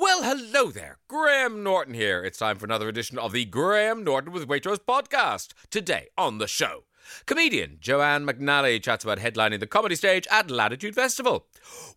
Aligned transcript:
Well, 0.00 0.22
hello 0.22 0.70
there. 0.70 0.98
Graham 1.08 1.64
Norton 1.64 1.92
here. 1.92 2.22
It's 2.22 2.38
time 2.38 2.56
for 2.56 2.64
another 2.64 2.88
edition 2.88 3.18
of 3.18 3.32
the 3.32 3.44
Graham 3.44 4.04
Norton 4.04 4.32
with 4.32 4.46
Waitrose 4.46 4.78
podcast. 4.78 5.54
Today 5.72 6.06
on 6.16 6.38
the 6.38 6.46
show, 6.46 6.84
comedian 7.26 7.78
Joanne 7.80 8.24
McNally 8.24 8.80
chats 8.80 9.02
about 9.02 9.18
headlining 9.18 9.58
the 9.58 9.66
comedy 9.66 9.96
stage 9.96 10.28
at 10.30 10.52
Latitude 10.52 10.94
Festival. 10.94 11.48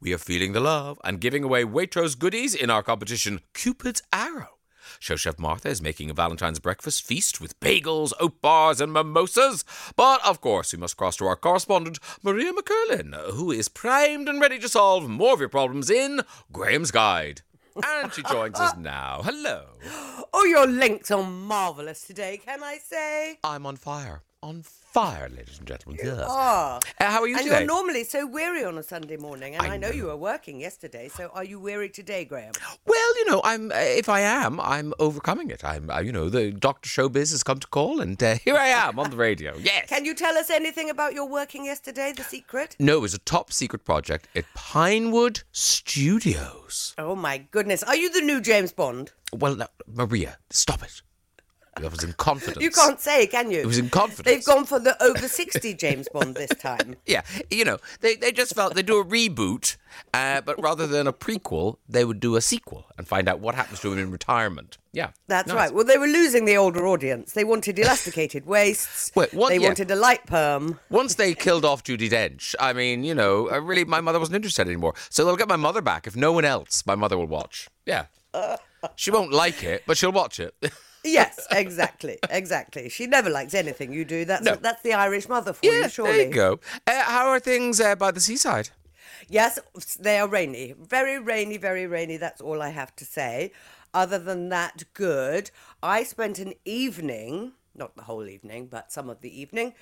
We 0.02 0.14
are 0.14 0.18
feeling 0.18 0.54
the 0.54 0.60
love 0.60 1.00
and 1.04 1.22
giving 1.22 1.44
away 1.44 1.64
Waitrose 1.64 2.18
goodies 2.18 2.56
in 2.56 2.72
our 2.72 2.82
competition 2.82 3.42
Cupid's 3.54 4.02
Arrow. 4.11 4.57
Show 4.99 5.15
chef 5.15 5.38
Martha 5.38 5.70
is 5.70 5.79
making 5.79 6.09
a 6.09 6.15
Valentine's 6.15 6.59
breakfast 6.59 7.05
feast 7.05 7.39
with 7.39 7.59
bagels, 7.59 8.13
oat 8.20 8.41
bars, 8.41 8.81
and 8.81 8.91
mimosas. 8.91 9.63
But 9.95 10.25
of 10.25 10.41
course, 10.41 10.73
we 10.73 10.79
must 10.79 10.97
cross 10.97 11.18
to 11.18 11.27
our 11.27 11.36
correspondent, 11.36 11.99
Maria 12.23 12.52
McErlane, 12.52 13.33
who 13.33 13.52
is 13.52 13.70
primed 13.70 14.27
and 14.27 14.41
ready 14.41 14.57
to 14.57 14.68
solve 14.68 15.07
more 15.07 15.36
of 15.36 15.39
your 15.39 15.49
problems 15.49 15.91
in 15.91 16.21
Graham's 16.52 16.89
Guide. 16.89 17.43
And 17.86 18.14
she 18.14 18.24
joins 18.24 18.60
us 18.60 18.76
now. 18.78 19.22
Hello. 19.24 19.66
Oh, 20.34 20.46
your 20.46 20.66
links 20.66 21.12
are 21.12 21.21
marvellous 21.24 22.04
today, 22.04 22.39
can 22.43 22.64
I 22.64 22.78
say? 22.78 23.38
I'm 23.43 23.66
on 23.66 23.75
fire. 23.75 24.24
On 24.43 24.63
fire, 24.63 25.29
ladies 25.29 25.59
and 25.59 25.68
gentlemen. 25.68 26.00
Yes. 26.04 26.25
Ah. 26.27 26.79
Uh, 27.00 27.11
how 27.11 27.21
are 27.21 27.27
you 27.27 27.36
and 27.36 27.43
today? 27.43 27.59
you're 27.59 27.68
normally 27.68 28.04
so 28.04 28.25
weary 28.25 28.64
on 28.65 28.75
a 28.75 28.81
Sunday 28.81 29.15
morning, 29.15 29.54
and 29.54 29.61
I 29.61 29.75
I, 29.75 29.77
know. 29.77 29.89
know. 29.89 29.93
you 29.93 30.05
were 30.05 30.17
working 30.17 30.59
yesterday. 30.59 31.09
So 31.09 31.29
are 31.36 31.43
you 31.43 31.59
weary 31.59 31.89
today, 31.89 32.25
Graham? 32.25 32.53
Well, 32.88 33.17
you 33.19 33.30
know, 33.30 33.41
I'm. 33.44 33.72
Uh, 33.72 33.75
if 33.75 34.09
I 34.09 34.22
am, 34.22 34.59
I'm 34.59 34.95
overcoming 34.97 35.52
it. 35.52 35.64
I'm. 35.64 35.91
Uh, 35.91 36.00
you 36.00 36.11
know, 36.11 36.27
the 36.27 36.50
Doctor 36.50 36.89
Showbiz 36.89 37.30
has 37.30 37.44
come 37.44 37.59
to 37.59 37.67
call, 37.67 38.02
and 38.02 38.22
uh, 38.23 38.33
here 38.44 38.58
I 38.58 38.69
am 38.69 38.97
on 38.97 39.11
the 39.11 39.16
radio. 39.16 39.53
Yes. 39.64 39.88
Can 39.89 40.05
you 40.05 40.16
tell 40.16 40.36
us 40.36 40.50
anything 40.50 40.89
about 40.89 41.14
your 41.14 41.28
working 41.30 41.66
yesterday? 41.66 42.11
The 42.11 42.23
secret? 42.23 42.75
no, 42.80 42.97
it 42.97 43.02
was 43.02 43.14
a 43.14 43.19
top 43.19 43.53
secret 43.53 43.86
project 43.86 44.28
at 44.36 44.45
Pinewood 44.55 45.44
Studios. 45.52 46.95
Oh 46.97 47.16
my 47.16 47.38
goodness! 47.52 47.83
Are 47.83 47.95
you 47.95 48.09
the 48.11 48.22
new 48.22 48.42
James 48.42 48.72
Bond? 48.72 49.11
Well, 49.31 49.55
now, 49.55 49.67
Maria, 49.86 50.39
stop 50.50 50.81
it. 50.81 51.03
That 51.80 51.89
was 51.89 52.03
in 52.03 52.11
confidence. 52.14 52.61
You 52.61 52.69
can't 52.69 53.00
say, 53.00 53.27
can 53.27 53.50
you? 53.50 53.59
It 53.59 53.66
was 53.66 53.77
in 53.77 53.89
confidence. 53.89 54.25
They've 54.25 54.44
gone 54.45 54.66
for 54.66 54.77
the 54.77 55.02
over 55.02 55.27
sixty 55.30 55.73
James 55.73 56.08
Bond 56.11 56.36
this 56.36 56.50
time. 56.59 56.95
Yeah, 57.05 57.22
you 57.50 57.64
know, 57.66 57.77
they, 58.02 58.16
they 58.16 58.31
just 58.31 58.53
felt 58.55 58.75
they'd 58.75 58.86
do 58.86 59.00
a 59.00 59.05
reboot, 59.05 59.77
uh, 60.14 60.42
but 60.42 60.61
rather 60.61 60.86
than 60.88 61.08
a 61.08 61.14
prequel, 61.14 61.77
they 61.89 62.03
would 62.05 62.19
do 62.19 62.36
a 62.36 62.42
sequel 62.42 62.86
and 62.97 63.08
find 63.08 63.27
out 63.30 63.39
what 63.39 63.55
happens 63.55 63.80
to 63.81 63.92
him 63.92 63.99
in 63.99 64.11
retirement. 64.11 64.77
Yeah. 64.94 65.11
That's 65.27 65.47
Nice. 65.47 65.55
right. 65.55 65.73
Well, 65.73 65.86
they 65.86 65.97
were 65.97 66.08
losing 66.08 66.45
the 66.45 66.58
older 66.58 66.86
audience. 66.88 67.31
They 67.33 67.44
wanted 67.45 67.80
elasticated 67.80 68.45
waists. 68.45 69.11
Wait, 69.16 69.33
what- 69.33 69.49
They 69.49 69.58
yeah. 69.59 69.67
wanted 69.67 69.89
a 69.92 69.95
light 69.95 70.25
perm. 70.25 70.80
Once 70.89 71.16
they 71.16 71.33
killed 71.33 71.64
off 71.66 71.83
Judi 71.83 72.09
Dench, 72.09 72.53
I 72.59 72.73
mean, 72.73 73.03
you 73.05 73.16
know, 73.16 73.49
I 73.49 73.55
really, 73.58 73.86
my 73.86 74.02
mother 74.02 74.19
wasn't 74.19 74.36
interested 74.38 74.67
anymore. 74.67 74.94
So 75.09 75.23
they'll 75.25 75.38
get 75.38 75.47
my 75.49 75.55
mother 75.58 75.81
back. 75.81 76.08
If 76.08 76.16
no 76.17 76.31
one 76.33 76.45
else, 76.45 76.86
my 76.86 76.95
mother 76.95 77.17
will 77.17 77.27
watch. 77.27 77.69
Yeah. 77.86 78.05
She 78.95 79.11
won't 79.11 79.31
like 79.31 79.64
it, 79.64 79.83
but 79.88 79.97
she'll 79.97 80.11
watch 80.11 80.39
it. 80.39 80.53
Yes, 81.04 81.48
exactly, 81.52 82.20
exactly. 82.30 82.90
She 82.90 83.08
never 83.08 83.30
likes 83.30 83.54
anything 83.54 83.92
you 83.92 84.06
do. 84.06 84.26
That's 84.26 84.44
No. 84.44 84.56
that's 84.56 84.82
the 84.84 84.94
Irish 84.94 85.28
mother 85.28 85.54
for 85.54 85.66
you, 85.66 85.90
surely. 85.90 86.12
there 86.12 86.28
you 86.28 86.34
go. 86.34 86.60
Uh, 86.88 87.02
how 87.04 87.28
are 87.30 87.40
things 87.40 87.80
uh, 87.82 87.96
by 87.96 88.12
the 88.12 88.20
seaside? 88.20 88.70
Yes, 89.28 89.60
they 90.00 90.20
are 90.20 90.28
rainy, 90.28 90.74
very 90.78 91.18
rainy, 91.20 91.58
very 91.58 91.88
rainy. 91.88 92.18
That's 92.18 92.42
all 92.42 92.62
I 92.62 92.70
have 92.70 92.96
to 92.98 93.06
say. 93.06 93.52
Other 93.94 94.20
than 94.20 94.50
that, 94.50 94.84
good. 94.94 95.52
I 95.84 96.04
spent 96.04 96.40
an 96.40 96.54
evening, 96.66 97.54
not 97.76 97.96
the 97.96 98.04
whole 98.04 98.28
evening, 98.28 98.68
but 98.68 98.92
some 98.92 99.10
of 99.10 99.22
the 99.22 99.42
evening, 99.42 99.74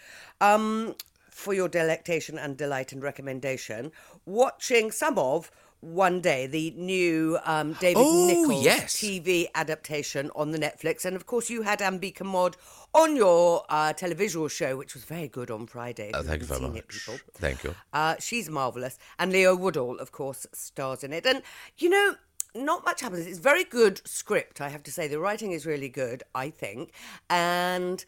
um, 0.42 0.95
for 1.30 1.53
your 1.53 1.67
delectation 1.70 2.38
and 2.38 2.58
delight 2.58 2.92
and 2.92 3.02
recommendation, 3.03 3.92
watching 4.25 4.92
some 4.92 5.17
of. 5.17 5.52
One 5.81 6.19
day, 6.19 6.45
the 6.45 6.72
new 6.72 7.39
um, 7.45 7.73
David 7.80 8.02
Oh, 8.05 8.27
Nicholls 8.27 8.66
yes. 8.66 8.97
TV 8.97 9.47
adaptation 9.55 10.30
on 10.35 10.52
the 10.52 10.58
Netflix, 10.58 11.05
and 11.05 11.16
of 11.16 11.25
course, 11.25 11.49
you 11.49 11.61
had 11.61 11.80
Ambika 11.80 12.25
Mod 12.25 12.58
on 12.94 13.16
your 13.16 13.63
uh, 13.69 13.94
televisual 13.94 14.52
show, 14.52 14.75
which 14.75 14.94
was 14.94 15.05
very 15.05 15.30
good 15.30 15.50
on 15.50 15.67
Friday. 15.67 16.12
Oh, 16.13 16.22
thank 16.22 16.41
you 16.41 16.47
very 16.47 16.59
seen 16.59 16.75
it, 16.75 16.85
much. 17.07 17.22
Thank 17.35 17.63
you. 17.63 17.75
Uh, 17.94 18.16
she's 18.19 18.50
marvellous. 18.50 18.97
And 19.19 19.31
Leo 19.31 19.56
Woodall, 19.56 20.00
of 20.00 20.12
course, 20.12 20.45
stars 20.51 21.03
in 21.03 21.13
it. 21.13 21.25
And, 21.25 21.41
you 21.78 21.90
know, 21.90 22.16
not 22.56 22.84
much 22.84 23.01
happens. 23.01 23.25
It's 23.25 23.40
very 23.40 23.63
good 23.63 24.01
script, 24.06 24.59
I 24.59 24.69
have 24.69 24.84
to 24.84 24.91
say. 24.91 25.07
The 25.07 25.19
writing 25.19 25.53
is 25.53 25.66
really 25.66 25.90
good, 25.90 26.23
I 26.35 26.50
think. 26.50 26.91
And 27.29 28.03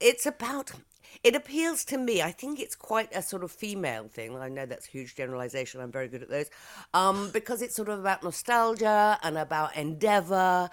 it's 0.00 0.26
about. 0.26 0.72
It 1.26 1.34
appeals 1.34 1.84
to 1.86 1.98
me. 1.98 2.22
I 2.22 2.30
think 2.30 2.60
it's 2.60 2.76
quite 2.76 3.12
a 3.12 3.20
sort 3.20 3.42
of 3.42 3.50
female 3.50 4.06
thing. 4.06 4.36
I 4.36 4.48
know 4.48 4.64
that's 4.64 4.86
huge 4.86 5.16
generalization. 5.16 5.80
I'm 5.80 5.90
very 5.90 6.06
good 6.06 6.22
at 6.22 6.30
those. 6.30 6.48
Um, 6.94 7.30
because 7.32 7.62
it's 7.62 7.74
sort 7.74 7.88
of 7.88 7.98
about 7.98 8.22
nostalgia 8.22 9.18
and 9.24 9.36
about 9.36 9.74
endeavor 9.74 10.70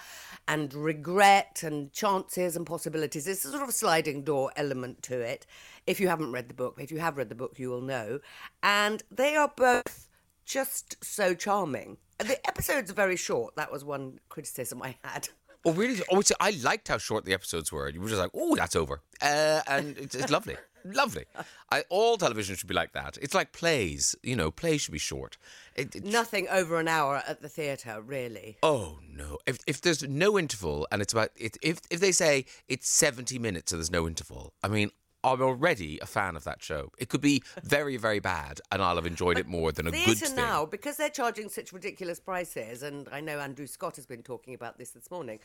and 0.48 0.72
regret 0.76 1.64
and 1.64 1.92
chances 1.92 2.56
and 2.56 2.68
possibilities. 2.68 3.28
It's 3.28 3.44
a 3.46 3.50
sort 3.50 3.64
of 3.64 3.74
sliding 3.74 4.22
door 4.22 4.52
element 4.56 5.02
to 5.04 5.20
it. 5.20 5.48
If 5.88 6.00
you 6.00 6.08
haven't 6.08 6.32
read 6.32 6.50
the 6.50 6.54
book, 6.54 6.78
if 6.80 6.92
you 6.92 7.00
have 7.00 7.18
read 7.18 7.30
the 7.30 7.36
book, 7.36 7.58
you 7.58 7.72
will 7.72 7.82
know. 7.82 8.20
And 8.62 9.02
they 9.10 9.36
are 9.36 9.52
both 9.58 10.08
just 10.46 11.04
so 11.04 11.34
charming. 11.34 11.98
The 12.20 12.38
episodes 12.48 12.92
are 12.92 12.94
very 12.94 13.18
short. 13.18 13.56
That 13.56 13.72
was 13.72 13.84
one 13.84 14.20
criticism 14.30 14.84
I 14.84 14.98
had. 15.04 15.30
Oh, 15.66 15.72
really? 15.72 16.02
Oh, 16.12 16.20
see, 16.22 16.34
I 16.40 16.52
liked 16.62 16.88
how 16.90 16.98
short 16.98 17.26
the 17.26 17.34
episodes 17.34 17.72
were. 17.72 17.88
You 17.90 18.02
were 18.02 18.10
just 18.10 18.20
like, 18.20 18.32
oh, 18.34 18.56
that's 18.56 18.76
over. 18.76 19.02
Uh, 19.22 19.62
and 19.68 19.98
it's, 19.98 20.16
it's 20.16 20.32
lovely. 20.32 20.58
Lovely. 20.86 21.24
I, 21.72 21.86
all 21.88 22.18
television 22.18 22.58
should 22.58 22.68
be 22.68 22.74
like 22.74 22.92
that. 22.92 23.18
It's 23.22 23.34
like 23.34 23.54
plays. 23.54 24.18
You 24.22 24.36
know, 24.36 24.52
plays 24.52 24.82
should 24.82 24.92
be 24.92 24.98
short. 25.00 25.38
It, 25.78 25.96
it- 25.96 26.04
Nothing 26.04 26.46
over 26.50 26.78
an 26.78 26.90
hour 26.90 27.24
at 27.26 27.42
the 27.42 27.48
theatre, 27.48 28.02
really. 28.02 28.58
Oh 28.62 29.00
no! 29.10 29.38
If 29.48 29.60
if 29.66 29.80
there's 29.80 30.04
no 30.04 30.38
interval 30.38 30.86
and 30.92 31.02
it's 31.02 31.14
about 31.14 31.30
it, 31.38 31.56
if 31.62 31.80
if 31.90 32.02
they 32.02 32.12
say 32.12 32.44
it's 32.68 32.90
seventy 32.90 33.40
minutes 33.40 33.72
and 33.72 33.80
there's 33.80 33.92
no 33.92 34.06
interval, 34.06 34.52
I 34.62 34.68
mean, 34.68 34.92
I'm 35.24 35.42
already 35.42 36.00
a 36.02 36.06
fan 36.06 36.36
of 36.36 36.44
that 36.44 36.62
show. 36.62 36.92
It 36.98 37.10
could 37.10 37.22
be 37.22 37.42
very 37.64 37.98
very 37.98 38.20
bad, 38.20 38.60
and 38.72 38.82
I'll 38.82 38.96
have 38.96 39.06
enjoyed 39.06 39.38
it 39.38 39.48
more 39.48 39.72
than 39.72 39.88
a 39.88 39.92
good 39.92 40.18
thing. 40.18 40.36
now, 40.36 40.66
because 40.66 40.98
they're 40.98 41.10
charging 41.10 41.50
such 41.50 41.72
ridiculous 41.74 42.20
prices, 42.20 42.84
and 42.84 43.08
I 43.12 43.22
know 43.22 43.40
Andrew 43.40 43.68
Scott 43.68 43.96
has 43.96 44.06
been 44.06 44.24
talking 44.24 44.54
about 44.54 44.78
this 44.78 44.92
this 44.92 45.10
morning. 45.10 45.40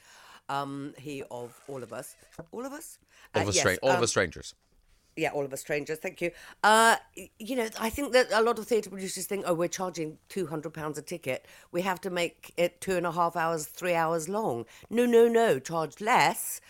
Um, 0.48 0.94
he 0.98 1.22
of 1.30 1.60
all 1.68 1.82
of 1.82 1.92
us, 1.92 2.16
all 2.52 2.64
of 2.66 2.72
us, 2.72 2.98
All 3.34 3.40
Uh, 3.40 3.42
of 3.44 3.48
us, 3.50 3.54
yes, 3.56 3.62
stra- 3.62 3.78
all 3.82 3.90
of 3.90 3.96
um, 3.98 4.02
us 4.04 4.10
strangers. 4.10 4.54
yeah, 5.16 5.30
all 5.30 5.44
of 5.44 5.52
us 5.52 5.60
strangers. 5.60 5.98
Thank 5.98 6.22
you. 6.22 6.30
Uh, 6.62 6.96
you 7.38 7.54
know, 7.56 7.68
I 7.78 7.90
think 7.90 8.12
that 8.12 8.28
a 8.32 8.40
lot 8.40 8.58
of 8.58 8.66
theatre 8.66 8.88
producers 8.88 9.26
think, 9.26 9.44
oh, 9.46 9.52
we're 9.54 9.68
charging 9.68 10.18
two 10.28 10.46
hundred 10.46 10.72
pounds 10.74 10.96
a 10.96 11.02
ticket. 11.02 11.44
We 11.70 11.82
have 11.82 12.00
to 12.02 12.10
make 12.10 12.52
it 12.56 12.80
two 12.80 12.96
and 12.96 13.06
a 13.06 13.12
half 13.12 13.36
hours, 13.36 13.66
three 13.66 13.94
hours 13.94 14.28
long. 14.28 14.64
No, 14.90 15.04
no, 15.06 15.28
no. 15.28 15.58
Charge 15.58 16.00
less. 16.00 16.60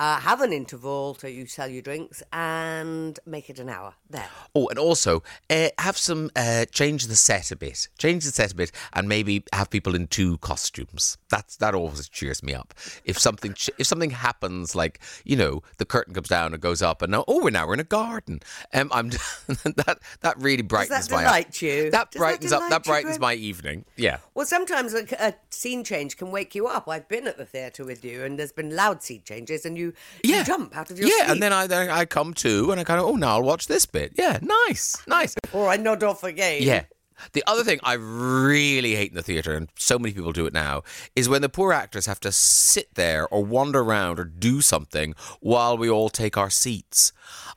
Uh, 0.00 0.18
have 0.18 0.40
an 0.40 0.50
interval 0.50 1.14
so 1.20 1.26
you 1.26 1.44
sell 1.44 1.68
your 1.68 1.82
drinks 1.82 2.22
and 2.32 3.18
make 3.26 3.50
it 3.50 3.58
an 3.58 3.68
hour. 3.68 3.92
There. 4.08 4.30
Oh, 4.54 4.66
and 4.68 4.78
also 4.78 5.22
uh, 5.50 5.68
have 5.78 5.98
some 5.98 6.30
uh, 6.34 6.64
change 6.72 7.06
the 7.06 7.16
set 7.16 7.50
a 7.50 7.56
bit, 7.56 7.86
change 7.98 8.24
the 8.24 8.30
set 8.30 8.52
a 8.52 8.54
bit, 8.54 8.72
and 8.94 9.10
maybe 9.10 9.44
have 9.52 9.68
people 9.68 9.94
in 9.94 10.06
two 10.06 10.38
costumes. 10.38 11.18
That's 11.28 11.56
that 11.56 11.74
always 11.74 12.08
cheers 12.08 12.42
me 12.42 12.54
up. 12.54 12.72
If 13.04 13.18
something 13.18 13.54
if 13.76 13.86
something 13.86 14.08
happens, 14.08 14.74
like 14.74 15.00
you 15.24 15.36
know, 15.36 15.62
the 15.76 15.84
curtain 15.84 16.14
comes 16.14 16.28
down 16.28 16.54
and 16.54 16.62
goes 16.62 16.80
up, 16.80 17.02
and 17.02 17.12
now 17.12 17.24
oh, 17.28 17.44
we're 17.44 17.50
now 17.50 17.66
we're 17.66 17.74
in 17.74 17.80
a 17.80 17.84
garden. 17.84 18.40
Um, 18.72 18.88
I'm 18.94 19.10
that 19.48 19.98
that 20.22 20.38
really 20.38 20.62
brightens 20.62 21.10
my 21.10 21.24
delight 21.24 21.60
you? 21.60 21.90
That 21.90 22.10
Does 22.10 22.18
that 22.18 22.18
brightens 22.18 22.52
up. 22.52 22.70
That 22.70 22.84
brightens 22.84 23.18
my 23.20 23.34
evening. 23.34 23.84
Yeah. 23.96 24.16
Well, 24.34 24.46
sometimes 24.46 24.94
a, 24.94 25.04
a 25.20 25.34
scene 25.50 25.84
change 25.84 26.16
can 26.16 26.30
wake 26.30 26.54
you 26.54 26.66
up. 26.66 26.88
I've 26.88 27.08
been 27.08 27.26
at 27.26 27.36
the 27.36 27.44
theatre 27.44 27.84
with 27.84 28.02
you, 28.02 28.24
and 28.24 28.38
there's 28.38 28.52
been 28.52 28.74
loud 28.74 29.02
scene 29.02 29.22
changes, 29.24 29.66
and 29.66 29.76
you, 29.76 29.89
you 30.24 30.34
Yeah. 30.34 30.42
jump 30.44 30.76
out 30.76 30.90
of 30.90 30.98
your 30.98 31.08
yeah, 31.08 31.26
seat. 31.26 31.32
and 31.32 31.42
then 31.42 31.52
I 31.52 31.66
then 31.66 31.90
I 31.90 32.04
come 32.04 32.34
to 32.34 32.70
and 32.70 32.80
I 32.80 32.84
kind 32.84 33.00
of 33.00 33.06
oh 33.06 33.16
now 33.16 33.36
I'll 33.36 33.42
watch 33.42 33.66
this 33.66 33.86
bit. 33.86 34.12
Yeah, 34.16 34.38
nice, 34.42 34.96
nice. 35.06 35.34
or 35.52 35.68
I 35.68 35.76
nod 35.76 36.02
off 36.02 36.24
again. 36.24 36.62
Yeah. 36.62 36.84
The 37.32 37.44
other 37.46 37.64
thing 37.64 37.80
I 37.82 37.94
really 37.94 38.94
hate 38.94 39.10
in 39.10 39.16
the 39.16 39.22
theatre, 39.22 39.54
and 39.54 39.68
so 39.76 39.98
many 39.98 40.12
people 40.14 40.32
do 40.32 40.46
it 40.46 40.52
now, 40.52 40.82
is 41.14 41.28
when 41.28 41.42
the 41.42 41.48
poor 41.48 41.72
actors 41.72 42.06
have 42.06 42.20
to 42.20 42.32
sit 42.32 42.94
there 42.94 43.26
or 43.28 43.44
wander 43.44 43.80
around 43.80 44.18
or 44.18 44.24
do 44.24 44.60
something 44.60 45.14
while 45.40 45.76
we 45.76 45.88
all 45.90 46.08
take 46.08 46.36
our 46.36 46.50
seats. 46.50 47.12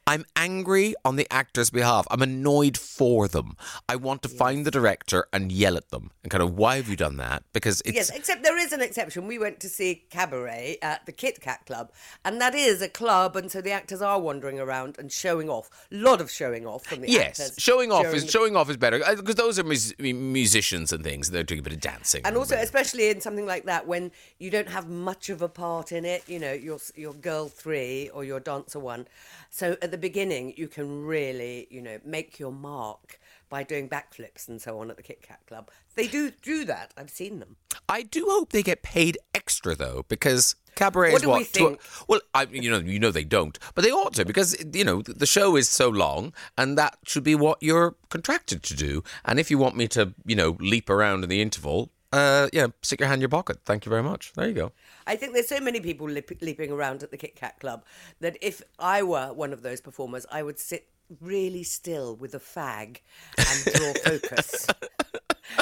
I'm 0.06 0.26
angry 0.36 0.96
on 1.06 1.16
the 1.16 1.28
actors' 1.32 1.70
behalf. 1.70 2.06
I'm 2.12 2.22
annoyed 2.22 2.78
for 2.78 3.28
them. 3.28 3.56
I 3.88 3.96
want 3.96 4.22
to 4.24 4.30
find 4.30 4.66
the 4.66 4.72
director 4.72 5.28
and 5.32 5.52
yell 5.52 5.78
at 5.78 5.90
them 5.90 6.12
and 6.24 6.30
kind 6.32 6.44
of, 6.44 6.56
why 6.58 6.76
have 6.76 6.90
you 6.90 6.96
done 6.98 7.16
that? 7.18 7.44
Because 7.54 7.82
it's. 7.86 7.96
Yes, 7.96 8.10
except 8.10 8.44
there 8.44 8.58
is 8.58 8.74
an 8.74 8.82
exception. 8.82 9.28
We 9.28 9.40
went 9.40 9.60
to 9.62 9.70
see 9.70 10.04
Cabaret 10.10 10.78
at 10.82 11.06
the 11.06 11.12
Kit 11.14 11.40
Kat 11.42 11.66
Club, 11.66 11.92
and 12.26 12.40
that 12.42 12.54
is 12.54 12.82
a 12.82 12.90
club, 12.90 13.36
and 13.38 13.50
so 13.52 13.62
the 13.62 13.72
actors 13.72 14.02
are 14.02 14.20
wandering 14.20 14.60
around 14.60 14.98
and 15.00 15.12
showing 15.12 15.50
off. 15.50 15.70
A 15.92 15.96
lot 15.96 16.20
of 16.20 16.30
showing 16.30 16.68
off 16.68 16.84
from 16.86 17.02
the 17.02 17.10
Yes, 17.10 17.40
actors. 17.40 17.56
showing 17.58 17.92
off 17.92 18.06
is 18.14 18.26
the- 18.26 18.32
showing 18.32 18.56
off 18.58 18.70
is 18.70 18.78
better 18.78 19.02
uh, 19.06 19.16
because 19.16 19.36
those 19.36 19.53
are 19.60 19.64
mus- 19.64 19.94
musicians 20.00 20.92
and 20.92 21.04
things. 21.04 21.32
They're 21.32 21.44
doing 21.44 21.60
a 21.60 21.64
bit 21.64 21.74
of 21.74 21.80
dancing, 21.82 22.22
and 22.26 22.38
also, 22.38 22.56
especially 22.56 23.10
in 23.10 23.22
something 23.22 23.46
like 23.46 23.66
that, 23.66 23.88
when 23.88 24.12
you 24.40 24.50
don't 24.50 24.70
have 24.70 24.90
much 24.90 25.30
of 25.30 25.42
a 25.42 25.50
part 25.50 25.92
in 25.92 26.06
it, 26.06 26.24
you 26.28 26.40
know, 26.40 26.54
you're 26.54 26.80
you're 26.96 27.14
girl 27.14 27.48
three 27.48 28.10
or 28.14 28.24
you're 28.24 28.40
dancer 28.40 28.80
one. 28.80 29.08
So 29.50 29.78
at 29.82 29.92
the 29.92 29.98
beginning, 29.98 30.54
you 30.58 30.68
can 30.68 31.06
really, 31.06 31.68
you 31.70 31.82
know, 31.82 32.00
make 32.04 32.40
your 32.40 32.52
mark 32.52 33.20
by 33.54 33.62
doing 33.62 33.88
backflips 33.88 34.48
and 34.50 34.60
so 34.60 34.80
on 34.80 34.90
at 34.90 34.98
the 34.98 35.04
Kit 35.04 35.22
Kat 35.22 35.40
Club. 35.46 35.70
They 35.94 36.08
do 36.08 36.32
do 36.42 36.66
that. 36.66 36.92
I've 36.98 37.12
seen 37.12 37.38
them. 37.38 37.56
I 37.88 38.02
do 38.02 38.26
hope 38.28 38.50
they 38.52 38.64
get 38.64 38.82
paid 38.82 39.16
extra 39.36 39.76
though, 39.76 40.06
because 40.08 40.56
cabaret 40.74 41.12
What 41.12 41.18
is 41.18 41.22
do 41.22 41.30
what. 41.30 41.38
we 41.38 41.44
to- 41.46 41.52
think? 41.52 41.82
well, 42.08 42.22
I, 42.34 42.48
you 42.50 42.72
know, 42.72 42.80
you 42.80 42.98
know 43.00 43.12
they 43.12 43.24
don't, 43.24 43.60
but 43.76 43.84
they 43.84 43.92
ought 43.92 44.16
to 44.16 44.26
because 44.26 44.58
you 44.74 44.84
know 44.84 45.04
the 45.04 45.28
show 45.28 45.56
is 45.56 45.70
so 45.70 45.88
long, 45.90 46.34
and 46.58 46.80
that 46.80 46.98
should 47.06 47.24
be 47.24 47.36
what 47.36 47.62
you're 47.62 47.94
contracted 48.10 48.64
to 48.64 48.76
do. 48.76 49.04
And 49.24 49.40
if 49.40 49.52
you 49.52 49.60
want 49.60 49.76
me 49.76 49.88
to, 49.90 50.16
you 50.26 50.36
know, 50.36 50.58
leap 50.60 50.90
around 50.90 51.24
in 51.24 51.30
the 51.30 51.40
interval, 51.40 51.92
uh, 52.12 52.50
yeah, 52.52 52.68
stick 52.82 53.00
your 53.02 53.08
hand 53.08 53.20
in 53.20 53.22
your 53.22 53.30
pocket. 53.30 53.60
Thank 53.66 53.86
you 53.86 53.92
very 53.92 54.02
much. 54.02 54.34
There 54.34 54.48
you 54.48 54.56
go. 54.56 54.72
I 55.06 55.16
think 55.16 55.34
there's 55.34 55.48
so 55.48 55.60
many 55.60 55.80
people 55.80 56.10
lip- 56.10 56.42
leaping 56.42 56.72
around 56.72 57.04
at 57.04 57.12
the 57.12 57.18
Kit 57.18 57.36
Kat 57.36 57.60
Club 57.60 57.86
that 58.20 58.36
if 58.42 58.64
I 58.80 59.04
were 59.04 59.32
one 59.32 59.54
of 59.54 59.62
those 59.62 59.80
performers, 59.80 60.26
I 60.32 60.42
would 60.42 60.58
sit 60.58 60.88
really 61.22 61.64
still 61.64 62.16
with 62.16 62.34
a 62.36 62.40
fag 62.40 63.00
and 63.38 63.74
draw 63.74 63.94
focus. 64.04 64.68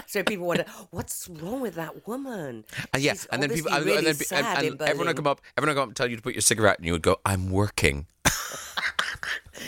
so 0.07 0.23
people 0.23 0.47
wonder, 0.47 0.65
what's 0.91 1.27
wrong 1.29 1.61
with 1.61 1.75
that 1.75 2.07
woman? 2.07 2.65
Uh, 2.93 2.97
yeah, 2.97 3.13
She's 3.13 3.25
and 3.27 3.41
then 3.43 3.49
people, 3.49 3.71
and, 3.71 3.85
really 3.85 3.97
and 3.97 4.07
then 4.07 4.45
and, 4.45 4.65
and 4.65 4.81
everyone 4.81 5.07
would 5.07 5.15
come 5.15 5.27
up, 5.27 5.41
everyone 5.57 5.75
would 5.75 5.79
come 5.79 5.83
up 5.83 5.89
and 5.89 5.95
tell 5.95 6.07
you 6.09 6.15
to 6.15 6.21
put 6.21 6.33
your 6.33 6.41
cigarette, 6.41 6.77
and 6.77 6.85
you 6.85 6.93
would 6.93 7.01
go, 7.01 7.17
"I'm 7.25 7.49
working." 7.49 8.07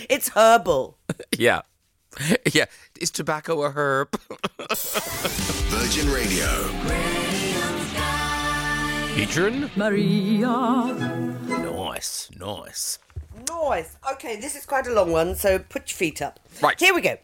It's 0.10 0.30
herbal. 0.30 0.98
yeah, 1.38 1.62
yeah. 2.52 2.66
Is 3.00 3.12
tobacco 3.12 3.64
a 3.64 3.72
herb? 3.72 4.10
Virgin 5.70 6.12
Radio. 6.12 6.48
Featuring 9.16 9.70
Maria. 9.76 10.48
nice, 11.48 12.30
nice. 12.38 13.00
Nice. 13.50 13.98
Okay, 14.14 14.36
this 14.40 14.56
is 14.56 14.66
quite 14.66 14.88
a 14.88 14.94
long 14.94 15.12
one, 15.12 15.36
so 15.36 15.60
put 15.60 15.90
your 15.90 15.98
feet 15.98 16.22
up. 16.22 16.40
Right. 16.62 16.80
Here 16.80 16.94
we 16.94 17.02
go. 17.02 17.18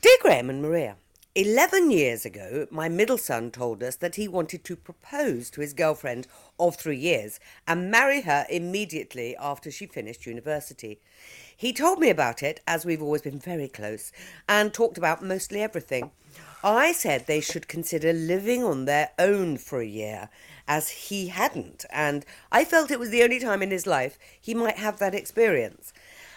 Dear 0.00 0.16
Graham 0.20 0.50
and 0.50 0.60
Maria, 0.60 0.96
11 1.34 1.90
years 1.90 2.26
ago, 2.26 2.66
my 2.70 2.90
middle 2.90 3.16
son 3.16 3.50
told 3.50 3.82
us 3.82 3.96
that 3.96 4.16
he 4.16 4.28
wanted 4.28 4.64
to 4.64 4.76
propose 4.76 5.48
to 5.48 5.62
his 5.62 5.72
girlfriend 5.72 6.26
of 6.58 6.76
three 6.76 6.98
years 6.98 7.40
and 7.66 7.90
marry 7.90 8.20
her 8.22 8.46
immediately 8.50 9.34
after 9.36 9.70
she 9.70 9.86
finished 9.86 10.26
university. 10.26 11.00
He 11.56 11.72
told 11.72 12.00
me 12.00 12.10
about 12.10 12.42
it 12.42 12.60
as 12.66 12.84
we've 12.84 13.00
always 13.00 13.22
been 13.22 13.38
very 13.38 13.68
close 13.68 14.12
and 14.46 14.74
talked 14.74 14.98
about 14.98 15.24
mostly 15.24 15.62
everything. 15.62 16.10
I 16.62 16.92
said 16.92 17.26
they 17.26 17.40
should 17.40 17.66
consider 17.66 18.12
living 18.12 18.62
on 18.62 18.84
their 18.84 19.12
own 19.18 19.56
for 19.56 19.80
a 19.80 19.86
year, 19.86 20.28
as 20.68 20.88
he 20.88 21.28
hadn't, 21.28 21.84
and 21.90 22.24
I 22.50 22.64
felt 22.64 22.90
it 22.90 23.00
was 23.00 23.10
the 23.10 23.22
only 23.22 23.40
time 23.40 23.62
in 23.62 23.70
his 23.70 23.86
life 23.86 24.18
he 24.40 24.54
might 24.54 24.76
have 24.76 24.98
that 24.98 25.14
experience. 25.14 25.92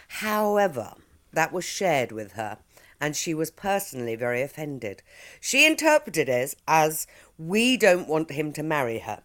However, 0.08 0.94
that 1.32 1.52
was 1.52 1.64
shared 1.64 2.12
with 2.12 2.32
her, 2.32 2.58
and 3.00 3.14
she 3.14 3.34
was 3.34 3.50
personally 3.50 4.16
very 4.16 4.42
offended. 4.42 5.02
She 5.40 5.66
interpreted 5.66 6.28
it 6.28 6.54
as 6.66 7.06
we 7.38 7.76
don't 7.76 8.08
want 8.08 8.30
him 8.30 8.52
to 8.54 8.62
marry 8.62 9.00
her. 9.00 9.22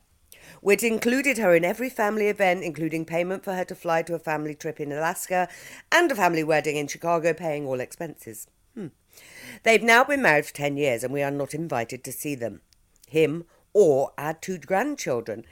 We'd 0.61 0.83
included 0.83 1.37
her 1.39 1.55
in 1.55 1.65
every 1.65 1.89
family 1.89 2.27
event, 2.27 2.63
including 2.63 3.05
payment 3.05 3.43
for 3.43 3.53
her 3.53 3.65
to 3.65 3.75
fly 3.75 4.03
to 4.03 4.15
a 4.15 4.19
family 4.19 4.53
trip 4.53 4.79
in 4.79 4.91
Alaska 4.91 5.49
and 5.91 6.11
a 6.11 6.15
family 6.15 6.43
wedding 6.43 6.75
in 6.75 6.87
Chicago, 6.87 7.33
paying 7.33 7.65
all 7.65 7.79
expenses. 7.79 8.47
Hmm. 8.75 8.87
They've 9.63 9.81
now 9.81 10.03
been 10.03 10.21
married 10.21 10.45
for 10.45 10.53
10 10.53 10.77
years 10.77 11.03
and 11.03 11.13
we 11.13 11.23
are 11.23 11.31
not 11.31 11.53
invited 11.53 12.03
to 12.03 12.11
see 12.11 12.35
them, 12.35 12.61
him 13.07 13.45
or 13.73 14.11
our 14.17 14.33
two 14.33 14.57
grandchildren. 14.57 15.45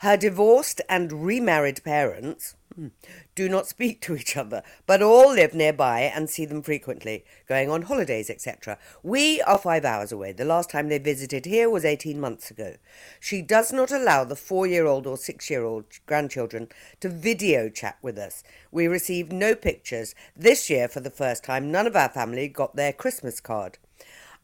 Her 0.00 0.16
divorced 0.16 0.80
and 0.88 1.24
remarried 1.24 1.84
parents 1.84 2.56
hmm, 2.74 2.88
do 3.36 3.48
not 3.48 3.68
speak 3.68 4.00
to 4.00 4.16
each 4.16 4.36
other, 4.36 4.64
but 4.84 5.00
all 5.00 5.32
live 5.32 5.54
nearby 5.54 6.00
and 6.00 6.28
see 6.28 6.44
them 6.44 6.60
frequently, 6.60 7.24
going 7.46 7.70
on 7.70 7.82
holidays, 7.82 8.28
etc. 8.28 8.78
We 9.04 9.40
are 9.42 9.58
five 9.58 9.84
hours 9.84 10.10
away. 10.10 10.32
The 10.32 10.44
last 10.44 10.70
time 10.70 10.88
they 10.88 10.98
visited 10.98 11.44
here 11.44 11.70
was 11.70 11.84
18 11.84 12.18
months 12.18 12.50
ago. 12.50 12.74
She 13.20 13.42
does 13.42 13.72
not 13.72 13.92
allow 13.92 14.24
the 14.24 14.34
four 14.34 14.66
year 14.66 14.86
old 14.86 15.06
or 15.06 15.16
six 15.16 15.48
year 15.48 15.62
old 15.62 15.84
grandchildren 16.06 16.66
to 16.98 17.08
video 17.08 17.68
chat 17.68 17.96
with 18.02 18.18
us. 18.18 18.42
We 18.72 18.88
received 18.88 19.32
no 19.32 19.54
pictures. 19.54 20.16
This 20.34 20.68
year, 20.68 20.88
for 20.88 20.98
the 20.98 21.10
first 21.10 21.44
time, 21.44 21.70
none 21.70 21.86
of 21.86 21.94
our 21.94 22.08
family 22.08 22.48
got 22.48 22.74
their 22.74 22.92
Christmas 22.92 23.40
card. 23.40 23.78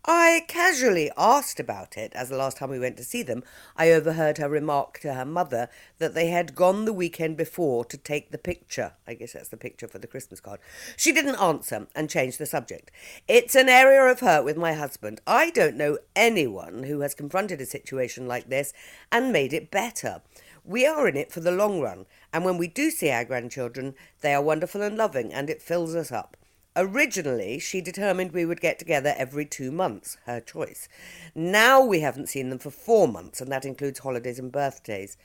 I 0.04 0.44
casually 0.46 1.10
asked 1.16 1.60
about 1.60 1.96
it, 1.96 2.12
as 2.14 2.28
the 2.28 2.36
last 2.36 2.56
time 2.56 2.70
we 2.70 2.78
went 2.78 2.96
to 2.96 3.04
see 3.04 3.22
them, 3.22 3.42
I 3.76 3.90
overheard 3.90 4.38
her 4.38 4.48
remark 4.48 5.00
to 5.00 5.12
her 5.12 5.24
mother 5.24 5.68
that 5.98 6.14
they 6.14 6.28
had 6.28 6.54
gone 6.54 6.84
the 6.84 6.92
weekend 6.92 7.36
before 7.36 7.84
to 7.86 7.96
take 7.96 8.30
the 8.30 8.38
picture. 8.38 8.92
I 9.06 9.14
guess 9.14 9.32
that's 9.32 9.48
the 9.48 9.56
picture 9.56 9.88
for 9.88 9.98
the 9.98 10.06
Christmas 10.06 10.40
card. 10.40 10.60
She 10.96 11.12
didn't 11.12 11.36
answer 11.36 11.88
and 11.94 12.08
changed 12.08 12.38
the 12.38 12.46
subject. 12.46 12.90
It's 13.26 13.54
an 13.54 13.68
area 13.68 14.02
of 14.10 14.20
hurt 14.20 14.44
with 14.44 14.56
my 14.56 14.72
husband. 14.72 15.20
I 15.26 15.50
don't 15.50 15.76
know 15.76 15.98
anyone 16.16 16.84
who 16.84 17.00
has 17.00 17.14
confronted 17.14 17.60
a 17.60 17.66
situation 17.66 18.26
like 18.26 18.48
this 18.48 18.72
and 19.12 19.32
made 19.32 19.52
it 19.52 19.70
better. 19.70 20.22
We 20.64 20.86
are 20.86 21.06
in 21.08 21.16
it 21.16 21.32
for 21.32 21.40
the 21.40 21.50
long 21.50 21.80
run, 21.80 22.06
and 22.32 22.44
when 22.44 22.56
we 22.56 22.68
do 22.68 22.90
see 22.90 23.10
our 23.10 23.24
grandchildren, 23.24 23.94
they 24.20 24.32
are 24.32 24.42
wonderful 24.42 24.80
and 24.80 24.96
loving, 24.96 25.32
and 25.34 25.50
it 25.50 25.60
fills 25.60 25.94
us 25.94 26.12
up. 26.12 26.36
Originally, 26.80 27.58
she 27.58 27.80
determined 27.80 28.30
we 28.30 28.44
would 28.44 28.60
get 28.60 28.78
together 28.78 29.12
every 29.18 29.44
two 29.44 29.72
months, 29.72 30.16
her 30.26 30.40
choice. 30.40 30.88
Now 31.34 31.84
we 31.84 32.00
haven't 32.00 32.28
seen 32.28 32.50
them 32.50 32.60
for 32.60 32.70
four 32.70 33.08
months, 33.08 33.40
and 33.40 33.50
that 33.50 33.64
includes 33.64 33.98
holidays 33.98 34.38
and 34.38 34.52
birthdays. 34.52 35.16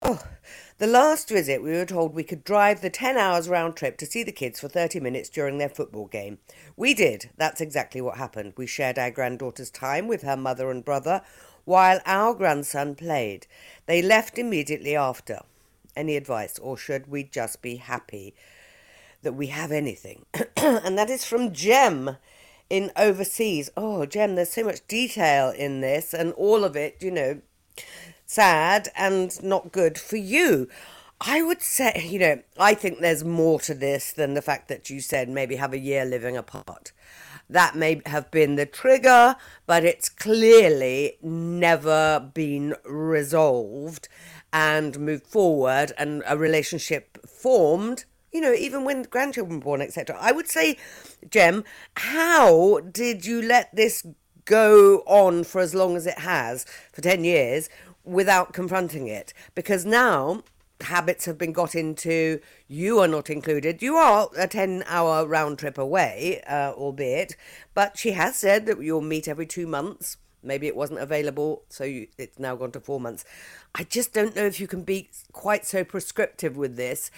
Oh, 0.00 0.24
the 0.78 0.86
last 0.86 1.28
visit 1.28 1.62
we 1.62 1.72
were 1.72 1.84
told 1.84 2.14
we 2.14 2.24
could 2.24 2.42
drive 2.42 2.80
the 2.80 2.88
10 2.88 3.18
hours 3.18 3.50
round 3.50 3.76
trip 3.76 3.98
to 3.98 4.06
see 4.06 4.22
the 4.22 4.32
kids 4.32 4.60
for 4.60 4.68
30 4.68 4.98
minutes 4.98 5.28
during 5.28 5.58
their 5.58 5.68
football 5.68 6.06
game. 6.06 6.38
We 6.74 6.94
did. 6.94 7.28
That's 7.36 7.60
exactly 7.60 8.00
what 8.00 8.16
happened. 8.16 8.54
We 8.56 8.66
shared 8.66 8.98
our 8.98 9.10
granddaughter's 9.10 9.70
time 9.70 10.08
with 10.08 10.22
her 10.22 10.38
mother 10.38 10.70
and 10.70 10.82
brother 10.82 11.20
while 11.66 12.00
our 12.06 12.32
grandson 12.32 12.94
played. 12.94 13.46
They 13.84 14.00
left 14.00 14.38
immediately 14.38 14.96
after. 14.96 15.40
Any 15.94 16.16
advice, 16.16 16.58
or 16.58 16.78
should 16.78 17.08
we 17.08 17.24
just 17.24 17.60
be 17.60 17.76
happy 17.76 18.34
that 19.22 19.34
we 19.34 19.48
have 19.48 19.72
anything? 19.72 20.26
and 20.56 20.98
that 20.98 21.10
is 21.10 21.24
from 21.24 21.52
Jem 21.52 22.16
in 22.70 22.90
overseas. 22.96 23.70
Oh, 23.76 24.06
Jem, 24.06 24.34
there's 24.34 24.50
so 24.50 24.64
much 24.64 24.86
detail 24.86 25.50
in 25.50 25.80
this, 25.80 26.14
and 26.14 26.32
all 26.34 26.64
of 26.64 26.76
it, 26.76 26.96
you 27.00 27.10
know, 27.10 27.40
sad 28.26 28.88
and 28.96 29.42
not 29.42 29.72
good 29.72 29.98
for 29.98 30.16
you. 30.16 30.68
I 31.20 31.42
would 31.42 31.62
say, 31.62 32.06
you 32.08 32.18
know, 32.18 32.42
I 32.58 32.74
think 32.74 33.00
there's 33.00 33.24
more 33.24 33.58
to 33.60 33.74
this 33.74 34.12
than 34.12 34.34
the 34.34 34.42
fact 34.42 34.68
that 34.68 34.88
you 34.88 35.00
said 35.00 35.28
maybe 35.28 35.56
have 35.56 35.72
a 35.72 35.78
year 35.78 36.04
living 36.04 36.36
apart. 36.36 36.92
That 37.50 37.74
may 37.74 38.02
have 38.06 38.30
been 38.30 38.56
the 38.56 38.66
trigger, 38.66 39.34
but 39.66 39.84
it's 39.84 40.08
clearly 40.08 41.16
never 41.22 42.30
been 42.34 42.76
resolved 42.84 44.08
and 44.52 44.98
moved 45.00 45.26
forward 45.26 45.92
and 45.98 46.22
a 46.26 46.36
relationship 46.36 47.26
formed 47.26 48.04
you 48.32 48.40
know, 48.40 48.52
even 48.52 48.84
when 48.84 49.02
grandchildren 49.02 49.58
were 49.58 49.64
born, 49.64 49.82
etc. 49.82 50.16
I 50.20 50.32
would 50.32 50.48
say, 50.48 50.76
Jem, 51.30 51.64
how 51.96 52.80
did 52.80 53.24
you 53.24 53.42
let 53.42 53.74
this 53.74 54.06
go 54.44 54.98
on 55.06 55.44
for 55.44 55.60
as 55.60 55.74
long 55.74 55.96
as 55.96 56.06
it 56.06 56.18
has, 56.20 56.64
for 56.92 57.00
10 57.00 57.24
years, 57.24 57.68
without 58.04 58.52
confronting 58.52 59.08
it? 59.08 59.32
Because 59.54 59.84
now 59.84 60.42
habits 60.82 61.24
have 61.24 61.38
been 61.38 61.52
got 61.52 61.74
into, 61.74 62.40
you 62.66 62.98
are 63.00 63.08
not 63.08 63.30
included. 63.30 63.82
You 63.82 63.96
are 63.96 64.28
a 64.36 64.46
10 64.46 64.84
hour 64.86 65.26
round 65.26 65.58
trip 65.58 65.78
away, 65.78 66.42
uh, 66.48 66.72
albeit, 66.72 67.36
but 67.74 67.98
she 67.98 68.12
has 68.12 68.36
said 68.36 68.66
that 68.66 68.82
you'll 68.82 69.00
meet 69.00 69.28
every 69.28 69.46
two 69.46 69.66
months. 69.66 70.18
Maybe 70.42 70.68
it 70.68 70.76
wasn't 70.76 71.00
available, 71.00 71.64
so 71.68 71.82
you, 71.82 72.06
it's 72.16 72.38
now 72.38 72.54
gone 72.54 72.70
to 72.72 72.80
four 72.80 73.00
months. 73.00 73.24
I 73.74 73.82
just 73.82 74.12
don't 74.12 74.36
know 74.36 74.44
if 74.44 74.60
you 74.60 74.68
can 74.68 74.82
be 74.82 75.10
quite 75.32 75.66
so 75.66 75.82
prescriptive 75.82 76.56
with 76.56 76.76
this 76.76 77.10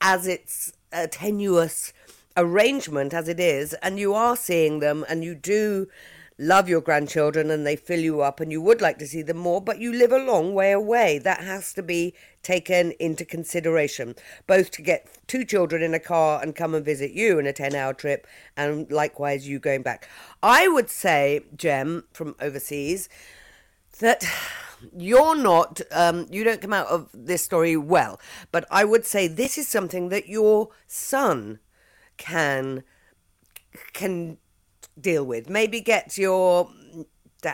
as 0.00 0.26
it's 0.26 0.72
a 0.92 1.08
tenuous 1.08 1.92
arrangement 2.36 3.14
as 3.14 3.28
it 3.28 3.40
is, 3.40 3.74
and 3.74 3.98
you 3.98 4.14
are 4.14 4.36
seeing 4.36 4.80
them 4.80 5.04
and 5.08 5.24
you 5.24 5.34
do 5.34 5.88
love 6.38 6.68
your 6.68 6.82
grandchildren 6.82 7.50
and 7.50 7.66
they 7.66 7.76
fill 7.76 8.00
you 8.00 8.20
up 8.20 8.40
and 8.40 8.52
you 8.52 8.60
would 8.60 8.82
like 8.82 8.98
to 8.98 9.06
see 9.06 9.22
them 9.22 9.38
more, 9.38 9.60
but 9.60 9.78
you 9.78 9.92
live 9.92 10.12
a 10.12 10.18
long 10.18 10.52
way 10.52 10.72
away. 10.72 11.18
That 11.18 11.42
has 11.42 11.72
to 11.74 11.82
be 11.82 12.14
taken 12.42 12.92
into 13.00 13.24
consideration, 13.24 14.14
both 14.46 14.70
to 14.72 14.82
get 14.82 15.08
two 15.26 15.44
children 15.44 15.82
in 15.82 15.94
a 15.94 15.98
car 15.98 16.42
and 16.42 16.54
come 16.54 16.74
and 16.74 16.84
visit 16.84 17.12
you 17.12 17.38
in 17.38 17.46
a 17.46 17.52
10 17.52 17.74
hour 17.74 17.94
trip, 17.94 18.26
and 18.56 18.90
likewise 18.90 19.48
you 19.48 19.58
going 19.58 19.82
back. 19.82 20.08
I 20.42 20.68
would 20.68 20.90
say, 20.90 21.40
Jem, 21.56 22.04
from 22.12 22.36
overseas, 22.40 23.08
that 23.98 24.24
you're 24.96 25.36
not 25.36 25.80
um, 25.90 26.26
you 26.30 26.44
don't 26.44 26.60
come 26.60 26.72
out 26.72 26.86
of 26.88 27.08
this 27.14 27.42
story 27.42 27.76
well 27.76 28.20
but 28.52 28.66
i 28.70 28.84
would 28.84 29.06
say 29.06 29.26
this 29.26 29.56
is 29.56 29.66
something 29.66 30.10
that 30.10 30.28
your 30.28 30.68
son 30.86 31.58
can 32.16 32.82
can 33.92 34.38
deal 34.98 35.24
with. 35.24 35.48
Maybe 35.48 35.80
get 35.80 36.18
your 36.18 36.70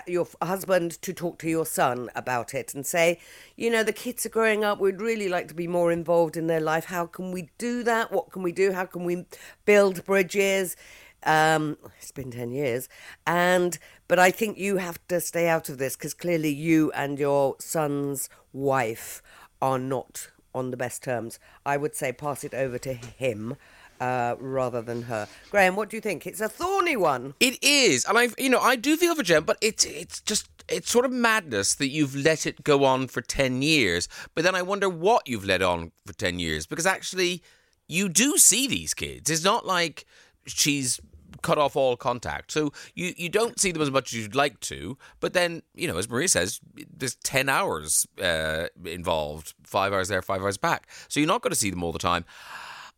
your 0.07 0.27
husband 0.41 0.93
to 1.03 1.13
talk 1.13 1.39
to 1.39 1.51
your 1.51 1.67
son 1.67 2.09
about 2.15 2.55
it 2.55 2.73
and 2.73 2.87
say 2.87 3.19
you 3.57 3.69
know 3.69 3.83
the 3.83 3.93
kids 3.93 4.25
are 4.25 4.31
growing 4.31 4.65
up. 4.65 4.81
We'd 4.81 5.01
really 5.01 5.29
like 5.29 5.49
to 5.49 5.55
be 5.55 5.69
more 5.69 5.93
involved 5.93 6.37
in 6.37 6.47
their 6.47 6.61
life. 6.61 6.87
How 6.87 7.07
can 7.07 7.31
we 7.33 7.51
do 7.59 7.83
that? 7.83 8.13
What 8.13 8.33
can 8.33 8.43
we 8.43 8.53
do? 8.53 8.73
How 8.73 8.87
can 8.87 9.05
we 9.05 9.27
build 9.65 10.05
bridges? 10.05 10.77
Um, 11.25 11.77
it's 11.99 12.11
been 12.11 12.33
10 12.33 12.51
years. 12.51 12.89
And, 13.29 13.79
but 14.13 14.19
I 14.19 14.31
think 14.31 14.59
you 14.59 14.77
have 14.77 14.99
to 15.09 15.23
stay 15.23 15.49
out 15.49 15.71
of 15.71 15.79
this 15.79 15.97
because 15.97 16.13
clearly 16.13 16.51
you 16.51 16.93
and 16.93 17.19
your 17.19 17.57
son's 17.59 18.29
wife 18.53 19.23
are 19.63 19.79
not 19.79 20.29
on 20.55 20.71
the 20.71 20.77
best 20.77 21.03
terms. 21.03 21.39
I 21.65 21.79
would 21.79 21.97
say 21.97 22.13
pass 22.13 22.45
it 22.45 22.53
over 22.53 22.77
to 22.77 22.93
him. 22.93 23.57
Uh, 23.99 24.37
rather 24.39 24.83
than 24.83 25.03
her, 25.03 25.29
Graham. 25.51 25.77
What 25.77 25.89
do 25.89 25.97
you 25.97 26.03
think? 26.03 26.27
It's 26.27 26.43
a 26.43 26.49
thorny 26.49 26.95
one. 26.95 27.35
It 27.41 27.63
is, 27.63 28.05
and 28.05 28.19
I, 28.19 28.29
you 28.37 28.51
know, 28.51 28.59
I 28.59 28.77
do 28.77 28.99
feel 28.99 29.15
for 29.15 29.23
Jem, 29.23 29.45
but 29.45 29.57
it's 29.63 29.85
it's 29.87 30.21
just 30.21 30.47
it's 30.69 30.91
sort 30.91 31.07
of 31.07 31.13
madness 31.13 31.75
that 31.77 31.89
you've 31.89 32.17
let 32.17 32.45
it 32.45 32.65
go 32.65 32.85
on 32.85 33.07
for 33.07 33.23
ten 33.23 33.63
years. 33.63 34.09
But 34.35 34.45
then 34.45 34.55
I 34.55 34.61
wonder 34.61 34.91
what 34.91 35.27
you've 35.27 35.47
let 35.47 35.63
on 35.63 35.93
for 36.05 36.13
ten 36.13 36.39
years 36.39 36.67
because 36.67 36.85
actually, 36.85 37.43
you 37.89 38.11
do 38.11 38.37
see 38.37 38.67
these 38.67 38.93
kids. 38.93 39.31
It's 39.31 39.45
not 39.45 39.65
like 39.65 40.05
she's 40.47 41.01
cut 41.43 41.59
off 41.59 41.77
all 41.77 41.97
contact. 41.97 42.53
So 42.53 42.73
you, 42.95 43.13
you 43.17 43.29
don't 43.29 43.59
see 43.61 43.73
them 43.73 43.83
as 43.83 43.91
much 43.91 44.13
as 44.13 44.21
you'd 44.21 44.35
like 44.35 44.61
to. 44.61 44.97
But 45.21 45.33
then, 45.33 45.63
you 45.75 45.89
know, 45.89 45.99
as 45.99 46.09
Maria 46.09 46.29
says, 46.29 46.61
there's 46.97 47.17
10 47.17 47.49
hours 47.49 48.07
uh, 48.23 48.67
involved, 48.85 49.55
five 49.65 49.93
hours 49.93 50.09
there, 50.09 50.23
five 50.23 50.43
hours 50.43 50.57
back. 50.57 50.89
So 51.09 51.21
you're 51.21 51.27
not 51.27 51.43
going 51.43 51.53
to 51.53 51.59
see 51.59 51.71
them 51.71 51.83
all 51.83 51.93
the 51.93 51.99
time. 51.99 52.25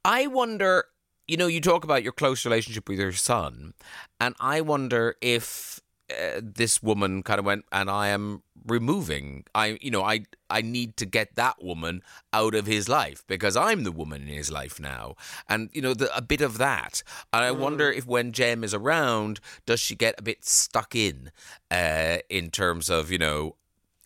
I 0.04 0.26
wonder, 0.26 0.84
you 1.26 1.36
know, 1.36 1.46
you 1.46 1.60
talk 1.60 1.84
about 1.84 2.02
your 2.02 2.12
close 2.12 2.44
relationship 2.44 2.88
with 2.88 2.98
your 2.98 3.12
son, 3.12 3.72
and 4.20 4.34
I 4.38 4.60
wonder 4.60 5.16
if 5.22 5.80
uh, 6.10 6.40
this 6.42 6.82
woman 6.82 7.22
kind 7.22 7.38
of 7.38 7.44
went, 7.44 7.64
and 7.72 7.90
I 7.90 8.08
am 8.08 8.42
removing. 8.66 9.44
I, 9.54 9.78
you 9.80 9.90
know, 9.90 10.02
I 10.02 10.24
I 10.50 10.60
need 10.60 10.96
to 10.98 11.06
get 11.06 11.34
that 11.36 11.62
woman 11.62 12.02
out 12.32 12.54
of 12.54 12.66
his 12.66 12.88
life 12.88 13.24
because 13.26 13.56
I'm 13.56 13.84
the 13.84 13.92
woman 13.92 14.22
in 14.22 14.28
his 14.28 14.50
life 14.50 14.78
now, 14.78 15.16
and 15.48 15.70
you 15.72 15.80
know, 15.80 15.94
the, 15.94 16.14
a 16.16 16.22
bit 16.22 16.40
of 16.40 16.58
that. 16.58 17.02
And 17.32 17.42
I 17.44 17.52
wonder 17.52 17.90
if 17.90 18.06
when 18.06 18.32
Jem 18.32 18.64
is 18.64 18.74
around, 18.74 19.40
does 19.66 19.80
she 19.80 19.94
get 19.94 20.14
a 20.18 20.22
bit 20.22 20.44
stuck 20.44 20.94
in, 20.94 21.30
uh, 21.70 22.18
in 22.28 22.50
terms 22.50 22.90
of 22.90 23.10
you 23.10 23.18
know, 23.18 23.56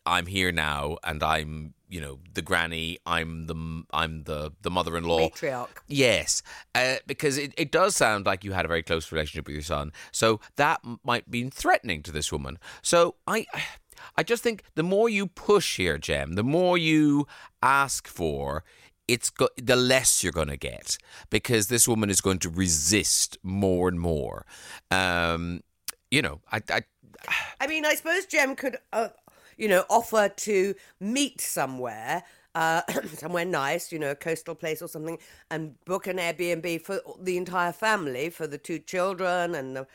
I'm 0.07 0.26
here 0.26 0.52
now, 0.52 0.99
and 1.02 1.23
I'm 1.23 1.75
you 1.88 2.00
know 2.00 2.21
the 2.35 2.42
granny. 2.42 2.99
I'm 3.07 3.47
the 3.47 3.85
I'm 3.92 4.25
the 4.25 4.52
the 4.62 4.71
mother-in-law. 4.71 5.30
Matriarch. 5.30 5.68
Yes, 5.87 6.42
uh, 6.75 6.97
because 7.07 7.38
it, 7.38 7.52
it 7.57 7.71
does 7.71 7.97
sound 7.97 8.26
like 8.26 8.45
you 8.45 8.52
had 8.52 8.64
a 8.64 8.68
very 8.68 8.83
close 8.83 9.11
relationship 9.12 9.47
with 9.47 9.54
your 9.54 9.62
son. 9.62 9.92
So 10.12 10.40
that 10.57 10.80
might 11.04 11.30
be 11.30 11.49
threatening 11.50 12.02
to 12.04 12.12
this 12.12 12.33
woman. 12.33 12.59
So 12.83 13.16
I. 13.26 13.47
I 14.16 14.23
just 14.23 14.45
think 14.45 14.62
the 14.76 14.85
more 14.85 15.09
you 15.09 15.26
push 15.26 15.76
here, 15.76 15.99
Jem, 15.99 16.35
the 16.35 16.45
more 16.45 16.78
you 16.78 17.26
ask 17.62 18.07
for, 18.07 18.62
it's 19.09 19.28
go- 19.28 19.49
the 19.57 19.75
less 19.75 20.23
you're 20.23 20.33
going 20.33 20.49
to 20.49 20.57
get 20.57 20.99
because 21.30 21.66
this 21.66 21.88
woman 21.88 22.09
is 22.09 22.21
going 22.21 22.38
to 22.40 22.49
resist 22.49 23.38
more 23.42 23.88
and 23.88 23.99
more. 23.99 24.47
Um, 24.92 25.62
you 26.12 26.23
know, 26.23 26.40
I, 26.52 26.62
I 26.71 26.83
I 27.61 27.66
mean, 27.66 27.85
I 27.85 27.95
suppose 27.95 28.26
Jem 28.26 28.54
could, 28.54 28.78
uh, 28.92 29.09
you 29.58 29.68
know, 29.68 29.84
offer 29.90 30.28
to 30.28 30.74
meet 31.00 31.40
somewhere, 31.40 32.22
uh, 32.54 32.82
somewhere 33.14 33.44
nice, 33.44 33.92
you 33.92 33.98
know, 33.98 34.12
a 34.12 34.14
coastal 34.14 34.54
place 34.54 34.80
or 34.80 34.88
something, 34.88 35.18
and 35.50 35.74
book 35.84 36.06
an 36.06 36.16
Airbnb 36.16 36.80
for 36.82 37.00
the 37.20 37.36
entire 37.36 37.72
family, 37.72 38.30
for 38.30 38.46
the 38.46 38.58
two 38.58 38.78
children 38.78 39.54
and 39.54 39.76
the 39.76 39.86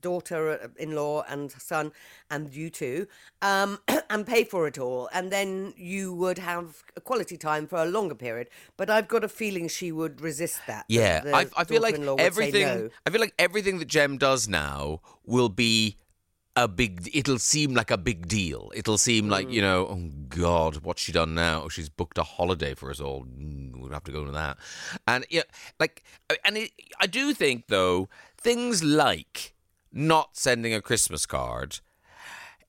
daughter-in-law 0.00 1.24
and 1.28 1.50
son, 1.52 1.92
and 2.30 2.54
you 2.54 2.70
two, 2.70 3.06
um, 3.42 3.78
and 4.10 4.26
pay 4.26 4.44
for 4.44 4.66
it 4.66 4.78
all, 4.78 5.08
and 5.12 5.30
then 5.30 5.74
you 5.76 6.12
would 6.12 6.38
have 6.38 6.82
a 6.96 7.00
quality 7.00 7.36
time 7.36 7.66
for 7.66 7.76
a 7.76 7.84
longer 7.84 8.14
period. 8.14 8.48
But 8.76 8.90
I've 8.90 9.08
got 9.08 9.24
a 9.24 9.28
feeling 9.28 9.68
she 9.68 9.92
would 9.92 10.20
resist 10.20 10.60
that. 10.66 10.84
Yeah, 10.88 11.22
I, 11.26 11.46
I 11.56 11.64
feel 11.64 11.82
like 11.82 11.94
daughter-in-law 11.94 12.12
would 12.12 12.20
say 12.20 12.26
everything. 12.26 12.66
no. 12.66 12.90
I 13.06 13.10
feel 13.10 13.20
like 13.20 13.34
everything 13.38 13.78
that 13.78 13.88
Jem 13.88 14.18
does 14.18 14.48
now 14.48 15.00
will 15.24 15.48
be 15.48 15.96
a 16.56 16.66
big. 16.68 17.08
It'll 17.14 17.38
seem 17.38 17.74
like 17.74 17.90
a 17.90 17.96
big 17.98 18.26
deal. 18.28 18.70
It'll 18.74 18.98
seem 18.98 19.28
like 19.28 19.46
Mm. 19.48 19.52
you 19.52 19.62
know, 19.62 19.86
oh 19.88 20.10
God, 20.28 20.78
what's 20.84 21.02
she 21.02 21.12
done 21.12 21.34
now? 21.34 21.68
She's 21.68 21.88
booked 21.88 22.18
a 22.18 22.22
holiday 22.22 22.74
for 22.74 22.90
us 22.90 23.00
all. 23.00 23.24
Mm, 23.24 23.76
We'll 23.80 23.92
have 23.92 24.04
to 24.04 24.12
go 24.12 24.24
to 24.24 24.30
that. 24.32 24.58
And 25.06 25.24
yeah, 25.30 25.42
like, 25.78 26.02
and 26.44 26.56
it, 26.58 26.72
I 27.00 27.06
do 27.06 27.32
think 27.32 27.68
though 27.68 28.08
things 28.36 28.82
like 28.84 29.54
not 29.92 30.36
sending 30.36 30.74
a 30.74 30.82
Christmas 30.82 31.24
card 31.26 31.80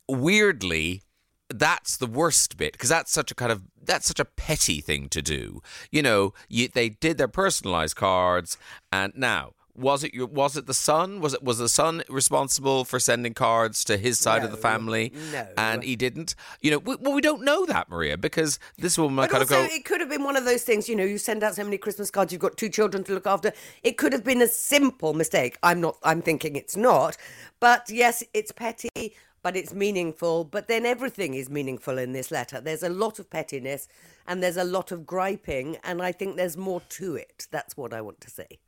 weirdly 0.08 1.02
that's 1.50 1.98
the 1.98 2.08
worst 2.08 2.58
bit 2.58 2.72
because 2.74 2.90
that's 2.90 3.12
such 3.12 3.32
a 3.32 3.36
kind 3.36 3.52
of 3.52 3.62
that's 3.84 4.08
such 4.08 4.20
a 4.20 4.26
petty 4.26 4.80
thing 4.82 5.10
to 5.10 5.22
do 5.22 5.62
you 5.92 6.02
know 6.02 6.34
you, 6.50 6.68
they 6.68 6.90
did 6.90 7.18
their 7.18 7.28
personalized 7.28 7.96
cards 7.96 8.58
and 8.92 9.14
now 9.16 9.52
was 9.75 10.04
it 10.04 10.13
your 10.13 10.28
was 10.28 10.58
it 10.58 10.66
the 10.66 10.74
son 10.74 11.22
was 11.22 11.34
it 11.34 11.44
was 11.44 11.58
the 11.58 11.70
son 11.70 12.04
responsible 12.10 12.86
for 12.86 13.00
sending 13.00 13.34
cards 13.34 13.84
to 13.84 13.98
his 13.98 14.20
side 14.20 14.44
of 14.44 14.51
the 14.51 14.58
family 14.58 15.12
no. 15.32 15.48
and 15.58 15.84
he 15.84 15.96
didn't 15.96 16.36
you 16.62 16.72
know 16.72 16.80
we, 16.80 16.96
well 16.96 17.13
we 17.13 17.22
don't 17.22 17.44
know 17.44 17.66
that 17.66 17.90
maria 17.90 18.18
because 18.18 18.60
this 18.78 18.98
woman 18.98 19.16
might 19.16 19.24
But 19.24 19.32
kind 19.32 19.42
also, 19.44 19.63
of 19.63 19.70
go 19.70 19.75
it 19.75 19.86
could 19.86 20.00
have 20.00 20.10
been 20.10 20.24
one 20.24 20.36
of 20.36 20.46
those 20.46 20.63
things, 20.63 20.88
you 20.90 20.96
know, 20.96 21.04
you 21.04 21.18
send 21.18 21.44
out 21.44 21.56
so 21.56 21.63
many 21.63 21.78
Christmas 21.78 22.12
cards, 22.12 22.32
you've 22.32 22.42
got 22.42 22.58
two 22.58 22.70
children 22.70 23.04
to 23.06 23.13
look 23.13 23.28
after. 23.28 23.54
It 23.84 23.98
could 23.98 24.13
have 24.13 24.24
been 24.24 24.42
a 24.42 24.48
simple 24.48 25.13
mistake. 25.13 25.58
I'm 25.63 25.82
not, 25.82 25.98
I'm 26.04 26.22
thinking 26.22 26.56
it's 26.56 26.78
not. 26.78 27.18
But 27.60 27.90
yes, 27.90 28.24
it's 28.34 28.51
petty, 28.51 29.16
but 29.42 29.56
it's 29.56 29.74
meaningful. 29.74 30.44
But 30.44 30.68
then 30.68 30.86
everything 30.86 31.34
is 31.34 31.50
meaningful 31.50 31.98
in 31.98 32.13
this 32.13 32.32
letter. 32.32 32.62
There's 32.62 32.84
a 32.84 32.90
lot 32.90 33.20
of 33.20 33.30
pettiness 33.30 33.88
and 34.28 34.42
there's 34.42 34.58
a 34.58 34.63
lot 34.63 34.92
of 34.92 35.06
griping, 35.06 35.78
and 35.84 36.01
I 36.01 36.12
think 36.12 36.36
there's 36.36 36.58
more 36.58 36.82
to 36.90 37.16
it. 37.16 37.48
That's 37.51 37.75
what 37.75 37.94
I 37.94 38.01
want 38.01 38.22
to 38.22 38.30
say. 38.30 38.60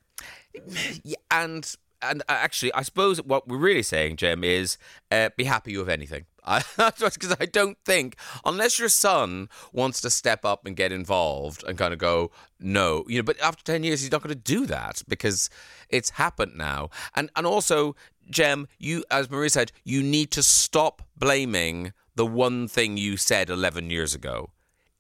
And 1.31 1.75
and 2.03 2.21
uh, 2.23 2.33
actually, 2.33 2.73
I 2.73 2.83
suppose 2.83 3.21
what 3.21 3.47
we're 3.47 3.57
really 3.57 3.83
saying, 3.83 4.17
Jim, 4.17 4.43
is 4.43 4.77
uh, 5.09 5.29
be 5.37 5.45
happy 5.45 5.77
with 5.77 5.89
anything. 5.89 6.25
Because 6.75 7.35
I 7.39 7.45
don't 7.45 7.77
think, 7.85 8.17
unless 8.43 8.77
your 8.77 8.89
son 8.89 9.47
wants 9.71 10.01
to 10.01 10.09
step 10.09 10.43
up 10.43 10.65
and 10.65 10.75
get 10.75 10.91
involved 10.91 11.63
and 11.63 11.77
kind 11.77 11.93
of 11.93 11.99
go, 11.99 12.31
no, 12.59 13.05
you 13.07 13.17
know, 13.17 13.23
but 13.23 13.39
after 13.39 13.63
10 13.63 13.83
years, 13.83 14.01
he's 14.01 14.11
not 14.11 14.21
going 14.21 14.35
to 14.35 14.41
do 14.41 14.65
that 14.65 15.01
because 15.07 15.49
it's 15.89 16.11
happened 16.11 16.53
now. 16.57 16.89
And, 17.15 17.29
and 17.37 17.47
also, 17.47 17.95
Jem, 18.29 18.67
you, 18.77 19.05
as 19.09 19.29
Marie 19.29 19.47
said, 19.47 19.71
you 19.85 20.03
need 20.03 20.31
to 20.31 20.43
stop 20.43 21.01
blaming 21.15 21.93
the 22.15 22.25
one 22.25 22.67
thing 22.67 22.97
you 22.97 23.15
said 23.15 23.49
11 23.49 23.89
years 23.89 24.13
ago 24.13 24.49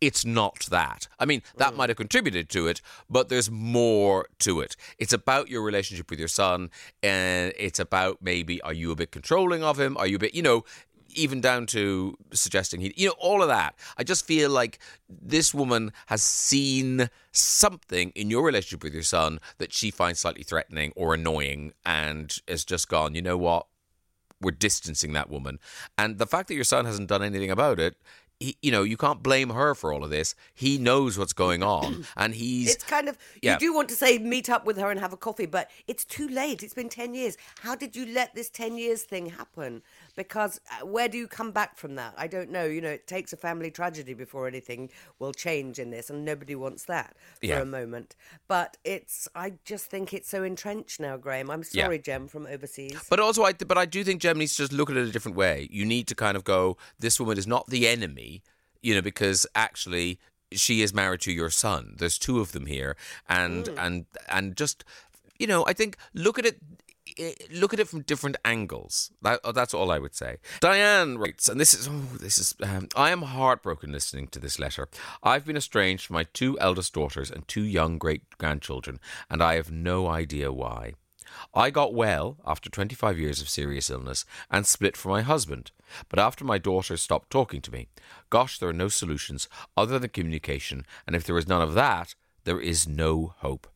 it's 0.03 0.25
not 0.25 0.67
that. 0.69 1.07
I 1.17 1.25
mean, 1.25 1.41
that 1.55 1.71
hmm. 1.71 1.77
might 1.77 1.89
have 1.89 1.97
contributed 1.97 2.49
to 2.49 2.67
it, 2.67 2.81
but 3.09 3.29
there's 3.29 3.49
more 3.49 4.27
to 4.39 4.59
it. 4.59 4.75
It's 4.97 5.13
about 5.13 5.49
your 5.49 5.61
relationship 5.61 6.09
with 6.09 6.19
your 6.19 6.27
son, 6.27 6.71
and 7.01 7.53
it's 7.57 7.79
about 7.79 8.17
maybe 8.21 8.61
are 8.63 8.73
you 8.73 8.91
a 8.91 8.95
bit 8.95 9.11
controlling 9.11 9.63
of 9.63 9.79
him? 9.79 9.95
Are 9.97 10.05
you 10.05 10.17
a 10.17 10.19
bit, 10.19 10.35
you 10.35 10.41
know, 10.41 10.65
even 11.15 11.39
down 11.39 11.67
to 11.67 12.17
suggesting 12.33 12.81
he, 12.81 12.93
you 12.97 13.07
know, 13.07 13.15
all 13.19 13.43
of 13.43 13.47
that. 13.47 13.75
I 13.97 14.03
just 14.03 14.25
feel 14.25 14.49
like 14.49 14.79
this 15.07 15.53
woman 15.53 15.93
has 16.07 16.23
seen 16.23 17.09
something 17.31 18.11
in 18.15 18.31
your 18.31 18.43
relationship 18.43 18.83
with 18.83 18.95
your 18.95 19.03
son 19.03 19.39
that 19.59 19.71
she 19.71 19.91
finds 19.91 20.19
slightly 20.19 20.43
threatening 20.43 20.91
or 20.95 21.13
annoying, 21.13 21.73
and 21.85 22.35
has 22.47 22.65
just 22.65 22.89
gone, 22.89 23.15
you 23.15 23.21
know 23.21 23.37
what? 23.37 23.67
we're 24.43 24.51
distancing 24.51 25.13
that 25.13 25.29
woman. 25.29 25.59
And 25.97 26.17
the 26.17 26.27
fact 26.27 26.49
that 26.49 26.55
your 26.55 26.63
son 26.63 26.85
hasn't 26.85 27.09
done 27.09 27.23
anything 27.23 27.49
about 27.49 27.79
it, 27.79 27.95
he, 28.43 28.57
you 28.61 28.71
know, 28.71 28.83
you 28.83 28.97
can't 28.97 29.23
blame 29.23 29.49
her 29.51 29.73
for 29.73 29.93
all 29.93 30.03
of 30.03 30.09
this. 30.09 30.35
He 30.53 30.77
knows 30.77 31.17
what's 31.17 31.33
going 31.33 31.63
on, 31.63 32.05
and 32.17 32.33
he's 32.35 32.75
It's 32.75 32.83
kind 32.83 33.07
of 33.07 33.17
Yeah. 33.41 33.53
you 33.53 33.59
do 33.59 33.73
want 33.73 33.87
to 33.89 33.95
say 33.95 34.17
meet 34.17 34.49
up 34.49 34.65
with 34.65 34.77
her 34.77 34.91
and 34.91 34.99
have 34.99 35.13
a 35.13 35.17
coffee, 35.17 35.45
but 35.45 35.69
it's 35.87 36.05
too 36.05 36.27
late. 36.27 36.61
It's 36.63 36.73
been 36.73 36.89
ten 36.89 37.13
years. 37.13 37.37
How 37.61 37.75
did 37.75 37.95
you 37.95 38.05
let 38.05 38.35
this 38.35 38.49
ten 38.49 38.77
years 38.77 39.03
thing 39.03 39.27
happen? 39.27 39.81
Because 40.15 40.59
uh, 40.71 40.85
where 40.85 41.07
do 41.07 41.17
you 41.17 41.27
come 41.27 41.51
back 41.51 41.77
from 41.77 41.95
that? 41.95 42.13
I 42.17 42.27
don't 42.27 42.49
know. 42.51 42.65
You 42.65 42.81
know, 42.81 42.89
it 42.89 43.07
takes 43.07 43.33
a 43.33 43.37
family 43.37 43.71
tragedy 43.71 44.13
before 44.13 44.47
anything 44.47 44.89
will 45.19 45.33
change 45.33 45.79
in 45.79 45.89
this, 45.89 46.09
and 46.09 46.23
nobody 46.23 46.55
wants 46.55 46.85
that 46.85 47.15
for 47.39 47.45
Yeah. 47.47 47.61
a 47.61 47.65
moment. 47.65 48.15
But 48.47 48.77
it's. 48.83 49.27
I 49.35 49.53
just 49.65 49.85
think 49.87 50.13
it's 50.13 50.29
so 50.29 50.43
entrenched 50.43 50.99
now, 50.99 51.17
Graham. 51.17 51.49
I'm 51.49 51.63
Yeah. 51.71 51.85
sorry, 51.85 51.99
Jem 51.99 52.27
from 52.27 52.45
overseas. 52.45 52.99
But 53.09 53.19
also, 53.19 53.43
I 53.43 53.53
but 53.53 53.77
I 53.77 53.85
do 53.85 54.03
think 54.03 54.21
Jem 54.21 54.37
needs 54.37 54.55
to 54.55 54.63
just 54.63 54.73
look 54.73 54.89
at 54.89 54.97
it 54.97 55.07
a 55.07 55.11
different 55.11 55.37
way. 55.37 55.67
You 55.71 55.85
need 55.85 56.07
to 56.07 56.15
kind 56.15 56.37
of 56.37 56.43
go, 56.43 56.77
this 56.99 57.19
woman 57.19 57.37
is 57.37 57.47
not 57.47 57.67
the 57.67 57.87
enemy, 57.87 58.43
you 58.81 58.93
know, 58.93 59.01
because 59.01 59.47
actually 59.55 60.19
she 60.51 60.83
is 60.83 60.93
married 60.93 61.21
to 61.21 61.31
your 61.31 61.49
son. 61.49 61.95
There's 61.97 62.19
two 62.19 62.39
of 62.39 62.51
them 62.51 62.67
here, 62.67 62.95
and 63.27 63.67
and 63.77 64.05
and 64.27 64.55
just, 64.55 64.83
you 65.39 65.47
know, 65.47 65.65
I 65.65 65.73
think 65.73 65.97
look 66.13 66.37
at 66.37 66.45
it. 66.45 66.57
Eh, 67.17 67.33
Look 67.51 67.73
at 67.73 67.79
it 67.79 67.87
from 67.87 68.01
different 68.01 68.37
angles. 68.45 69.11
That, 69.21 69.39
oh, 69.43 69.51
that's 69.51 69.73
all 69.73 69.91
I 69.91 69.99
would 69.99 70.15
say. 70.15 70.37
Diane 70.59 71.17
writes, 71.17 71.49
and 71.49 71.59
this 71.59 71.73
is 71.73 71.87
oh, 71.87 72.17
this 72.19 72.37
is. 72.37 72.55
Um, 72.61 72.89
I 72.95 73.11
am 73.11 73.23
heartbroken 73.23 73.91
listening 73.91 74.27
to 74.29 74.39
this 74.39 74.59
letter. 74.59 74.87
I've 75.21 75.45
been 75.45 75.57
estranged 75.57 76.05
from 76.05 76.15
my 76.15 76.25
two 76.33 76.59
eldest 76.59 76.93
daughters 76.93 77.31
and 77.31 77.47
two 77.47 77.63
young 77.63 77.97
great 77.97 78.37
grandchildren, 78.37 78.99
and 79.29 79.41
I 79.41 79.55
have 79.55 79.71
no 79.71 80.07
idea 80.07 80.51
why. 80.51 80.93
I 81.53 81.69
got 81.69 81.93
well 81.93 82.37
after 82.45 82.69
25 82.69 83.17
years 83.17 83.41
of 83.41 83.49
serious 83.49 83.89
illness 83.89 84.25
and 84.51 84.65
split 84.65 84.95
from 84.95 85.11
my 85.11 85.21
husband. 85.21 85.71
But 86.09 86.19
after 86.19 86.45
my 86.45 86.57
daughter 86.57 86.97
stopped 86.97 87.29
talking 87.29 87.61
to 87.61 87.71
me, 87.71 87.87
gosh, 88.29 88.59
there 88.59 88.69
are 88.69 88.73
no 88.73 88.87
solutions 88.87 89.47
other 89.75 89.99
than 89.99 90.09
communication, 90.09 90.85
and 91.05 91.15
if 91.15 91.23
there 91.23 91.37
is 91.37 91.47
none 91.47 91.61
of 91.61 91.73
that, 91.73 92.15
there 92.43 92.59
is 92.59 92.87
no 92.87 93.33
hope. 93.37 93.67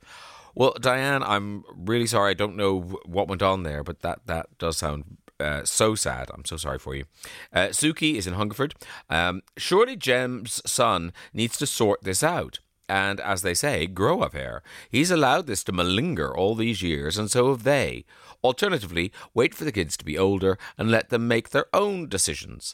Well, 0.57 0.73
Diane, 0.81 1.21
I'm 1.21 1.63
really 1.75 2.07
sorry. 2.07 2.31
I 2.31 2.33
don't 2.33 2.55
know 2.55 2.79
what 3.05 3.27
went 3.27 3.43
on 3.43 3.61
there, 3.61 3.83
but 3.83 4.01
that, 4.01 4.21
that 4.25 4.57
does 4.57 4.77
sound 4.77 5.17
uh, 5.39 5.63
so 5.65 5.93
sad. 5.93 6.31
I'm 6.33 6.45
so 6.45 6.57
sorry 6.57 6.79
for 6.79 6.95
you. 6.95 7.05
Uh, 7.53 7.67
Suki 7.67 8.15
is 8.15 8.25
in 8.25 8.33
Hungerford. 8.33 8.73
Um, 9.07 9.43
surely 9.55 9.95
Jem's 9.95 10.63
son 10.65 11.13
needs 11.31 11.59
to 11.59 11.67
sort 11.67 12.01
this 12.01 12.23
out. 12.23 12.57
And 12.89 13.19
as 13.19 13.43
they 13.43 13.53
say, 13.53 13.85
grow 13.85 14.21
up 14.21 14.33
here. 14.33 14.63
He's 14.89 15.11
allowed 15.11 15.45
this 15.45 15.63
to 15.65 15.71
malinger 15.71 16.35
all 16.35 16.55
these 16.55 16.81
years, 16.81 17.19
and 17.19 17.29
so 17.29 17.51
have 17.51 17.61
they. 17.61 18.03
Alternatively, 18.43 19.11
wait 19.35 19.53
for 19.53 19.63
the 19.63 19.71
kids 19.71 19.95
to 19.97 20.05
be 20.05 20.17
older 20.17 20.57
and 20.75 20.89
let 20.89 21.09
them 21.09 21.27
make 21.27 21.51
their 21.51 21.67
own 21.71 22.09
decisions. 22.09 22.73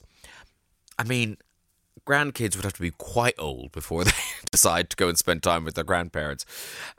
I 0.97 1.03
mean, 1.03 1.35
grandkids 2.05 2.55
would 2.55 2.65
have 2.65 2.73
to 2.73 2.81
be 2.81 2.91
quite 2.91 3.35
old 3.37 3.71
before 3.71 4.03
they 4.03 4.11
decide 4.51 4.89
to 4.89 4.95
go 4.95 5.09
and 5.09 5.17
spend 5.17 5.43
time 5.43 5.63
with 5.63 5.75
their 5.75 5.83
grandparents. 5.83 6.45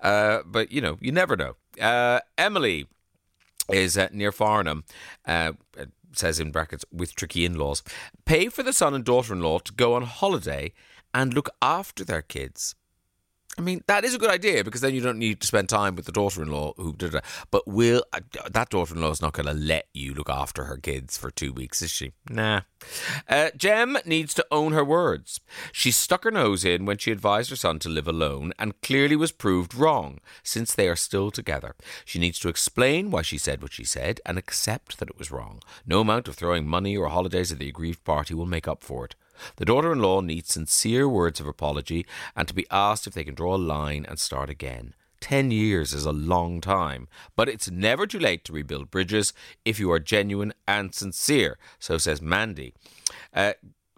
Uh, 0.01 0.41
but, 0.47 0.73
you 0.73 0.81
know, 0.81 0.99
you 1.01 1.13
never 1.13 1.37
know. 1.37 1.57
Uh, 1.81 2.21
Emily 2.39 2.87
is 3.71 3.97
uh, 3.97 4.09
near 4.13 4.33
Farnham. 4.33 4.85
Uh, 5.27 5.53
says 6.17 6.39
in 6.39 6.51
brackets 6.51 6.85
with 6.93 7.15
tricky 7.15 7.45
in-laws 7.45 7.83
pay 8.25 8.49
for 8.49 8.63
the 8.63 8.73
son 8.73 8.95
and 8.95 9.05
daughter-in-law 9.05 9.59
to 9.59 9.73
go 9.73 9.95
on 9.95 10.03
holiday 10.03 10.73
and 11.13 11.35
look 11.35 11.51
after 11.61 12.05
their 12.05 12.23
kids 12.23 12.75
I 13.57 13.61
mean, 13.61 13.85
that 13.87 14.05
is 14.05 14.15
a 14.15 14.19
good 14.19 14.31
idea 14.31 14.65
because 14.65 14.81
then 14.81 14.95
you 14.95 15.01
don't 15.01 15.19
need 15.19 15.41
to 15.41 15.47
spend 15.47 15.69
time 15.69 15.95
with 15.95 16.07
the 16.07 16.13
daughter-in-law 16.13 16.75
who 16.77 16.93
did 16.93 17.15
it. 17.15 17.25
But 17.51 17.67
will 17.69 18.05
uh, 18.13 18.21
that 18.51 18.71
daughter-in-law 18.71 19.11
is 19.11 19.23
not 19.23 19.33
going 19.33 19.47
to 19.47 19.53
let 19.53 19.87
you 19.95 20.13
look 20.13 20.29
after 20.29 20.65
her 20.65 20.77
kids 20.77 21.17
for 21.17 21.31
two 21.31 21.53
weeks, 21.53 21.81
is 21.81 21.91
she? 21.91 22.13
Nah. 22.29 22.63
Uh, 23.29 23.51
Jem 23.57 23.97
needs 24.05 24.35
to 24.35 24.47
own 24.51 24.73
her 24.73 24.85
words. 24.85 25.41
She 25.73 25.93
stuck 25.93 26.25
her 26.25 26.31
nose 26.31 26.65
in 26.65 26.85
when 26.85 26.99
she 26.99 27.13
advised 27.13 27.51
her 27.51 27.57
son 27.57 27.79
to 27.81 27.89
live 27.89 28.09
alone 28.09 28.53
and 28.59 28.81
clearly 28.83 29.17
was 29.17 29.33
proved 29.33 29.75
wrong 29.75 30.19
since 30.43 30.75
they 30.75 30.89
are 30.89 30.97
still 30.97 31.31
together. 31.31 31.77
She 32.05 32.19
needs 32.19 32.39
to 32.41 32.49
explain 32.49 33.11
why 33.11 33.23
she 33.23 33.39
said 33.39 33.63
what 33.63 33.73
she 33.73 33.85
said 33.85 34.21
and 34.27 34.37
accept 34.37 34.99
that 34.99 35.09
it 35.09 35.19
was 35.19 35.31
wrong. 35.31 35.61
No 35.87 36.01
amount 36.01 36.29
of 36.29 36.35
throwing 36.35 36.67
money 36.67 36.97
or 36.97 37.09
holidays 37.09 37.53
at 37.53 37.59
the 37.59 37.69
aggrieved 37.69 38.05
party 38.05 38.35
will 38.35 38.47
make 38.47 38.67
up 38.67 38.83
for 38.83 39.05
it. 39.05 39.15
The 39.57 39.65
daughter 39.65 39.93
in 39.93 40.01
law 40.01 40.21
needs 40.21 40.53
sincere 40.53 41.09
words 41.09 41.41
of 41.41 41.47
apology 41.47 42.07
and 42.37 42.47
to 42.49 42.55
be 42.55 42.67
asked 42.71 43.07
if 43.07 43.15
they 43.15 43.25
can 43.25 43.35
draw 43.35 43.55
a 43.55 43.57
line 43.57 44.07
and 44.09 44.19
start 44.19 44.51
again. 44.51 44.95
Ten 45.21 45.51
years 45.51 45.95
is 45.95 46.05
a 46.05 46.13
long 46.13 46.61
time, 46.61 47.09
but 47.35 47.49
it's 47.49 47.71
never 47.71 48.07
too 48.07 48.19
late 48.19 48.45
to 48.45 48.53
rebuild 48.53 48.91
bridges 48.91 49.33
if 49.65 49.81
you 49.81 49.91
are 49.91 49.99
genuine 49.99 50.53
and 50.69 50.95
sincere, 50.95 51.57
so 51.79 51.97
says 51.97 52.21
Mandy. 52.21 52.75
Uh, 53.33 53.55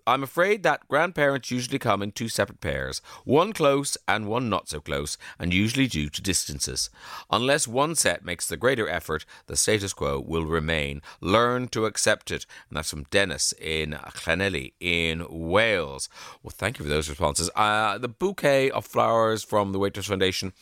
I'm 0.07 0.23
afraid 0.23 0.63
that 0.63 0.87
grandparents 0.87 1.51
usually 1.51 1.81
come 1.81 2.01
in 2.01 2.13
two 2.13 2.29
separate 2.29 2.61
pairs, 2.61 3.03
one 3.25 3.53
close 3.53 3.97
and 4.07 4.29
one 4.29 4.49
not 4.49 4.69
so 4.69 4.81
close, 4.81 5.19
and 5.39 5.53
usually 5.53 5.89
due 5.89 6.09
to 6.11 6.23
distances. 6.23 6.91
Unless 7.31 7.67
one 7.67 7.97
set 7.97 8.25
makes 8.25 8.47
the 8.47 8.57
greater 8.57 8.89
effort, 8.89 9.25
the 9.47 9.57
status 9.57 9.93
quo 9.93 10.21
will 10.21 10.45
remain. 10.45 11.03
Learn 11.21 11.67
to 11.69 11.87
accept 11.87 12.31
it. 12.31 12.47
And 12.69 12.77
that's 12.77 12.91
from 12.91 13.05
Dennis 13.11 13.53
in 13.61 13.93
Llanelli 13.93 14.75
in 14.79 15.27
Wales. 15.29 16.09
Well, 16.43 16.55
thank 16.57 16.79
you 16.79 16.85
for 16.85 16.89
those 16.89 17.09
responses. 17.09 17.51
Uh, 17.57 17.99
the 17.99 18.09
bouquet 18.09 18.71
of 18.71 18.87
flowers 18.87 19.43
from 19.43 19.73
the 19.73 19.79
Waitrose 19.81 20.07
Foundation. 20.07 20.53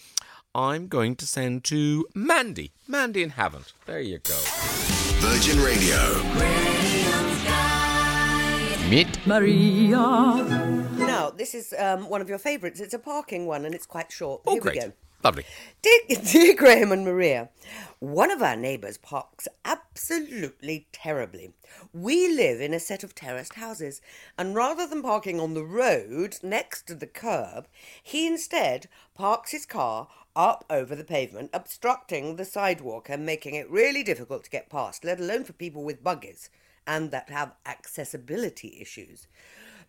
I'm 0.54 0.86
going 0.86 1.16
to 1.16 1.26
send 1.26 1.64
to 1.64 2.06
Mandy. 2.14 2.72
Mandy 2.86 3.22
in 3.22 3.30
Havant. 3.30 3.72
There 3.86 4.00
you 4.00 4.20
go. 4.20 4.38
Virgin 5.18 5.60
Radio. 5.60 6.22
Meet 8.90 9.26
Maria. 9.26 9.96
Now, 10.98 11.30
this 11.30 11.54
is 11.54 11.74
um, 11.78 12.10
one 12.10 12.20
of 12.20 12.28
your 12.28 12.36
favourites. 12.36 12.80
It's 12.80 12.92
a 12.92 12.98
parking 12.98 13.46
one 13.46 13.64
and 13.64 13.74
it's 13.74 13.86
quite 13.86 14.12
short. 14.12 14.42
Oh, 14.46 14.52
Here 14.52 14.60
great. 14.60 14.74
we 14.74 14.80
go. 14.82 14.92
Lovely. 15.24 15.44
Dear, 15.80 16.00
dear 16.32 16.54
Graham 16.54 16.92
and 16.92 17.02
Maria, 17.02 17.48
one 17.98 18.30
of 18.30 18.42
our 18.42 18.56
neighbours 18.56 18.98
parks 18.98 19.48
absolutely 19.64 20.86
terribly. 20.92 21.54
We 21.94 22.28
live 22.28 22.60
in 22.60 22.74
a 22.74 22.78
set 22.78 23.02
of 23.02 23.14
terraced 23.14 23.54
houses, 23.54 24.02
and 24.36 24.54
rather 24.54 24.86
than 24.86 25.02
parking 25.02 25.40
on 25.40 25.54
the 25.54 25.64
road 25.64 26.36
next 26.42 26.86
to 26.88 26.94
the 26.94 27.06
curb, 27.06 27.66
he 28.02 28.26
instead 28.26 28.88
parks 29.14 29.52
his 29.52 29.64
car 29.64 30.09
up 30.37 30.66
over 30.68 30.94
the 30.94 31.04
pavement, 31.04 31.48
obstructing 31.54 32.37
the 32.37 32.44
sidewalk 32.44 33.09
and 33.09 33.24
making 33.24 33.54
it 33.54 33.70
really 33.70 34.02
difficult 34.02 34.44
to 34.44 34.50
get 34.50 34.68
past, 34.68 35.06
let 35.06 35.18
alone 35.18 35.44
for 35.44 35.54
people 35.54 35.85
with 35.85 36.04
buggies 36.04 36.50
and 36.87 37.11
that 37.11 37.31
have 37.31 37.55
accessibility 37.66 38.79
issues. 38.81 39.27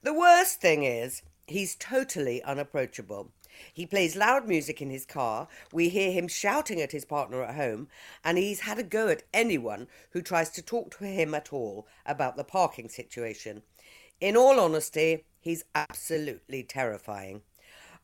The 0.04 0.14
worst 0.14 0.62
thing 0.62 0.84
is, 0.84 1.22
he's 1.48 1.76
totally 1.76 2.42
unapproachable. 2.44 3.32
He 3.74 3.86
plays 3.86 4.16
loud 4.16 4.48
music 4.48 4.82
in 4.82 4.90
his 4.90 5.06
car, 5.06 5.48
we 5.72 5.90
hear 5.90 6.12
him 6.12 6.28
shouting 6.28 6.82
at 6.82 6.92
his 6.92 7.06
partner 7.06 7.42
at 7.44 7.56
home, 7.56 7.88
and 8.24 8.38
he's 8.38 8.62
had 8.62 8.80
a 8.80 8.84
go 8.84 9.08
at 9.08 9.24
anyone 9.34 9.88
who 10.12 10.22
tries 10.22 10.50
to 10.52 10.62
talk 10.62 10.98
to 10.98 11.06
him 11.06 11.34
at 11.34 11.54
all 11.54 11.88
about 12.06 12.36
the 12.36 12.44
parking 12.44 12.90
situation. 12.90 13.64
In 14.20 14.36
all 14.36 14.60
honesty, 14.60 15.24
he's 15.40 15.64
absolutely 15.74 16.64
terrifying. 16.64 17.42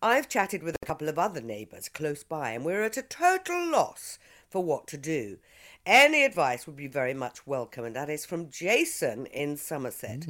I've 0.01 0.29
chatted 0.29 0.63
with 0.63 0.75
a 0.81 0.85
couple 0.85 1.09
of 1.09 1.19
other 1.19 1.41
neighbours 1.41 1.87
close 1.87 2.23
by, 2.23 2.51
and 2.51 2.65
we're 2.65 2.83
at 2.83 2.97
a 2.97 3.03
total 3.03 3.69
loss 3.69 4.17
for 4.49 4.63
what 4.63 4.87
to 4.87 4.97
do. 4.97 5.37
Any 5.85 6.23
advice 6.23 6.67
would 6.67 6.75
be 6.75 6.87
very 6.87 7.13
much 7.13 7.47
welcome, 7.47 7.85
and 7.85 7.95
that 7.95 8.09
is 8.09 8.25
from 8.25 8.49
Jason 8.49 9.25
in 9.25 9.57
Somerset. 9.57 10.27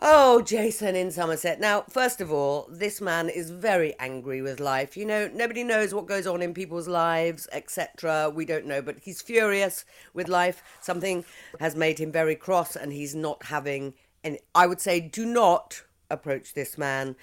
Oh, 0.00 0.42
Jason 0.42 0.96
in 0.96 1.12
Somerset. 1.12 1.60
Now, 1.60 1.82
first 1.88 2.20
of 2.20 2.32
all, 2.32 2.68
this 2.68 3.00
man 3.00 3.28
is 3.28 3.50
very 3.50 3.94
angry 4.00 4.42
with 4.42 4.58
life. 4.58 4.96
You 4.96 5.06
know, 5.06 5.30
nobody 5.32 5.62
knows 5.62 5.94
what 5.94 6.06
goes 6.06 6.26
on 6.26 6.42
in 6.42 6.52
people's 6.52 6.88
lives, 6.88 7.46
etc. 7.52 8.32
We 8.34 8.44
don't 8.44 8.66
know, 8.66 8.82
but 8.82 8.96
he's 9.00 9.22
furious 9.22 9.84
with 10.12 10.26
life. 10.26 10.64
Something 10.80 11.24
has 11.60 11.76
made 11.76 12.00
him 12.00 12.10
very 12.10 12.34
cross, 12.34 12.74
and 12.74 12.92
he's 12.92 13.14
not 13.14 13.44
having. 13.44 13.94
And 14.24 14.38
I 14.56 14.66
would 14.66 14.80
say, 14.80 14.98
do 14.98 15.24
not 15.24 15.84
approach 16.10 16.54
this 16.54 16.76
man. 16.76 17.14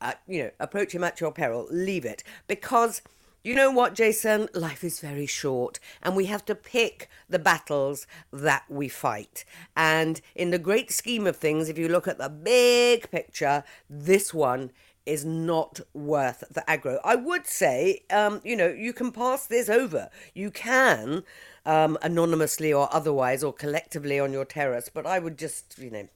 Uh, 0.00 0.14
you 0.26 0.44
know, 0.44 0.50
approach 0.58 0.94
him 0.94 1.04
at 1.04 1.20
your 1.20 1.32
peril. 1.32 1.68
Leave 1.70 2.06
it 2.06 2.24
because. 2.46 3.02
You 3.46 3.54
know 3.54 3.70
what, 3.70 3.92
Jason? 3.92 4.48
Life 4.54 4.82
is 4.82 5.00
very 5.00 5.26
short, 5.26 5.78
and 6.02 6.16
we 6.16 6.24
have 6.26 6.46
to 6.46 6.54
pick 6.54 7.10
the 7.28 7.38
battles 7.38 8.06
that 8.32 8.64
we 8.70 8.88
fight. 8.88 9.44
And 9.76 10.22
in 10.34 10.50
the 10.50 10.58
great 10.58 10.90
scheme 10.90 11.26
of 11.26 11.36
things, 11.36 11.68
if 11.68 11.76
you 11.76 11.86
look 11.86 12.08
at 12.08 12.16
the 12.16 12.30
big 12.30 13.10
picture, 13.10 13.62
this 13.90 14.32
one 14.32 14.70
is 15.04 15.26
not 15.26 15.78
worth 15.92 16.42
the 16.50 16.62
aggro. 16.62 16.98
I 17.04 17.16
would 17.16 17.46
say, 17.46 18.04
um, 18.10 18.40
you 18.44 18.56
know, 18.56 18.68
you 18.68 18.94
can 18.94 19.12
pass 19.12 19.46
this 19.46 19.68
over. 19.68 20.08
You 20.32 20.50
can, 20.50 21.22
um, 21.66 21.98
anonymously 22.00 22.72
or 22.72 22.88
otherwise, 22.90 23.44
or 23.44 23.52
collectively 23.52 24.18
on 24.18 24.32
your 24.32 24.46
terrace, 24.46 24.88
but 24.88 25.04
I 25.06 25.18
would 25.18 25.38
just, 25.38 25.76
you 25.78 25.90
know, 25.90 26.08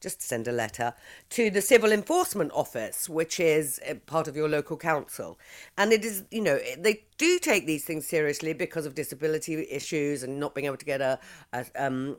just 0.00 0.22
send 0.22 0.48
a 0.48 0.52
letter 0.52 0.94
to 1.30 1.50
the 1.50 1.60
Civil 1.60 1.92
Enforcement 1.92 2.50
Office, 2.54 3.08
which 3.08 3.38
is 3.38 3.80
uh, 3.88 3.94
part 4.06 4.28
of 4.28 4.36
your 4.36 4.48
local 4.48 4.76
council. 4.76 5.38
And 5.76 5.92
it 5.92 6.04
is, 6.04 6.24
you 6.30 6.40
know, 6.40 6.58
they 6.78 7.04
do 7.18 7.38
take 7.38 7.66
these 7.66 7.84
things 7.84 8.06
seriously 8.06 8.52
because 8.52 8.86
of 8.86 8.94
disability 8.94 9.66
issues 9.70 10.22
and 10.22 10.40
not 10.40 10.54
being 10.54 10.66
able 10.66 10.78
to 10.78 10.84
get 10.84 11.00
a, 11.00 11.18
a 11.52 11.66
um, 11.76 12.16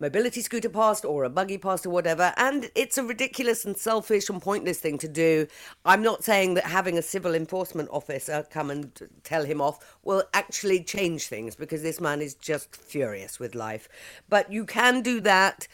mobility 0.00 0.40
scooter 0.40 0.68
passed 0.68 1.04
or 1.04 1.24
a 1.24 1.30
buggy 1.30 1.58
passed 1.58 1.86
or 1.86 1.90
whatever. 1.90 2.32
And 2.36 2.70
it's 2.74 2.98
a 2.98 3.04
ridiculous 3.04 3.64
and 3.64 3.76
selfish 3.76 4.28
and 4.28 4.40
pointless 4.40 4.78
thing 4.78 4.98
to 4.98 5.08
do. 5.08 5.46
I'm 5.84 6.02
not 6.02 6.24
saying 6.24 6.54
that 6.54 6.64
having 6.64 6.98
a 6.98 7.02
civil 7.02 7.34
enforcement 7.34 7.88
officer 7.92 8.46
come 8.50 8.70
and 8.70 8.92
tell 9.22 9.44
him 9.44 9.60
off 9.60 9.96
will 10.02 10.24
actually 10.32 10.82
change 10.82 11.26
things 11.26 11.56
because 11.56 11.82
this 11.82 12.00
man 12.00 12.20
is 12.20 12.34
just 12.34 12.74
furious 12.76 13.38
with 13.38 13.54
life. 13.54 13.88
But 14.28 14.52
you 14.52 14.64
can 14.64 15.02
do 15.02 15.20
that 15.22 15.66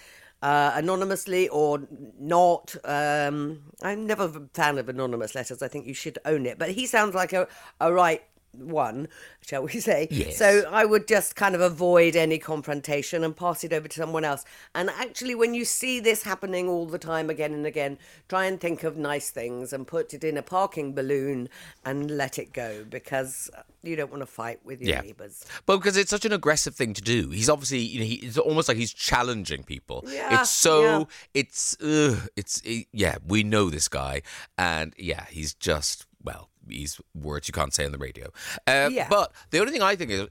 uh, 0.42 0.72
anonymously 0.74 1.48
or 1.48 1.86
not. 2.18 2.74
Um, 2.84 3.62
I'm 3.82 4.06
never 4.06 4.24
a 4.24 4.48
fan 4.54 4.78
of 4.78 4.88
anonymous 4.88 5.34
letters. 5.34 5.62
I 5.62 5.68
think 5.68 5.86
you 5.86 5.94
should 5.94 6.18
own 6.24 6.46
it. 6.46 6.58
But 6.58 6.70
he 6.70 6.86
sounds 6.86 7.14
like 7.14 7.32
a, 7.32 7.46
a 7.80 7.92
right 7.92 8.22
one, 8.52 9.08
shall 9.46 9.62
we 9.62 9.72
say. 9.80 10.08
Yes. 10.10 10.36
So 10.36 10.68
I 10.70 10.84
would 10.84 11.06
just 11.06 11.36
kind 11.36 11.54
of 11.54 11.60
avoid 11.60 12.16
any 12.16 12.38
confrontation 12.38 13.24
and 13.24 13.36
pass 13.36 13.64
it 13.64 13.72
over 13.72 13.88
to 13.88 13.96
someone 13.96 14.24
else. 14.24 14.44
And 14.74 14.90
actually, 14.90 15.34
when 15.34 15.54
you 15.54 15.64
see 15.64 16.00
this 16.00 16.22
happening 16.22 16.68
all 16.68 16.86
the 16.86 16.98
time 16.98 17.30
again 17.30 17.52
and 17.54 17.66
again, 17.66 17.98
try 18.28 18.46
and 18.46 18.60
think 18.60 18.82
of 18.84 18.96
nice 18.96 19.30
things 19.30 19.72
and 19.72 19.86
put 19.86 20.14
it 20.14 20.24
in 20.24 20.36
a 20.36 20.42
parking 20.42 20.94
balloon 20.94 21.48
and 21.84 22.10
let 22.10 22.38
it 22.38 22.52
go 22.52 22.84
because 22.88 23.50
you 23.82 23.96
don't 23.96 24.10
want 24.10 24.22
to 24.22 24.26
fight 24.26 24.60
with 24.64 24.80
your 24.82 24.96
Yeah. 24.96 25.00
neighbours. 25.00 25.44
But 25.64 25.78
because 25.78 25.96
it's 25.96 26.10
such 26.10 26.24
an 26.24 26.32
aggressive 26.32 26.74
thing 26.74 26.92
to 26.94 27.00
do, 27.02 27.30
he's 27.30 27.48
obviously, 27.48 27.78
you 27.78 28.00
know, 28.00 28.04
he, 28.04 28.14
it's 28.16 28.36
almost 28.36 28.68
like 28.68 28.76
he's 28.76 28.92
challenging 28.92 29.62
people. 29.62 30.04
Yeah, 30.06 30.40
it's 30.40 30.50
so, 30.50 30.82
yeah. 30.82 31.04
it's, 31.34 31.76
ugh, 31.80 32.28
it's, 32.36 32.60
eh, 32.66 32.82
yeah, 32.92 33.16
we 33.26 33.42
know 33.42 33.70
this 33.70 33.88
guy, 33.88 34.20
and 34.58 34.92
yeah, 34.98 35.24
he's 35.30 35.54
just, 35.54 36.06
well, 36.22 36.49
he's 36.70 37.00
words 37.14 37.48
you 37.48 37.52
can't 37.52 37.74
say 37.74 37.84
on 37.84 37.92
the 37.92 37.98
radio. 37.98 38.28
Uh, 38.66 38.88
Yeah. 38.90 39.08
But 39.08 39.32
the 39.50 39.60
only 39.60 39.72
thing 39.72 39.82
I 39.82 39.96
think 39.96 40.10
is, 40.10 40.26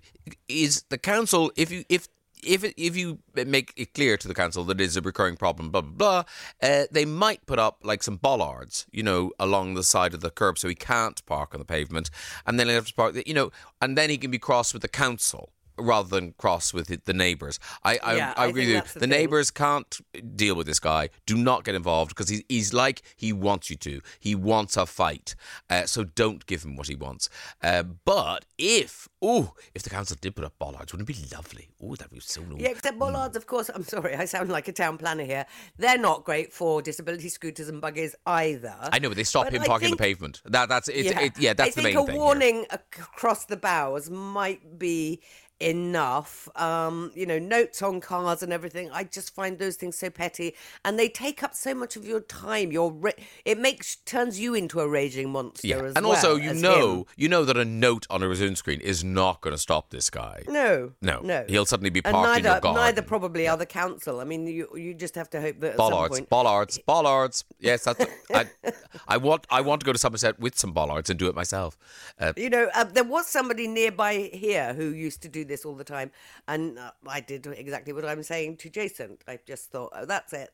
is 0.48 0.84
the 0.90 0.98
council, 0.98 1.52
if 1.56 1.72
you, 1.72 1.84
if 1.90 2.08
if 2.42 2.64
it, 2.64 2.74
if 2.78 2.96
you 2.96 3.20
make 3.36 3.74
it 3.76 3.94
clear 3.94 4.16
to 4.18 4.28
the 4.28 4.34
council 4.34 4.64
that 4.64 4.80
it 4.80 4.84
is 4.84 4.96
a 4.96 5.02
recurring 5.02 5.36
problem, 5.36 5.72
blah 5.72 5.82
blah 5.82 5.92
blah, 5.92 6.24
uh, 6.70 6.86
they 6.92 7.06
might 7.06 7.46
put 7.46 7.60
up 7.60 7.80
like 7.84 8.02
some 8.04 8.16
bollards, 8.16 8.88
you 8.92 9.04
know, 9.04 9.32
along 9.40 9.74
the 9.74 9.84
side 9.84 10.14
of 10.14 10.22
the 10.22 10.32
curb 10.32 10.58
so 10.58 10.68
he 10.68 10.76
can't 10.76 11.26
park 11.26 11.54
on 11.54 11.60
the 11.60 11.66
pavement, 11.66 12.10
and 12.46 12.60
then 12.60 12.68
he'll 12.68 12.76
have 12.76 12.88
to 12.88 12.94
park, 12.94 13.22
you 13.26 13.34
know, 13.34 13.52
and 13.82 13.98
then 13.98 14.10
he 14.10 14.18
can 14.18 14.32
be 14.32 14.40
cross 14.40 14.74
with 14.74 14.82
the 14.82 14.88
council 14.88 15.52
rather 15.80 16.08
than 16.10 16.34
cross 16.34 16.74
with 16.74 17.04
the 17.06 17.14
neighbours. 17.14 17.60
I 17.84 18.00
I, 18.04 18.16
Yeah, 18.16 18.34
I 18.36 18.46
I 18.46 18.48
agree 18.48 18.66
think 18.66 18.84
with 18.84 18.96
you. 18.96 19.00
the 19.02 19.08
neighbours 19.08 19.52
can't 19.52 20.00
deal 20.36 20.56
with 20.56 20.68
this 20.68 20.80
guy. 20.80 21.10
Do 21.26 21.36
not 21.38 21.64
get 21.64 21.76
involved 21.76 22.10
because 22.10 22.30
he's, 22.30 22.44
he's 22.50 22.74
like 22.74 23.02
he 23.16 23.34
wants 23.34 23.70
you 23.70 23.76
to. 23.78 24.02
He 24.20 24.36
wants 24.36 24.78
a 24.78 24.86
fight. 24.86 25.36
Uh, 25.70 25.86
so 25.86 26.04
don't 26.04 26.46
give 26.46 26.64
him 26.64 26.76
what 26.76 26.88
he 26.88 26.96
wants. 26.96 27.30
Uh, 27.62 27.84
but 27.84 28.46
if, 28.58 29.08
oh, 29.22 29.54
if 29.76 29.84
the 29.84 29.90
council 29.90 30.18
did 30.20 30.36
put 30.36 30.46
up 30.46 30.54
bollards, 30.60 30.92
wouldn't 30.94 31.10
it 31.10 31.14
be 31.30 31.36
lovely? 31.36 31.70
Oh, 31.84 31.96
that'd 31.96 32.12
be 32.12 32.20
so 32.20 32.42
Yeah, 32.58 32.70
except 32.70 33.00
bollards, 33.00 33.36
of 33.38 33.48
course. 33.48 33.70
I'm 33.74 33.84
sorry, 33.84 34.16
I 34.16 34.26
sound 34.26 34.50
like 34.50 34.68
a 34.68 34.72
town 34.74 34.98
planner 34.98 35.24
here. 35.24 35.46
They're 35.78 35.98
not 35.98 36.26
great 36.26 36.52
for 36.54 36.82
disability 36.82 37.30
scooters 37.30 37.70
and 37.70 37.80
buggies 37.82 38.16
either. 38.26 38.76
I 38.92 39.00
know, 39.00 39.10
but 39.10 39.18
they 39.18 39.24
stop 39.24 39.46
But 39.46 39.54
him 39.54 39.62
I 39.64 39.68
parking 39.68 39.88
think- 39.90 39.98
the 39.98 40.04
pavement. 40.04 40.42
That 40.46 40.70
that's 40.70 40.88
it. 40.90 41.06
Yeah, 41.06 41.20
it, 41.22 41.40
yeah 41.40 41.54
that's 41.54 41.70
I 41.78 41.82
the 41.82 41.82
think 41.84 41.96
main 41.96 42.04
a 42.04 42.06
thing. 42.06 42.16
here. 42.16 42.24
warning 42.24 42.66
ac- 42.72 42.82
across 43.00 43.46
the 43.46 43.58
bows 43.58 44.10
might 44.10 44.78
be 44.80 45.22
enough. 45.60 46.48
Um, 46.56 47.12
you 47.16 47.26
know, 47.26 47.40
notes 47.40 47.82
on 47.82 48.02
cars 48.02 48.42
and 48.44 48.52
everything. 48.52 48.90
I 48.92 49.04
just 49.04 49.34
find 49.34 49.58
those 49.60 49.76
things 49.76 49.98
so 49.98 50.10
petty, 50.10 50.56
and 50.86 50.98
they 51.00 51.10
take 51.10 51.44
up 51.44 51.54
so 51.56 51.74
much 51.74 51.96
of 51.96 52.06
your 52.06 52.22
time. 52.22 52.72
Your 52.72 52.92
ra- 52.92 53.12
it 53.46 53.58
makes 53.60 53.96
turns 53.98 54.40
you 54.40 54.54
into 54.54 54.80
a 54.80 54.88
raging 54.88 55.30
monster. 55.32 55.68
Yeah, 55.68 55.92
and 55.96 56.06
also 56.06 56.36
you 56.36 56.54
know 56.54 57.00
him. 57.00 57.06
you 57.18 57.30
know 57.30 57.46
that 57.46 57.58
a 57.58 57.66
note 57.66 58.06
on 58.10 58.24
a 58.24 58.28
resume 58.28 58.56
screen 58.56 58.82
is 58.82 59.04
not 59.04 59.42
going 59.42 59.54
to 59.54 59.58
stop 59.62 59.90
this 59.90 60.10
guy. 60.10 60.44
No, 60.48 60.92
No, 61.02 61.20
no. 61.22 61.46
he'll 61.48 61.66
suddenly 61.66 61.90
be 61.90 62.02
parked 62.02 62.18
in 62.38 62.44
neither, 62.44 62.50
your 62.56 62.62
garden. 62.62 62.82
neither 62.84 63.02
probably 63.02 63.48
are 63.48 63.58
the 63.58 63.66
council. 63.66 64.20
I 64.20 64.24
mean, 64.24 64.48
you 64.48 64.68
you 64.76 64.94
just 64.94 65.16
have 65.16 65.30
to 65.32 65.42
hope 65.42 65.60
that 65.60 65.72
at 65.72 65.78
some 65.78 65.90
Bollards, 65.92 66.16
point 66.18 66.30
bollards, 66.30 66.78
bollards. 66.86 67.46
Yes, 67.60 67.84
that's. 67.84 68.06
I, 68.34 68.46
I 69.08 69.18
want. 69.18 69.46
I 69.50 69.62
want 69.62 69.82
to 69.82 69.86
go 69.86 69.94
to 69.94 70.00
Somerset 70.00 70.40
with 70.40 70.58
some 70.58 70.72
bollards 70.74 71.10
and 71.10 71.18
do 71.20 71.28
it 71.28 71.36
myself. 71.36 71.78
Uh, 72.20 72.34
You 72.36 72.50
know, 72.50 72.70
uh, 72.74 72.84
there 72.86 73.04
was 73.04 73.28
somebody 73.28 73.68
nearby 73.68 74.30
here 74.34 74.74
who 74.74 74.86
used 74.90 75.22
to 75.24 75.28
do 75.30 75.46
this 75.50 75.66
all 75.66 75.76
the 75.76 75.84
time, 75.84 76.12
and 76.48 76.80
uh, 76.80 76.92
I 77.08 77.20
did 77.20 77.46
exactly 77.48 77.92
what 77.92 78.06
I'm 78.06 78.24
saying 78.24 78.58
to 78.58 78.70
Jason. 78.70 79.18
I 79.28 79.40
just 79.46 79.70
thought, 79.72 79.92
oh, 79.96 80.06
that's 80.06 80.32
it. 80.32 80.52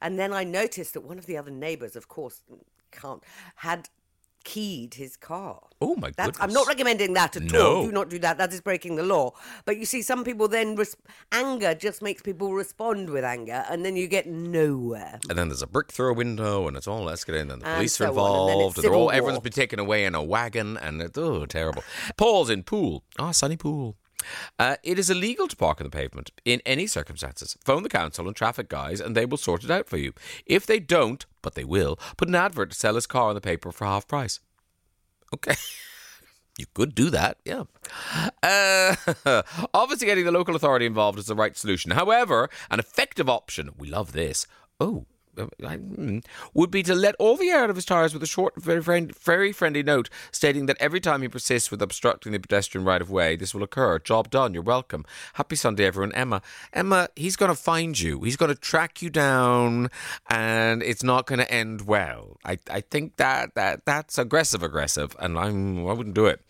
And 0.00 0.18
then 0.18 0.32
I 0.32 0.44
noticed 0.44 0.94
that 0.94 1.00
one 1.02 1.18
of 1.18 1.26
the 1.26 1.36
other 1.36 1.50
neighbours, 1.50 1.96
of 1.96 2.06
course, 2.08 2.42
can't 2.92 3.22
had 3.56 3.88
keyed 4.44 4.94
his 4.94 5.14
car. 5.16 5.60
Oh, 5.80 5.94
my 5.96 6.10
That's, 6.16 6.40
I'm 6.40 6.52
not 6.52 6.66
recommending 6.66 7.12
that 7.14 7.36
at 7.36 7.42
No. 7.42 7.76
all. 7.76 7.84
Do 7.84 7.92
not 7.92 8.08
do 8.08 8.18
that. 8.20 8.38
That 8.38 8.50
is 8.52 8.62
breaking 8.62 8.96
the 8.96 9.02
law. 9.02 9.32
But 9.66 9.76
you 9.76 9.84
see, 9.84 10.00
some 10.00 10.24
people 10.24 10.48
then 10.48 10.74
res- 10.74 10.96
anger 11.32 11.74
just 11.74 12.00
makes 12.00 12.22
people 12.22 12.54
respond 12.54 13.10
with 13.10 13.24
anger, 13.24 13.64
and 13.68 13.84
then 13.84 13.94
you 13.96 14.06
get 14.06 14.26
nowhere. 14.26 15.18
and 15.28 15.36
then 15.38 15.48
there's 15.48 15.60
a 15.60 15.66
brick 15.66 15.92
through 15.92 16.10
a 16.10 16.14
window, 16.14 16.66
and 16.66 16.76
it's 16.78 16.86
all 16.88 17.06
escalating, 17.06 17.52
and 17.52 17.60
the 17.62 17.66
And 17.66 17.76
police 17.76 18.00
are 18.00 18.06
so 18.06 18.18
on, 18.18 18.40
and 18.42 18.50
involved, 18.52 18.78
and 18.78 18.84
they're 18.84 18.94
all 18.94 19.10
everyone's 19.10 19.40
been 19.40 19.52
taken 19.52 19.78
away 19.78 20.04
in 20.06 20.14
a 20.14 20.22
wagon, 20.22 20.78
and 20.78 21.02
it's 21.02 21.18
oh 21.18 21.44
terrible. 21.44 21.82
Paul's 22.16 22.48
in 22.48 22.62
Poole. 22.62 23.04
Ah, 23.18 23.32
sunny 23.32 23.56
Poole. 23.58 23.96
Uh, 24.58 24.76
it 24.82 24.98
is 24.98 25.10
illegal 25.10 25.48
to 25.48 25.56
park 25.56 25.80
on 25.80 25.84
the 25.84 25.90
pavement 25.90 26.30
in 26.44 26.60
any 26.66 26.86
circumstances. 26.86 27.56
Phone 27.64 27.82
the 27.82 27.88
council 27.88 28.26
and 28.26 28.36
traffic 28.36 28.68
guys, 28.68 29.00
and 29.00 29.16
they 29.16 29.26
will 29.26 29.38
sort 29.38 29.64
it 29.64 29.70
out 29.70 29.88
for 29.88 29.96
you. 29.96 30.12
If 30.46 30.66
they 30.66 30.80
don't, 30.80 31.24
but 31.42 31.54
they 31.54 31.64
will, 31.64 31.98
put 32.16 32.28
an 32.28 32.34
advert 32.34 32.70
to 32.70 32.76
sell 32.76 32.94
his 32.94 33.06
car 33.06 33.30
in 33.30 33.34
the 33.34 33.40
paper 33.40 33.72
for 33.72 33.84
half 33.84 34.08
price. 34.08 34.40
Okay. 35.34 35.54
You 36.58 36.66
could 36.74 36.92
do 36.96 37.08
that, 37.10 37.38
yeah. 37.44 37.62
Uh, 38.42 39.42
obviously, 39.72 40.08
getting 40.08 40.24
the 40.24 40.32
local 40.32 40.56
authority 40.56 40.86
involved 40.86 41.16
is 41.16 41.26
the 41.26 41.36
right 41.36 41.56
solution. 41.56 41.92
However, 41.92 42.50
an 42.68 42.80
effective 42.80 43.28
option, 43.28 43.70
we 43.78 43.88
love 43.88 44.10
this, 44.10 44.48
oh, 44.80 45.06
would 46.54 46.70
be 46.70 46.82
to 46.82 46.94
let 46.94 47.14
all 47.18 47.36
the 47.36 47.48
air 47.48 47.64
out 47.64 47.70
of 47.70 47.76
his 47.76 47.84
tires 47.84 48.12
with 48.12 48.22
a 48.22 48.26
short, 48.26 48.54
very, 48.56 48.82
friend, 48.82 49.16
very 49.16 49.52
friendly 49.52 49.82
note 49.82 50.08
stating 50.32 50.66
that 50.66 50.76
every 50.80 51.00
time 51.00 51.22
he 51.22 51.28
persists 51.28 51.70
with 51.70 51.82
obstructing 51.82 52.32
the 52.32 52.38
pedestrian 52.38 52.84
right 52.84 53.00
of 53.00 53.10
way, 53.10 53.36
this 53.36 53.54
will 53.54 53.62
occur. 53.62 53.98
Job 53.98 54.30
done. 54.30 54.54
You're 54.54 54.62
welcome. 54.62 55.04
Happy 55.34 55.56
Sunday, 55.56 55.84
everyone. 55.84 56.12
Emma. 56.12 56.42
Emma, 56.72 57.08
he's 57.16 57.36
going 57.36 57.50
to 57.50 57.60
find 57.60 57.98
you. 57.98 58.22
He's 58.22 58.36
going 58.36 58.52
to 58.52 58.60
track 58.60 59.02
you 59.02 59.10
down, 59.10 59.90
and 60.28 60.82
it's 60.82 61.02
not 61.02 61.26
going 61.26 61.40
to 61.40 61.50
end 61.50 61.82
well. 61.82 62.38
I, 62.44 62.58
I 62.70 62.80
think 62.80 63.16
that, 63.16 63.54
that 63.54 63.84
that's 63.84 64.18
aggressive, 64.18 64.62
aggressive, 64.62 65.16
and 65.18 65.38
I'm 65.38 65.86
I 65.86 65.92
wouldn't 65.92 66.14
do 66.14 66.26
it. 66.26 66.40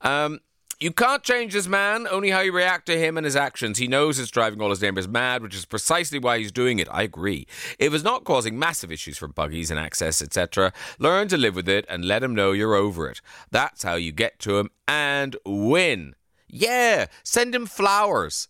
Um, 0.00 0.40
you 0.82 0.90
can't 0.90 1.22
change 1.22 1.52
this 1.52 1.68
man, 1.68 2.08
only 2.10 2.30
how 2.30 2.40
you 2.40 2.52
react 2.52 2.86
to 2.86 2.98
him 2.98 3.16
and 3.16 3.24
his 3.24 3.36
actions. 3.36 3.78
He 3.78 3.86
knows 3.86 4.18
it's 4.18 4.30
driving 4.30 4.60
all 4.60 4.70
his 4.70 4.82
neighbours 4.82 5.06
mad, 5.06 5.40
which 5.40 5.54
is 5.54 5.64
precisely 5.64 6.18
why 6.18 6.38
he's 6.38 6.50
doing 6.50 6.80
it. 6.80 6.88
I 6.90 7.02
agree. 7.02 7.46
If 7.78 7.94
it's 7.94 8.02
not 8.02 8.24
causing 8.24 8.58
massive 8.58 8.90
issues 8.90 9.16
for 9.16 9.28
buggies 9.28 9.70
and 9.70 9.78
access, 9.78 10.20
etc., 10.20 10.72
learn 10.98 11.28
to 11.28 11.36
live 11.36 11.54
with 11.54 11.68
it 11.68 11.86
and 11.88 12.04
let 12.04 12.24
him 12.24 12.34
know 12.34 12.50
you're 12.50 12.74
over 12.74 13.08
it. 13.08 13.20
That's 13.52 13.84
how 13.84 13.94
you 13.94 14.10
get 14.10 14.40
to 14.40 14.58
him 14.58 14.70
and 14.88 15.36
win. 15.46 16.16
Yeah, 16.48 17.06
send 17.22 17.54
him 17.54 17.66
flowers. 17.66 18.48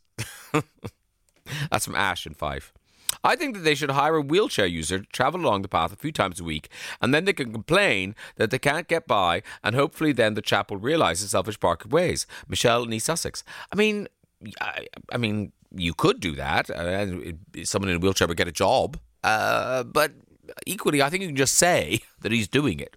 That's 1.70 1.84
from 1.84 1.96
Ash 1.96 2.26
in 2.26 2.32
Fife. 2.32 2.72
I 3.24 3.36
think 3.36 3.54
that 3.54 3.60
they 3.60 3.74
should 3.74 3.90
hire 3.90 4.16
a 4.16 4.20
wheelchair 4.22 4.66
user 4.66 4.98
to 5.00 5.06
travel 5.06 5.40
along 5.40 5.62
the 5.62 5.68
path 5.68 5.92
a 5.92 5.96
few 5.96 6.12
times 6.12 6.40
a 6.40 6.44
week, 6.44 6.68
and 7.00 7.14
then 7.14 7.24
they 7.24 7.32
can 7.32 7.52
complain 7.52 8.14
that 8.36 8.50
they 8.50 8.58
can't 8.58 8.88
get 8.88 9.06
by, 9.06 9.42
and 9.62 9.74
hopefully 9.74 10.12
then 10.12 10.34
the 10.34 10.42
chap 10.42 10.70
will 10.70 10.78
realise 10.78 11.20
his 11.20 11.30
selfish 11.30 11.58
park 11.60 11.84
ways. 11.88 12.26
Michelle 12.48 12.82
in 12.82 12.92
East 12.92 13.06
Sussex. 13.06 13.44
I 13.72 13.76
mean, 13.76 14.08
I, 14.60 14.86
I 15.12 15.18
mean, 15.18 15.52
you 15.74 15.94
could 15.94 16.20
do 16.20 16.34
that. 16.34 16.70
Uh, 16.70 17.06
someone 17.64 17.90
in 17.90 17.96
a 17.96 17.98
wheelchair 17.98 18.26
would 18.26 18.36
get 18.36 18.48
a 18.48 18.52
job, 18.52 18.98
uh, 19.24 19.84
but 19.84 20.12
equally, 20.66 21.02
I 21.02 21.10
think 21.10 21.22
you 21.22 21.28
can 21.28 21.36
just 21.36 21.54
say 21.54 22.00
that 22.20 22.32
he's 22.32 22.48
doing 22.48 22.80
it. 22.80 22.96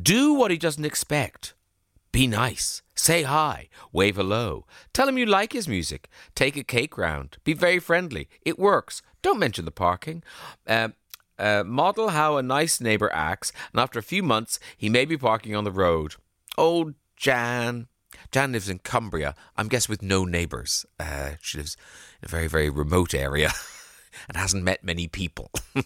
Do 0.00 0.32
what 0.34 0.50
he 0.50 0.56
doesn't 0.56 0.84
expect. 0.84 1.54
Be 2.12 2.26
nice. 2.26 2.82
Say 2.94 3.22
hi. 3.22 3.68
Wave 3.90 4.16
hello. 4.16 4.66
Tell 4.92 5.08
him 5.08 5.16
you 5.16 5.24
like 5.24 5.54
his 5.54 5.66
music. 5.66 6.08
Take 6.34 6.56
a 6.56 6.62
cake 6.62 6.98
round. 6.98 7.38
Be 7.42 7.54
very 7.54 7.78
friendly. 7.78 8.28
It 8.42 8.58
works. 8.58 9.00
Don't 9.22 9.38
mention 9.38 9.64
the 9.64 9.70
parking. 9.70 10.22
Uh, 10.66 10.90
uh, 11.38 11.64
model 11.64 12.10
how 12.10 12.36
a 12.36 12.42
nice 12.42 12.80
neighbour 12.80 13.10
acts, 13.12 13.50
and 13.72 13.80
after 13.80 13.98
a 13.98 14.02
few 14.02 14.22
months, 14.22 14.60
he 14.76 14.90
may 14.90 15.06
be 15.06 15.16
parking 15.16 15.56
on 15.56 15.64
the 15.64 15.72
road. 15.72 16.14
Oh, 16.58 16.92
Jan. 17.16 17.88
Jan 18.30 18.52
lives 18.52 18.68
in 18.68 18.80
Cumbria. 18.80 19.34
I'm 19.56 19.68
guessing 19.68 19.92
with 19.92 20.02
no 20.02 20.26
neighbours. 20.26 20.84
Uh, 21.00 21.32
she 21.40 21.58
lives 21.58 21.78
in 22.20 22.26
a 22.26 22.28
very, 22.28 22.46
very 22.46 22.68
remote 22.68 23.14
area 23.14 23.52
and 24.28 24.36
hasn't 24.36 24.64
met 24.64 24.84
many 24.84 25.08
people. 25.08 25.50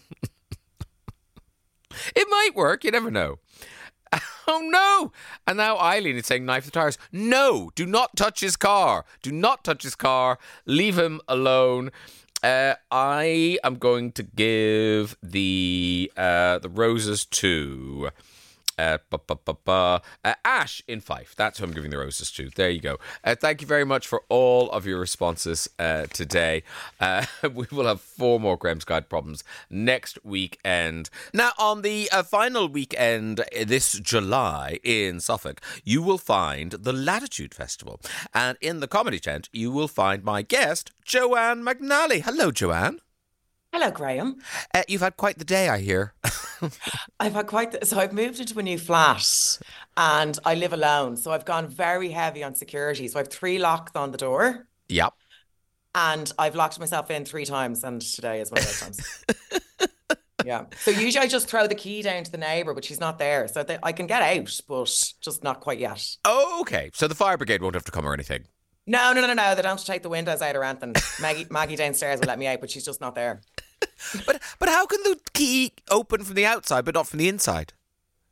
It 2.15 2.27
might 2.29 2.55
work. 2.55 2.83
You 2.83 2.91
never 2.91 3.11
know. 3.11 3.39
Oh 4.49 4.61
no! 4.61 5.11
And 5.45 5.57
now 5.57 5.77
Eileen 5.77 6.15
is 6.15 6.25
saying 6.25 6.45
knife 6.45 6.63
the 6.63 6.71
tires. 6.71 6.97
No, 7.11 7.69
do 7.75 7.85
not 7.85 8.15
touch 8.15 8.39
his 8.39 8.55
car. 8.55 9.03
Do 9.21 9.29
not 9.29 9.65
touch 9.65 9.83
his 9.83 9.93
car. 9.93 10.39
Leave 10.65 10.97
him 10.97 11.19
alone. 11.27 11.91
Uh, 12.41 12.75
I 12.89 13.59
am 13.61 13.75
going 13.75 14.13
to 14.13 14.23
give 14.23 15.17
the 15.21 16.09
uh, 16.15 16.59
the 16.59 16.69
roses 16.69 17.25
to 17.25 18.11
uh, 18.77 18.97
ba, 19.09 19.19
ba, 19.25 19.55
ba. 19.65 20.01
Uh, 20.23 20.33
Ash 20.45 20.81
in 20.87 21.01
Fife. 21.01 21.35
That's 21.35 21.59
who 21.59 21.65
I'm 21.65 21.71
giving 21.71 21.91
the 21.91 21.97
roses 21.97 22.31
to. 22.31 22.49
There 22.55 22.69
you 22.69 22.79
go. 22.79 22.97
Uh, 23.23 23.35
thank 23.35 23.61
you 23.61 23.67
very 23.67 23.85
much 23.85 24.07
for 24.07 24.23
all 24.29 24.69
of 24.71 24.85
your 24.85 24.99
responses 24.99 25.69
uh, 25.79 26.05
today. 26.07 26.63
Uh, 26.99 27.25
we 27.53 27.67
will 27.71 27.85
have 27.85 28.01
four 28.01 28.39
more 28.39 28.57
Graham's 28.57 28.85
Guide 28.85 29.09
problems 29.09 29.43
next 29.69 30.23
weekend. 30.23 31.09
Now, 31.33 31.51
on 31.57 31.81
the 31.81 32.09
uh, 32.11 32.23
final 32.23 32.67
weekend 32.67 33.43
this 33.65 33.93
July 33.93 34.79
in 34.83 35.19
Suffolk, 35.19 35.61
you 35.83 36.01
will 36.01 36.17
find 36.17 36.71
the 36.71 36.93
Latitude 36.93 37.53
Festival. 37.53 37.99
And 38.33 38.57
in 38.61 38.79
the 38.79 38.87
comedy 38.87 39.19
tent, 39.19 39.49
you 39.51 39.71
will 39.71 39.87
find 39.87 40.23
my 40.23 40.41
guest, 40.41 40.91
Joanne 41.03 41.63
McNally. 41.63 42.21
Hello, 42.21 42.51
Joanne. 42.51 42.99
Hello, 43.79 43.91
Graham. 43.91 44.37
Uh, 44.73 44.81
you've 44.87 45.01
had 45.01 45.17
quite 45.17 45.37
the 45.37 45.45
day, 45.45 45.69
I 45.69 45.77
hear. 45.77 46.15
I've 47.19 47.33
had 47.33 47.45
quite 47.45 47.73
the, 47.73 47.85
so 47.85 47.99
I've 47.99 48.11
moved 48.11 48.39
into 48.39 48.57
a 48.57 48.63
new 48.63 48.79
flat 48.79 49.59
and 49.95 50.39
I 50.43 50.55
live 50.55 50.73
alone. 50.73 51.15
So 51.15 51.31
I've 51.31 51.45
gone 51.45 51.67
very 51.67 52.09
heavy 52.09 52.43
on 52.43 52.55
security. 52.55 53.07
So 53.07 53.19
I 53.19 53.21
have 53.21 53.27
three 53.27 53.59
locks 53.59 53.91
on 53.95 54.09
the 54.09 54.17
door 54.17 54.67
yep. 54.89 55.13
and 55.93 56.33
I've 56.39 56.55
locked 56.55 56.79
myself 56.79 57.11
in 57.11 57.23
three 57.23 57.45
times. 57.45 57.83
And 57.83 58.01
today 58.01 58.41
is 58.41 58.49
one 58.49 58.61
of 58.61 58.65
those 58.65 58.79
times. 58.79 59.25
yeah. 60.43 60.65
So 60.79 60.89
usually 60.89 61.23
I 61.23 61.27
just 61.27 61.47
throw 61.47 61.67
the 61.67 61.75
key 61.75 62.01
down 62.01 62.23
to 62.23 62.31
the 62.31 62.39
neighbor, 62.39 62.73
but 62.73 62.83
she's 62.83 62.99
not 62.99 63.19
there. 63.19 63.47
So 63.47 63.61
they, 63.61 63.77
I 63.83 63.91
can 63.91 64.07
get 64.07 64.23
out, 64.23 64.59
but 64.67 65.13
just 65.21 65.43
not 65.43 65.59
quite 65.59 65.77
yet. 65.77 66.03
Oh, 66.25 66.61
okay. 66.61 66.89
So 66.95 67.07
the 67.07 67.13
fire 67.13 67.37
brigade 67.37 67.61
won't 67.61 67.75
have 67.75 67.85
to 67.85 67.91
come 67.91 68.07
or 68.07 68.13
anything. 68.15 68.45
No, 68.87 69.11
no, 69.11 69.19
no, 69.21 69.33
no. 69.33 69.53
They 69.53 69.61
don't 69.61 69.71
have 69.71 69.79
to 69.81 69.85
take 69.85 70.01
the 70.01 70.09
windows 70.09 70.41
out 70.41 70.55
or 70.55 70.63
anything. 70.63 70.95
Maggie, 71.21 71.45
Maggie 71.51 71.75
downstairs 71.75 72.21
will 72.21 72.27
let 72.27 72.39
me 72.39 72.47
out, 72.47 72.61
but 72.61 72.71
she's 72.71 72.85
just 72.85 73.01
not 73.01 73.13
there. 73.13 73.41
But 74.25 74.41
but 74.59 74.69
how 74.69 74.85
can 74.85 75.01
the 75.03 75.19
key 75.33 75.73
open 75.89 76.23
from 76.23 76.35
the 76.35 76.45
outside 76.45 76.85
but 76.85 76.95
not 76.95 77.07
from 77.07 77.19
the 77.19 77.27
inside? 77.29 77.73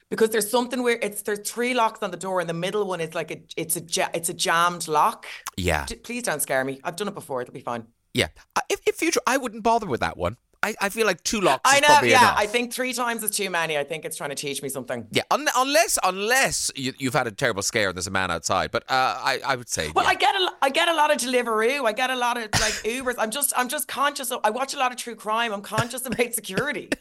because 0.10 0.30
there's 0.30 0.50
something 0.50 0.84
where 0.84 1.00
it's 1.02 1.24
there's 1.24 1.40
three 1.40 1.74
locks 1.74 2.02
on 2.04 2.12
the 2.12 2.18
door, 2.18 2.40
and 2.40 2.48
the 2.50 2.54
middle 2.54 2.86
one 2.86 3.02
is 3.02 3.14
like 3.16 3.32
a 3.32 3.42
it's 3.58 3.76
a 3.76 3.82
it's 4.14 4.30
a 4.30 4.34
jammed 4.34 4.88
lock. 4.88 5.26
Yeah. 5.58 5.86
D- 5.86 5.96
please 5.96 6.24
don't 6.24 6.42
scare 6.42 6.64
me. 6.64 6.80
I've 6.84 6.96
done 6.96 7.08
it 7.08 7.16
before. 7.16 7.42
It'll 7.42 7.54
be 7.54 7.60
fine. 7.60 7.88
Yeah. 8.14 8.28
Uh, 8.56 8.62
If, 8.70 8.80
if 8.86 8.96
future, 8.96 9.20
I 9.28 9.38
wouldn't 9.38 9.64
bother 9.64 9.88
with 9.88 10.00
that 10.02 10.16
one. 10.16 10.38
I, 10.64 10.76
I 10.82 10.90
feel 10.90 11.06
like 11.06 11.24
two 11.24 11.42
locks 11.42 11.62
I 11.66 11.80
know. 11.80 12.08
Yeah, 12.08 12.20
enough. 12.20 12.36
I 12.38 12.46
think 12.48 12.74
three 12.74 12.94
times 12.94 13.24
is 13.24 13.32
too 13.32 13.50
many. 13.50 13.78
I 13.78 13.84
think 13.84 14.06
it's 14.06 14.18
trying 14.18 14.30
to 14.32 14.36
teach 14.36 14.62
me 14.62 14.70
something. 14.70 15.08
yeah, 15.12 15.24
un- 15.32 15.48
unless 15.56 15.98
unless 16.04 16.72
you, 16.76 16.94
you've 16.98 17.14
had 17.14 17.28
a 17.28 17.32
terrible 17.32 17.62
scare 17.62 17.90
and 17.90 17.98
there's 17.98 18.08
a 18.08 18.12
man 18.12 18.32
outside. 18.32 18.72
But 18.72 18.84
uh, 18.90 19.20
I, 19.24 19.40
I 19.46 19.56
would 19.56 19.70
say 19.70 19.92
Well, 19.96 20.06
yeah. 20.06 20.12
I 20.12 20.16
get 20.16 20.36
a, 20.36 20.52
I 20.62 20.70
get 20.70 20.88
a 20.88 20.94
lot 20.96 21.12
of 21.12 21.18
Deliveroo. 21.18 21.86
I 21.86 21.92
get 21.94 22.10
a 22.10 22.16
lot 22.16 22.38
of 22.38 22.44
like 22.60 22.74
Ubers. 22.84 23.16
I'm 23.18 23.32
just, 23.32 23.54
I'm 23.56 23.70
just 23.70 23.88
conscious 23.88 24.32
of. 24.32 24.40
I 24.44 24.50
watch 24.50 24.74
a 24.74 24.78
lot 24.78 24.92
of 24.92 24.98
true 24.98 25.16
crime. 25.16 25.54
I'm 25.54 25.62
conscious 25.62 26.06
about 26.06 26.34
security. 26.34 26.90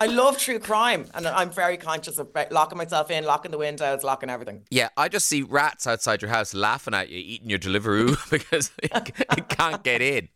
I 0.00 0.06
love 0.06 0.38
true 0.38 0.58
crime, 0.58 1.06
and 1.14 1.26
I'm 1.26 1.50
very 1.50 1.76
conscious 1.76 2.18
of 2.18 2.28
locking 2.50 2.78
myself 2.78 3.10
in, 3.10 3.24
locking 3.24 3.50
the 3.50 3.58
windows, 3.58 4.02
locking 4.02 4.30
everything. 4.30 4.62
Yeah, 4.70 4.88
I 4.96 5.08
just 5.08 5.26
see 5.26 5.42
rats 5.42 5.86
outside 5.86 6.22
your 6.22 6.30
house 6.30 6.54
laughing 6.54 6.94
at 6.94 7.10
you, 7.10 7.18
eating 7.18 7.50
your 7.50 7.58
Deliveroo 7.58 8.16
because 8.30 8.70
it, 8.82 8.90
it 9.36 9.48
can't 9.48 9.82
get 9.82 10.00
in. 10.00 10.28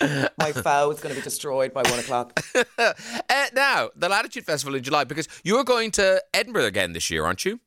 My 0.00 0.52
foe 0.52 0.90
is 0.90 1.00
going 1.00 1.14
to 1.14 1.20
be 1.20 1.24
destroyed 1.24 1.72
by 1.72 1.82
one 1.82 1.98
o'clock. 1.98 2.40
Uh, 2.78 3.46
now, 3.54 3.90
the 3.94 4.08
Latitude 4.08 4.44
Festival 4.44 4.74
in 4.74 4.82
July, 4.82 5.04
because 5.04 5.28
you're 5.44 5.64
going 5.64 5.90
to 5.92 6.22
Edinburgh 6.34 6.64
again 6.64 6.92
this 6.92 7.10
year, 7.10 7.24
aren't 7.24 7.44
you? 7.44 7.60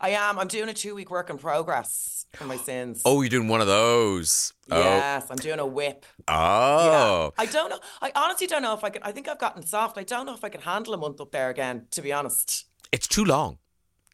I 0.00 0.10
am. 0.10 0.38
I'm 0.38 0.48
doing 0.48 0.68
a 0.68 0.74
two 0.74 0.94
week 0.94 1.10
work 1.10 1.28
in 1.30 1.36
progress 1.38 2.26
for 2.32 2.44
my 2.44 2.56
sins. 2.56 3.02
Oh, 3.04 3.20
you're 3.22 3.28
doing 3.28 3.48
one 3.48 3.60
of 3.60 3.66
those. 3.66 4.52
yes, 4.68 5.26
I'm 5.30 5.36
doing 5.36 5.58
a 5.58 5.66
whip. 5.66 6.06
Oh. 6.28 6.34
Oh. 6.34 7.32
I 7.38 7.46
don't 7.46 7.70
know. 7.70 7.78
I 8.00 8.10
honestly 8.14 8.46
don't 8.46 8.62
know 8.62 8.74
if 8.74 8.82
I 8.84 8.90
could. 8.90 9.02
I 9.02 9.12
think 9.12 9.28
I've 9.28 9.38
gotten 9.38 9.64
soft. 9.64 9.98
I 9.98 10.02
don't 10.04 10.26
know 10.26 10.34
if 10.34 10.42
I 10.44 10.48
can 10.48 10.62
handle 10.62 10.94
a 10.94 10.96
month 10.96 11.20
up 11.20 11.30
there 11.32 11.50
again. 11.50 11.86
To 11.92 12.02
be 12.02 12.12
honest, 12.12 12.66
It's 12.92 13.06
too 13.06 13.24
long. 13.24 13.58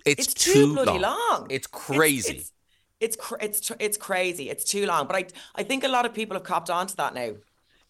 It's, 0.04 0.26
it's 0.28 0.35
too, 0.35 0.74
bloody 0.74 0.98
long. 0.98 1.18
long. 1.30 1.46
It's 1.50 1.66
crazy. 1.66 2.32
It's 2.38 2.40
it's 2.42 2.52
cr- 3.16 3.37
it's 3.40 3.61
tr- 3.61 3.74
it's 3.78 3.96
crazy. 3.96 4.48
It's 4.50 4.64
too 4.64 4.87
long. 4.87 5.06
But 5.06 5.16
I 5.16 5.26
I 5.54 5.62
think 5.62 5.85
a 5.85 5.88
lot 5.88 6.06
of 6.06 6.14
people 6.14 6.37
have 6.37 6.44
copped 6.44 6.70
onto 6.70 6.94
that 6.96 7.14
now. 7.14 7.32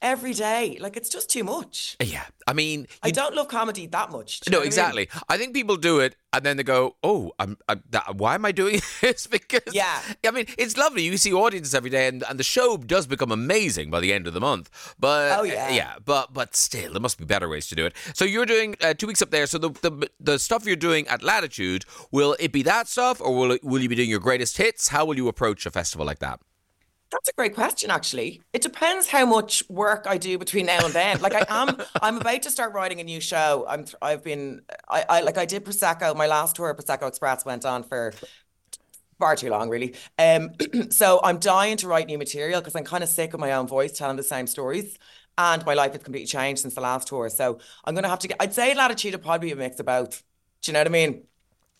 Every 0.06 0.34
day, 0.34 0.78
like 0.80 0.96
it's 0.96 1.08
just 1.08 1.28
too 1.30 1.42
much. 1.42 1.96
yeah. 2.00 2.22
I 2.46 2.52
mean, 2.52 2.86
I 3.02 3.10
don't 3.10 3.34
love 3.34 3.48
comedy 3.48 3.88
that 3.88 4.12
much. 4.12 4.40
No, 4.48 4.58
what 4.58 4.60
I 4.60 4.60
mean? 4.60 4.66
exactly. 4.68 5.08
I 5.28 5.36
think 5.36 5.52
people 5.52 5.76
do 5.76 5.98
it 5.98 6.14
and 6.32 6.44
then 6.46 6.56
they 6.56 6.62
go, 6.62 6.94
"Oh, 7.02 7.32
I'm, 7.40 7.56
I'm 7.68 7.82
that, 7.90 8.14
why 8.16 8.36
am 8.36 8.44
I 8.44 8.52
doing 8.52 8.80
this?" 9.00 9.26
because 9.26 9.62
Yeah. 9.72 10.00
I 10.24 10.30
mean, 10.30 10.46
it's 10.56 10.76
lovely. 10.76 11.02
You 11.02 11.16
see 11.16 11.32
audiences 11.32 11.74
every 11.74 11.90
day, 11.90 12.06
and, 12.06 12.22
and 12.28 12.38
the 12.38 12.44
show 12.44 12.76
does 12.76 13.06
become 13.08 13.32
amazing 13.32 13.90
by 13.90 13.98
the 13.98 14.12
end 14.12 14.28
of 14.28 14.32
the 14.34 14.40
month. 14.40 14.70
But 14.98 15.40
Oh, 15.40 15.42
yeah. 15.42 15.70
yeah. 15.70 15.94
But 16.04 16.32
but 16.32 16.54
still, 16.54 16.92
there 16.92 17.00
must 17.00 17.18
be 17.18 17.24
better 17.24 17.48
ways 17.48 17.66
to 17.68 17.74
do 17.74 17.84
it. 17.84 17.94
So 18.14 18.24
you're 18.24 18.46
doing 18.46 18.76
uh, 18.80 18.94
two 18.94 19.08
weeks 19.08 19.22
up 19.22 19.30
there. 19.32 19.46
So 19.48 19.58
the, 19.58 19.70
the 19.86 20.08
the 20.20 20.38
stuff 20.38 20.66
you're 20.66 20.76
doing 20.76 21.08
at 21.08 21.24
Latitude 21.24 21.84
will 22.12 22.36
it 22.38 22.52
be 22.52 22.62
that 22.62 22.86
stuff, 22.86 23.20
or 23.20 23.34
will 23.34 23.50
it, 23.52 23.64
will 23.64 23.80
you 23.82 23.88
be 23.88 23.96
doing 23.96 24.10
your 24.10 24.20
greatest 24.20 24.56
hits? 24.56 24.88
How 24.88 25.04
will 25.04 25.16
you 25.16 25.26
approach 25.26 25.66
a 25.66 25.70
festival 25.72 26.06
like 26.06 26.20
that? 26.20 26.38
That's 27.12 27.28
a 27.28 27.32
great 27.36 27.54
question, 27.54 27.90
actually. 27.90 28.42
It 28.52 28.62
depends 28.62 29.06
how 29.08 29.24
much 29.26 29.62
work 29.68 30.06
I 30.08 30.18
do 30.18 30.38
between 30.38 30.66
now 30.66 30.84
and 30.84 30.92
then. 30.94 31.20
Like 31.20 31.34
I 31.34 31.44
am, 31.48 31.80
I'm 32.02 32.18
about 32.18 32.42
to 32.42 32.50
start 32.50 32.72
writing 32.74 33.00
a 33.00 33.04
new 33.04 33.20
show. 33.20 33.64
I'm, 33.68 33.86
I've 34.02 34.24
been, 34.24 34.62
I, 34.88 35.04
I 35.08 35.20
like, 35.20 35.38
I 35.38 35.44
did 35.46 35.64
Prosecco. 35.64 36.16
My 36.16 36.26
last 36.26 36.56
tour, 36.56 36.74
Prosecco 36.74 37.08
Express, 37.08 37.44
went 37.44 37.64
on 37.64 37.84
for 37.84 38.12
far 39.18 39.36
too 39.36 39.50
long, 39.50 39.68
really. 39.68 39.94
Um, 40.18 40.50
so 40.90 41.20
I'm 41.22 41.38
dying 41.38 41.76
to 41.78 41.88
write 41.88 42.06
new 42.06 42.18
material 42.18 42.60
because 42.60 42.74
I'm 42.74 42.84
kind 42.84 43.02
of 43.02 43.08
sick 43.08 43.34
of 43.34 43.40
my 43.40 43.52
own 43.52 43.66
voice 43.66 43.92
telling 43.92 44.16
the 44.16 44.22
same 44.22 44.46
stories. 44.46 44.98
And 45.38 45.64
my 45.66 45.74
life 45.74 45.92
has 45.92 46.02
completely 46.02 46.26
changed 46.26 46.62
since 46.62 46.74
the 46.74 46.80
last 46.80 47.08
tour. 47.08 47.28
So 47.28 47.58
I'm 47.84 47.94
going 47.94 48.04
to 48.04 48.08
have 48.08 48.20
to 48.20 48.28
get, 48.28 48.38
I'd 48.40 48.54
say 48.54 48.74
Latitude 48.74 49.12
would 49.12 49.22
probably 49.22 49.48
be 49.48 49.52
a 49.52 49.56
mix 49.56 49.78
of 49.78 49.86
both. 49.86 50.22
Do 50.62 50.70
you 50.70 50.72
know 50.72 50.80
what 50.80 50.86
I 50.86 50.90
mean? 50.90 51.24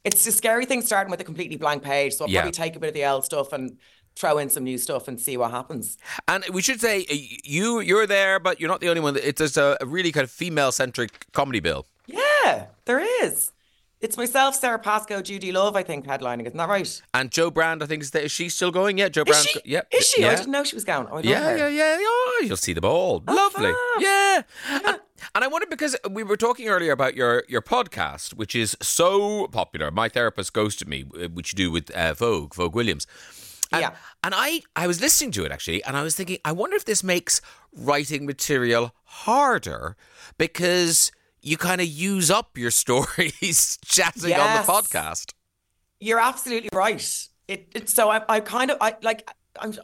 It's 0.05 0.27
a 0.27 0.33
scary 0.33 0.67
thing 0.67 0.83
starting 0.83 1.11
with 1.11 1.21
a 1.21 1.25
completely 1.25 1.57
blank 1.57 1.83
page. 1.83 2.15
So 2.15 2.25
I'll 2.25 2.31
Yeah. 2.31 2.41
probably 2.41 2.53
take 2.53 2.77
a 2.77 2.81
bit 2.81 2.89
of 2.89 2.95
the 2.95 3.07
old 3.07 3.25
stuff 3.25 3.53
and 3.53 3.79
throw 4.17 4.39
in 4.39 4.49
some 4.51 4.65
new 4.65 4.79
stuff 4.79 5.07
and 5.09 5.21
see 5.21 5.37
what 5.37 5.51
happens. 5.51 5.99
And 6.27 6.45
we 6.53 6.63
should 6.63 6.81
say 6.81 7.03
uh, 7.11 7.15
you 7.45 7.81
you're 7.81 8.07
there, 8.07 8.41
but 8.41 8.59
you're 8.61 8.71
not 8.71 8.81
the 8.81 8.89
only 8.89 9.01
one. 9.03 9.17
It's 9.17 9.41
just 9.41 9.57
a, 9.57 9.77
a 9.83 9.87
really 9.87 10.11
kind 10.13 10.25
of 10.25 10.31
female 10.31 10.73
centric 10.73 11.31
comedy 11.33 11.61
bill. 11.61 11.87
Yeah, 12.07 12.67
there 12.87 13.05
is. 13.25 13.53
It's 13.99 14.19
myself, 14.19 14.55
Sara 14.55 14.79
Pascoe, 14.79 15.23
Judi 15.23 15.53
Love, 15.55 15.75
I 15.75 15.83
think, 15.83 16.07
headlining. 16.07 16.45
Isn't 16.47 16.59
that 16.59 16.69
right? 16.69 17.03
And 17.15 17.31
Jo 17.31 17.51
Brand, 17.51 17.83
I 17.83 17.87
think, 17.87 18.03
is, 18.03 18.15
is 18.15 18.31
she 18.31 18.51
still 18.51 18.71
going? 18.71 18.99
Yeah, 18.99 19.09
Jo 19.09 19.23
Is 19.23 19.29
Brand. 19.29 19.47
she? 19.47 19.61
Yeah, 19.65 19.81
Is 19.91 20.07
she? 20.07 20.21
Yeah. 20.21 20.33
I 20.33 20.35
didn't 20.37 20.53
know 20.53 20.65
she 20.65 20.77
was 20.77 20.85
going. 20.85 21.09
Oh, 21.11 21.15
love 21.17 21.25
Yeah, 21.25 21.57
yeah, 21.57 21.69
yeah, 21.69 21.97
Oh, 21.99 22.43
you'll 22.45 22.59
see 22.59 22.75
them 22.75 22.85
all. 22.85 23.23
Lovely. 23.27 23.73
fab. 23.73 24.01
Yeah. 24.01 24.43
And, 24.71 25.01
and 25.35 25.45
I 25.45 25.47
wonder 25.49 25.67
because 25.67 25.97
we 26.11 26.23
were 26.23 26.37
talking 26.37 26.69
earlier 26.69 26.93
about 26.93 27.17
your 27.17 27.43
your 27.49 27.63
podcast, 27.63 28.35
which 28.35 28.55
is 28.55 28.77
so 28.83 29.47
popular. 29.49 29.91
My 29.91 30.11
therapist 30.11 30.53
ghosted 30.53 30.89
me, 30.89 31.07
uh, 31.19 31.29
which 31.29 31.55
you 31.55 31.57
do 31.57 31.71
with 31.71 31.91
uh, 31.93 32.13
Vogue, 32.13 32.55
Vogue 32.55 32.75
Williams. 32.75 33.07
And, 33.73 33.83
Yeah. 33.83 33.95
And 34.23 34.35
I, 34.37 34.63
I 34.75 34.87
was 34.87 35.01
listening 35.01 35.33
to 35.33 35.45
it 35.45 35.53
actually, 35.53 35.83
and 35.85 35.97
I 35.97 36.03
was 36.03 36.15
thinking, 36.15 36.39
I 36.45 36.53
wonder 36.53 36.77
if 36.77 36.85
this 36.85 37.03
makes 37.03 37.41
writing 37.73 38.27
material 38.27 38.95
harder 39.05 39.97
because 40.39 41.13
you 41.43 41.57
kind 41.57 41.81
of 41.81 41.87
use 41.87 42.31
up 42.31 42.59
your 42.59 42.71
stories 42.83 43.79
chatting 43.85 44.35
on 44.35 44.67
the 44.67 44.73
podcast. 44.73 45.33
You're 46.01 46.21
absolutely 46.21 46.71
right. 46.73 47.29
It, 47.49 47.69
it 47.75 47.89
so 47.89 48.11
I, 48.11 48.23
I 48.29 48.41
kind 48.41 48.71
of 48.71 48.79
I 48.81 48.97
like 49.03 49.31
I'm 49.61 49.75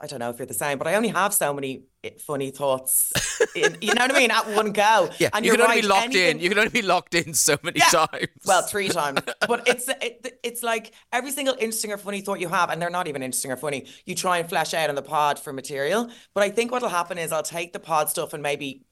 I 0.00 0.06
don't 0.06 0.18
know 0.18 0.30
if 0.30 0.38
you're 0.38 0.46
the 0.46 0.54
same, 0.54 0.78
but 0.78 0.86
I 0.86 0.94
only 0.94 1.08
have 1.08 1.32
so 1.34 1.52
many 1.52 1.84
eh, 2.04 2.10
funny 2.24 2.50
thoughts. 2.50 3.12
in, 3.54 3.76
you 3.80 3.94
know 3.94 4.02
what 4.02 4.14
I 4.14 4.18
mean? 4.18 4.30
At 4.30 4.48
one 4.50 4.72
go. 4.72 5.10
Yeah, 5.18 5.30
and 5.32 5.44
you 5.44 5.52
can 5.52 5.60
only 5.62 5.76
right, 5.76 5.82
be 5.82 5.88
locked 5.88 6.04
anything- 6.06 6.36
in. 6.38 6.42
You 6.42 6.48
can 6.48 6.58
only 6.58 6.70
be 6.70 6.82
locked 6.82 7.14
in 7.14 7.34
so 7.34 7.56
many 7.62 7.78
Yeah. 7.80 8.06
times. 8.06 8.28
Well, 8.46 8.62
three 8.62 8.88
times. 8.88 9.20
But 9.48 9.66
it's 9.68 9.88
it, 9.88 10.38
it's 10.42 10.62
like 10.62 10.92
every 11.12 11.30
single 11.30 11.54
interesting 11.54 11.92
or 11.92 11.96
funny 11.98 12.20
thought 12.20 12.40
you 12.40 12.48
have, 12.48 12.70
and 12.70 12.80
they're 12.80 12.90
not 12.90 13.08
even 13.08 13.22
interesting 13.22 13.50
or 13.52 13.56
funny. 13.56 13.86
You 14.06 14.14
try 14.14 14.38
and 14.38 14.48
flesh 14.48 14.74
out 14.74 14.88
on 14.90 14.94
the 14.94 15.02
pod 15.02 15.38
for 15.38 15.52
material. 15.52 16.10
But 16.34 16.42
I 16.44 16.50
think 16.50 16.70
what'll 16.72 16.88
happen 16.88 17.18
is 17.18 17.32
I'll 17.32 17.42
take 17.42 17.72
the 17.72 17.80
pod 17.80 18.08
stuff 18.10 18.32
and 18.34 18.42
maybe 18.42 18.84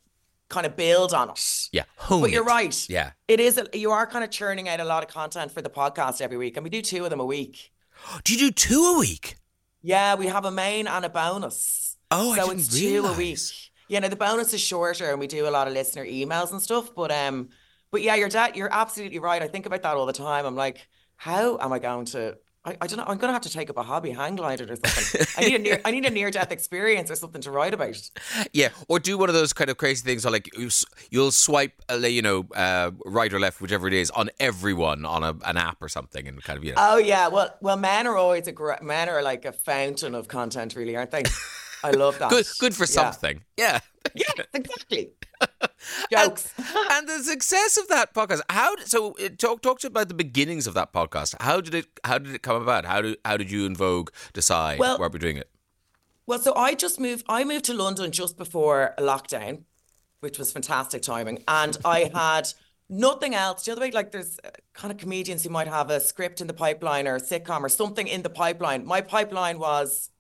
kind 0.49 0.65
of 0.65 0.77
build 0.77 1.13
on 1.13 1.29
it. 1.31 1.69
yeah, 1.73 1.83
hone 1.97 2.21
But 2.23 2.31
you're 2.31 2.45
it. 2.45 2.47
right. 2.47 2.87
Yeah. 2.89 3.11
It 3.27 3.41
is. 3.41 3.59
A, 3.59 3.67
you 3.77 3.91
are 3.91 4.07
kind 4.07 4.23
of 4.25 4.31
churning 4.31 4.69
out 4.69 4.79
a 4.81 4.85
lot 4.85 5.03
of 5.03 5.09
content 5.11 5.51
for 5.51 5.61
the 5.61 5.71
podcast 5.71 6.21
every 6.21 6.37
week, 6.37 6.57
and 6.57 6.63
we 6.65 6.71
do 6.71 6.83
two 6.83 7.03
of 7.05 7.11
them 7.11 7.21
a 7.21 7.25
week. 7.25 7.73
Do 8.25 8.33
you 8.35 8.39
do 8.39 8.51
two 8.53 8.95
a 8.95 8.99
week? 8.99 9.37
Yeah, 9.87 10.17
we 10.17 10.27
have 10.27 10.45
a 10.45 10.51
main 10.51 10.89
and 10.89 11.05
a 11.05 11.09
bonus. 11.09 11.97
Oh, 12.11 12.33
I 12.33 12.39
so 12.39 12.47
didn't 12.49 12.59
it's 12.59 12.77
two 12.77 13.07
a 13.07 13.13
week. 13.13 13.39
Yeah, 13.87 14.01
no, 14.01 14.09
the 14.09 14.17
bonus 14.17 14.53
is 14.53 14.61
shorter, 14.61 15.13
and 15.13 15.21
we 15.21 15.29
do 15.29 15.47
a 15.47 15.51
lot 15.51 15.69
of 15.69 15.75
listener 15.75 16.05
emails 16.05 16.51
and 16.51 16.61
stuff. 16.61 16.93
But 16.93 17.13
um, 17.13 17.51
but 17.93 18.03
yeah, 18.03 18.17
you're 18.17 18.29
da- 18.29 18.51
you're 18.53 18.73
absolutely 18.73 19.21
right. 19.21 19.41
I 19.41 19.47
think 19.47 19.65
about 19.65 19.83
that 19.83 19.97
all 19.97 20.07
the 20.07 20.13
time. 20.13 20.45
I'm 20.45 20.57
like, 20.57 20.89
how 21.17 21.57
am 21.61 21.73
I 21.73 21.79
going 21.79 22.07
to? 22.07 22.37
I, 22.67 22.77
I 22.81 22.87
don't 22.89 22.97
know. 22.99 23.05
I'm 23.07 23.17
going 23.19 23.29
to 23.29 23.33
have 23.33 23.43
to 23.43 23.51
take 23.51 23.71
up 23.71 23.77
a 23.77 23.83
hobby, 23.83 24.11
hang 24.11 24.35
gliding 24.37 24.69
or 24.69 24.75
something. 24.77 25.27
I 25.37 25.43
need 25.49 25.55
a 25.55 25.59
near 25.61 25.81
I 25.85 25.91
need 25.93 26.05
a 26.05 26.11
near 26.11 26.31
death 26.33 26.51
experience 26.51 27.11
or 27.11 27.15
something 27.15 27.41
to 27.43 27.51
write 27.53 27.73
about. 27.73 28.11
Yeah, 28.53 28.71
or 28.89 28.99
do 28.99 29.17
one 29.17 29.29
of 29.29 29.35
those 29.35 29.53
kind 29.53 29.71
of 29.71 29.77
crazy 29.77 30.05
things, 30.05 30.27
or 30.27 30.31
like 30.33 30.51
you'll 31.11 31.31
swipe, 31.31 31.73
uh, 31.91 31.95
you 31.99 32.23
know, 32.23 32.47
uh, 32.55 32.91
right 33.05 33.33
or 33.33 33.39
left, 33.39 33.61
whichever 33.61 33.87
it 33.87 33.95
is, 33.95 34.11
on 34.11 34.31
everyone 34.41 35.05
on 35.05 35.23
a, 35.23 35.35
an 35.45 35.57
app 35.57 35.81
or 35.81 35.89
something, 35.89 36.27
and 36.27 36.43
kind 36.43 36.57
of 36.59 36.65
you 36.65 36.71
know. 36.75 36.77
Oh 36.79 36.97
yeah, 36.99 37.29
well 37.29 37.55
well, 37.61 37.77
men 37.77 38.07
are 38.07 38.17
always 38.17 38.49
a 38.49 38.53
gr- 38.53 38.83
men 38.83 39.09
are 39.09 39.23
like 39.23 39.45
a 39.45 39.53
fountain 39.53 40.15
of 40.15 40.27
content, 40.27 40.75
really, 40.75 40.97
aren't 40.97 41.13
they? 41.13 41.23
I 41.85 41.93
love 41.93 42.19
that. 42.21 42.31
good, 42.31 42.47
good 42.59 42.75
for 42.75 42.83
Yeah. 42.85 43.11
something. 43.11 43.45
Yeah. 43.57 43.79
Yeah, 44.15 44.45
exactly. 44.55 45.11
Jokes. 46.13 46.53
and 46.93 47.09
the 47.09 47.19
success 47.23 47.77
of 47.77 47.89
that 47.89 48.15
podcast. 48.15 48.41
How 48.51 48.75
so? 48.85 49.13
Talk 49.39 49.63
talk 49.63 49.81
to 49.81 49.87
about 49.87 50.09
the 50.09 50.15
beginnings 50.15 50.67
of 50.67 50.75
that 50.75 50.93
podcast. 50.93 51.35
How 51.41 51.61
did 51.61 51.75
it? 51.75 51.87
How 52.05 52.19
did 52.19 52.35
it 52.35 52.43
come 52.43 52.61
about? 52.61 52.85
How 52.85 53.03
did 53.03 53.19
how 53.25 53.37
did 53.37 53.51
you 53.51 53.67
and 53.67 53.77
Vogue 53.77 54.11
decide 54.33 54.79
Well- 54.79 54.99
where 54.99 55.09
we're 55.09 55.19
doing 55.19 55.37
it? 55.37 55.51
Well, 56.27 56.41
so 56.41 56.55
I 56.57 56.75
just 56.75 56.99
moved. 56.99 57.25
I 57.29 57.45
moved 57.45 57.67
to 57.67 57.75
London 57.75 58.11
just 58.11 58.37
before 58.37 58.95
lockdown, 58.99 59.63
which 60.21 60.39
was 60.39 60.51
fantastic 60.53 61.03
timing, 61.03 61.45
and 61.47 61.77
I 61.85 62.11
had 62.13 62.53
nothing 62.89 63.35
else. 63.35 63.65
The 63.65 63.73
other 63.73 63.83
way, 63.83 63.93
like 63.93 64.11
there's 64.11 64.39
uh, 64.45 64.51
kind 64.75 64.91
of 64.91 64.99
comedians 64.99 65.45
who 65.45 65.51
might 65.51 65.69
have 65.69 65.89
a 65.89 66.01
script 66.01 66.41
in 66.41 66.49
the 66.49 66.53
pipeline 66.55 67.07
or 67.07 67.17
a 67.17 67.21
sitcom 67.21 67.61
or 67.63 67.69
something 67.69 68.09
in 68.09 68.23
the 68.23 68.31
pipeline. 68.31 68.85
My 68.85 69.03
pipeline 69.03 69.61
was 69.61 70.11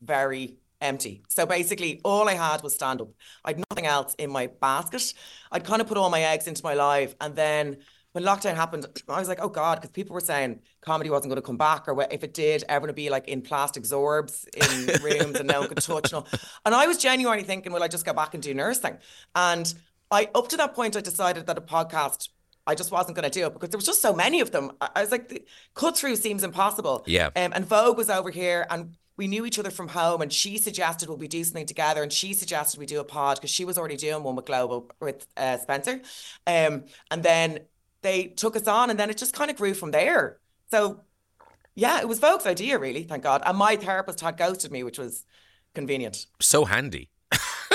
very 0.00 0.58
empty. 0.80 1.22
So 1.28 1.46
basically, 1.46 2.00
all 2.04 2.28
I 2.28 2.34
had 2.34 2.62
was 2.62 2.74
stand 2.74 3.00
up. 3.00 3.08
I 3.44 3.50
had 3.50 3.64
nothing 3.70 3.86
else 3.86 4.14
in 4.18 4.30
my 4.30 4.48
basket. 4.48 5.14
I'd 5.52 5.64
kind 5.64 5.80
of 5.80 5.88
put 5.88 5.96
all 5.96 6.10
my 6.10 6.22
eggs 6.22 6.46
into 6.46 6.62
my 6.64 6.74
life, 6.74 7.14
and 7.20 7.34
then. 7.34 7.78
When 8.12 8.24
lockdown 8.24 8.54
happened, 8.54 8.86
I 9.10 9.18
was 9.18 9.28
like, 9.28 9.40
"Oh 9.42 9.50
God!" 9.50 9.74
Because 9.74 9.90
people 9.90 10.14
were 10.14 10.20
saying 10.22 10.60
comedy 10.80 11.10
wasn't 11.10 11.28
going 11.28 11.36
to 11.36 11.46
come 11.46 11.58
back, 11.58 11.86
or 11.86 12.06
if 12.10 12.24
it 12.24 12.32
did, 12.32 12.64
everyone 12.66 12.88
would 12.88 12.96
be 12.96 13.10
like 13.10 13.28
in 13.28 13.42
plastic 13.42 13.82
zorbs 13.82 14.46
in 14.56 15.02
rooms 15.04 15.38
and 15.38 15.46
no 15.46 15.60
one 15.60 15.68
could 15.68 15.82
touch. 15.82 16.14
And, 16.14 16.14
all. 16.14 16.28
and 16.64 16.74
I 16.74 16.86
was 16.86 16.96
genuinely 16.96 17.44
thinking, 17.44 17.72
"Will 17.72 17.82
I 17.82 17.88
just 17.88 18.06
go 18.06 18.14
back 18.14 18.32
and 18.32 18.42
do 18.42 18.54
nursing?" 18.54 18.96
And 19.34 19.74
I, 20.10 20.28
up 20.34 20.48
to 20.48 20.56
that 20.56 20.74
point, 20.74 20.96
I 20.96 21.00
decided 21.00 21.46
that 21.46 21.58
a 21.58 21.60
podcast, 21.60 22.28
I 22.66 22.74
just 22.74 22.90
wasn't 22.90 23.16
going 23.16 23.30
to 23.30 23.38
do 23.38 23.46
it 23.46 23.52
because 23.52 23.70
there 23.70 23.78
was 23.78 23.86
just 23.86 24.02
so 24.02 24.14
many 24.14 24.40
of 24.40 24.50
them. 24.50 24.72
I, 24.80 25.00
was 25.00 25.10
like, 25.10 25.28
the 25.28 25.44
cut 25.74 25.96
through 25.96 26.16
seems 26.16 26.42
impossible. 26.42 27.04
Yeah. 27.06 27.26
Um, 27.36 27.52
and 27.54 27.64
Vogue 27.64 27.96
was 27.96 28.10
over 28.10 28.30
here, 28.30 28.66
and 28.70 28.96
we 29.16 29.26
knew 29.26 29.46
each 29.46 29.58
other 29.58 29.70
from 29.70 29.88
home. 29.88 30.22
And 30.22 30.32
she 30.32 30.58
suggested 30.58 31.08
we 31.08 31.28
do 31.28 31.42
something 31.44 31.66
together, 31.66 32.02
and 32.02 32.12
she 32.12 32.34
suggested 32.34 32.78
we 32.78 32.86
do 32.86 33.00
a 33.00 33.04
pod 33.04 33.38
because 33.38 33.50
she 33.50 33.64
was 33.64 33.78
already 33.78 33.96
doing 33.96 34.22
one 34.22 34.36
with 34.36 34.46
Global 34.46 34.90
with 35.00 35.26
uh, 35.36 35.58
Spencer. 35.58 36.00
Um, 36.46 36.84
and 37.10 37.22
then 37.22 37.60
they 38.02 38.24
took 38.24 38.56
us 38.56 38.68
on, 38.68 38.90
and 38.90 38.98
then 38.98 39.10
it 39.10 39.16
just 39.16 39.34
kind 39.34 39.50
of 39.50 39.56
grew 39.56 39.74
from 39.74 39.90
there. 39.90 40.38
So, 40.70 41.00
yeah, 41.74 42.00
it 42.00 42.08
was 42.08 42.20
Vogue's 42.20 42.46
idea, 42.46 42.78
really, 42.78 43.04
thank 43.04 43.22
God. 43.22 43.42
And 43.44 43.56
my 43.56 43.76
therapist 43.76 44.20
had 44.20 44.36
ghosted 44.36 44.70
me, 44.70 44.82
which 44.82 44.98
was 44.98 45.24
convenient. 45.74 46.26
So 46.40 46.64
handy. 46.64 47.10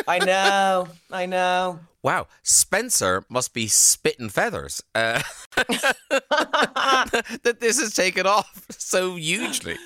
I 0.08 0.20
know, 0.20 0.88
I 1.12 1.26
know. 1.26 1.80
Wow, 2.04 2.28
Spencer 2.42 3.24
must 3.30 3.54
be 3.54 3.68
spitting 3.68 4.30
feathers 4.30 4.82
uh, 4.96 5.22
that 5.56 7.58
this 7.60 7.80
has 7.80 7.94
taken 7.94 8.26
off 8.26 8.66
so 8.70 9.16
hugely. 9.16 9.78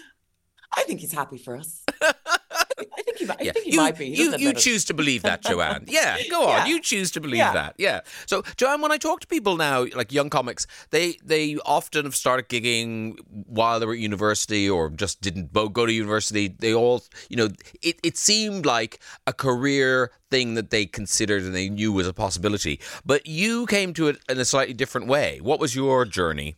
I 0.77 0.83
think 0.83 0.99
he's 0.99 1.13
happy 1.13 1.37
for 1.37 1.55
us. 1.57 1.83
I 2.01 3.01
think 3.03 3.17
he, 3.17 3.29
I 3.29 3.35
Yeah, 3.41 3.51
think 3.53 3.65
he 3.65 3.71
you, 3.71 3.77
might 3.77 3.97
be. 3.97 4.13
He 4.13 4.23
you, 4.23 4.35
you 4.37 4.53
choose 4.53 4.85
to 4.85 4.93
believe 4.93 5.21
that, 5.23 5.41
Joanne. 5.41 5.85
Yeah, 5.87 6.17
go 6.29 6.43
on. 6.47 6.49
Yeah. 6.49 6.65
You 6.65 6.81
choose 6.81 7.11
to 7.11 7.21
believe 7.21 7.37
Yeah. 7.37 7.53
that. 7.53 7.75
Yeah. 7.77 8.01
So, 8.25 8.43
Joanne, 8.57 8.81
when 8.81 8.91
I 8.91 8.97
talk 8.97 9.21
to 9.21 9.27
people 9.27 9.55
now, 9.55 9.85
like 9.95 10.11
young 10.11 10.29
comics, 10.29 10.67
they 10.91 11.17
they 11.23 11.57
often 11.65 12.05
have 12.05 12.15
started 12.15 12.49
gigging 12.49 13.17
while 13.47 13.79
they 13.79 13.85
were 13.85 13.93
at 13.93 13.99
university 13.99 14.69
or 14.69 14.89
just 14.89 15.21
didn't 15.21 15.53
go 15.53 15.85
to 15.85 15.93
university. 15.93 16.47
They 16.49 16.73
all, 16.73 17.03
you 17.29 17.37
know, 17.37 17.49
it, 17.81 17.99
it 18.03 18.17
seemed 18.17 18.65
like 18.65 18.99
a 19.25 19.33
career 19.33 20.11
thing 20.29 20.55
that 20.55 20.69
they 20.69 20.85
considered 20.85 21.43
and 21.43 21.55
they 21.55 21.69
knew 21.69 21.93
was 21.93 22.07
a 22.07 22.13
possibility. 22.13 22.79
But 23.05 23.25
you 23.27 23.65
came 23.67 23.93
to 23.93 24.07
it 24.07 24.17
in 24.27 24.39
a 24.39 24.45
slightly 24.45 24.73
different 24.73 25.07
way. 25.07 25.39
What 25.41 25.59
was 25.59 25.75
your 25.75 26.03
journey? 26.05 26.57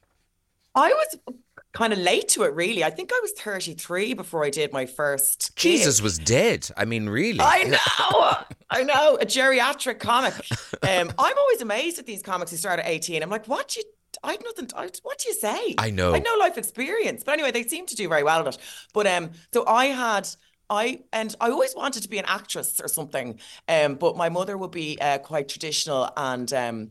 I 0.74 0.90
was 0.90 1.36
kind 1.78 1.94
of 1.94 2.00
late 2.00 2.28
to 2.30 2.42
it, 2.42 2.56
really. 2.56 2.84
I 2.84 2.90
think 2.90 3.12
I 3.14 3.20
was 3.22 3.32
33 3.34 4.16
before 4.16 4.44
I 4.44 4.50
did 4.50 4.74
my 4.74 4.88
first. 4.88 5.56
gig. 5.56 5.78
Jesus 5.78 6.02
was 6.02 6.18
dead. 6.18 6.68
I 6.76 6.86
mean, 6.86 7.08
really. 7.08 7.40
I 7.40 7.64
know, 7.66 8.38
I 8.72 8.84
know, 8.84 9.18
a 9.22 9.26
geriatric 9.26 10.00
comic. 10.00 10.34
Um, 10.84 11.12
I'm 11.18 11.38
always 11.38 11.62
amazed 11.62 12.00
at 12.00 12.06
these 12.06 12.22
comics 12.22 12.52
who 12.52 12.58
start 12.58 12.80
at 12.80 12.88
18. 12.88 13.22
I'm 13.22 13.30
like, 13.30 13.48
what 13.48 13.68
do 13.70 13.80
you? 13.82 13.86
I 14.24 14.32
had 14.34 14.44
nothing. 14.44 14.70
I, 14.76 14.90
what 15.04 15.18
do 15.18 15.28
you 15.28 15.36
say? 15.36 15.76
I 15.78 15.90
know. 15.90 16.14
I 16.14 16.20
know 16.20 16.36
life 16.40 16.58
experience, 16.58 17.24
but 17.26 17.34
anyway, 17.34 17.52
they 17.52 17.64
seem 17.64 17.86
to 17.88 17.96
do 17.96 18.08
very 18.08 18.24
well 18.24 18.40
at 18.40 18.56
it. 18.56 18.58
But 18.94 19.06
um, 19.08 19.32
so 19.54 19.66
I 19.68 19.88
had. 19.88 20.30
I 20.70 21.00
and 21.12 21.36
I 21.42 21.50
always 21.50 21.76
wanted 21.76 22.04
to 22.04 22.10
be 22.10 22.20
an 22.20 22.26
actress 22.28 22.80
or 22.82 22.88
something, 22.88 23.40
um, 23.68 23.96
but 23.96 24.16
my 24.18 24.30
mother 24.30 24.58
would 24.58 24.72
be 24.72 24.98
uh, 25.00 25.18
quite 25.18 25.50
traditional 25.50 26.10
and 26.16 26.52
um, 26.54 26.90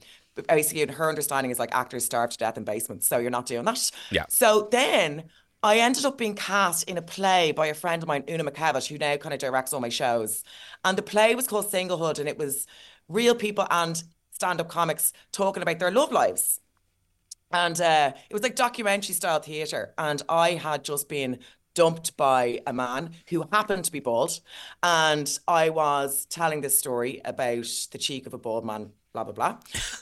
basically 0.49 0.93
her 0.93 1.09
understanding 1.09 1.51
is 1.51 1.59
like 1.59 1.75
actors 1.75 2.05
starve 2.05 2.31
to 2.31 2.39
death 2.39 2.57
in 2.57 2.65
basements, 2.65 3.07
so 3.07 3.19
you're 3.19 3.31
not 3.31 3.47
doing 3.47 3.65
that. 3.65 3.91
Yeah. 4.11 4.27
So 4.29 4.69
then 4.71 5.25
I 5.63 5.79
ended 5.79 6.05
up 6.05 6.19
being 6.19 6.35
cast 6.35 6.89
in 6.89 6.99
a 6.99 7.03
play 7.03 7.53
by 7.53 7.67
a 7.67 7.75
friend 7.75 8.03
of 8.03 8.07
mine, 8.07 8.25
Una 8.29 8.45
McKevitt, 8.45 8.87
who 8.87 8.99
now 8.99 9.17
kind 9.17 9.33
of 9.33 9.41
directs 9.41 9.73
all 9.73 9.81
my 9.81 9.89
shows. 9.89 10.45
And 10.85 10.97
the 10.97 11.03
play 11.03 11.35
was 11.35 11.49
called 11.49 11.71
Singlehood, 11.71 12.19
and 12.19 12.29
it 12.29 12.39
was 12.39 12.67
real 13.09 13.35
people 13.35 13.67
and 13.71 14.03
stand-up 14.31 14.69
comics 14.69 15.13
talking 15.33 15.63
about 15.63 15.79
their 15.79 15.91
love 15.91 16.13
lives. 16.13 16.61
And 17.51 17.81
uh, 17.81 18.13
it 18.29 18.35
was 18.35 18.43
like 18.43 18.55
documentary 18.55 19.15
style 19.15 19.41
theatre. 19.41 19.95
And 19.97 20.21
I 20.29 20.53
had 20.53 20.85
just 20.85 21.09
been 21.09 21.39
dumped 21.75 22.17
by 22.17 22.61
a 22.67 22.73
man 22.73 23.11
who 23.29 23.47
happened 23.53 23.85
to 23.85 23.93
be 23.93 24.01
bald. 24.01 24.41
And 24.83 25.39
I 25.47 25.71
was 25.71 26.27
telling 26.27 26.61
this 26.61 26.79
story 26.79 27.21
about 27.25 27.67
the 27.91 27.99
cheek 27.99 28.27
of 28.27 28.35
a 28.35 28.39
bald 28.39 28.65
man, 28.67 28.91
blah, 29.17 29.25
blah, 29.25 29.33
blah. 29.33 29.59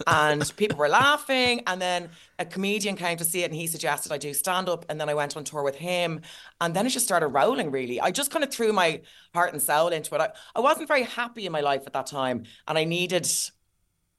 And 0.07 0.53
people 0.57 0.79
were 0.79 0.88
laughing. 0.88 1.62
And 1.66 1.81
then 1.81 2.11
a 2.38 2.44
comedian 2.44 2.96
came 2.96 3.16
to 3.18 3.24
see 3.24 3.42
it 3.42 3.50
and 3.50 3.55
he 3.55 3.66
suggested 3.66 4.12
I 4.12 4.18
do 4.18 4.35
stand 4.35 4.68
up. 4.68 4.85
And 4.88 5.00
then 5.00 5.09
I 5.09 5.14
went 5.14 5.37
on 5.37 5.44
tour 5.44 5.62
with 5.62 5.77
him. 5.77 6.20
And 6.61 6.74
then 6.74 6.87
it 6.87 6.90
just 6.90 7.07
started 7.07 7.29
rolling, 7.29 7.70
really. 7.70 8.00
I 8.00 8.11
just 8.11 8.31
kind 8.31 8.44
of 8.44 8.53
threw 8.53 8.72
my 8.72 9.00
heart 9.33 9.53
and 9.53 9.62
soul 9.62 9.88
into 9.88 10.14
it. 10.14 10.20
I, 10.20 10.31
I 10.57 10.61
wasn't 10.61 10.88
very 10.88 11.05
happy 11.05 11.46
in 11.46 11.53
my 11.53 11.61
life 11.61 11.83
at 11.87 11.92
that 11.92 12.07
time. 12.07 12.44
And 12.66 12.77
I 12.77 12.85
needed. 12.85 13.29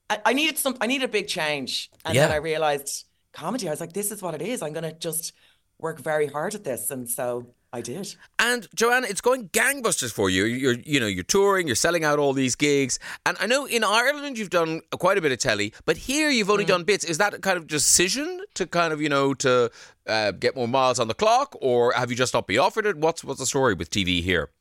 I, 0.10 0.20
I 0.26 0.34
needed 0.34 0.58
some. 0.58 0.78
I 0.80 0.88
needed 0.88 1.06
a 1.06 1.12
big 1.12 1.28
change, 1.28 1.90
and 2.06 2.16
then 2.16 2.32
I 2.32 2.36
realized 2.36 3.06
comedy. 3.34 3.68
I 3.68 3.72
was 3.72 3.80
like, 3.80 3.94
"This 3.94 4.12
is 4.12 4.22
what 4.22 4.36
it 4.36 4.42
is. 4.42 4.62
I'm 4.62 4.72
gonna 4.74 4.94
just 4.94 5.34
work 5.80 6.00
very 6.00 6.28
hard 6.28 6.54
at 6.54 6.64
this," 6.64 6.92
and 6.92 7.10
so 7.10 7.55
I 7.76 7.82
did. 7.82 8.16
And 8.40 8.68
Joanna, 8.74 9.08
it's 9.10 9.20
going 9.20 9.50
gangbusters 9.50 10.10
for 10.14 10.30
you. 10.30 10.46
You're, 10.46 10.76
you 10.86 10.98
know, 11.02 11.08
you're 11.08 11.26
touring, 11.26 11.68
you're 11.68 11.76
selling 11.76 12.06
out 12.06 12.20
all 12.20 12.32
these 12.32 12.56
gigs, 12.56 13.00
and 13.26 13.36
I 13.42 13.48
know 13.48 13.66
in 13.66 13.84
Ireland 13.84 14.38
you've 14.38 14.50
done 14.50 14.80
quite 14.92 15.18
a 15.18 15.22
bit 15.22 15.34
of 15.34 15.40
telly, 15.40 15.74
but 15.86 15.98
here 15.98 16.30
you've 16.30 16.48
Mm. 16.48 16.52
only 16.52 16.66
done 16.66 16.84
bits. 16.86 17.04
Is 17.04 17.18
that 17.18 17.34
a 17.34 17.40
kind 17.40 17.58
of 17.58 17.68
decision 17.68 18.46
to 18.54 18.66
kind 18.66 18.94
of, 18.94 19.02
you 19.02 19.10
know, 19.10 19.34
to 19.36 19.70
uh, 20.08 20.32
get 20.32 20.56
more 20.56 20.70
miles 20.70 21.00
on 21.00 21.10
the 21.10 21.14
clock, 21.14 21.54
or 21.60 21.92
have 21.92 22.10
you 22.12 22.16
just 22.16 22.34
not 22.34 22.48
been 22.48 22.60
offered 22.60 22.86
it? 22.86 22.96
What's 22.98 23.26
what's 23.26 23.40
the 23.42 23.46
story 23.46 23.74
with 23.74 23.90
TV 23.90 24.22
here? 24.24 24.52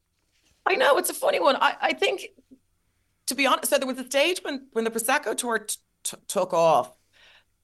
I 0.66 0.74
know 0.74 0.98
it's 0.98 1.10
a 1.10 1.14
funny 1.14 1.38
one. 1.38 1.54
I, 1.56 1.76
I 1.80 1.92
think, 1.92 2.26
to 3.26 3.34
be 3.36 3.46
honest, 3.46 3.70
so 3.70 3.78
there 3.78 3.86
was 3.86 3.98
a 3.98 4.04
stage 4.06 4.40
when 4.42 4.66
when 4.72 4.82
the 4.84 4.90
prosecco 4.90 5.36
tour 5.36 5.60
t- 5.60 5.76
t- 6.02 6.16
took 6.26 6.52
off. 6.52 6.92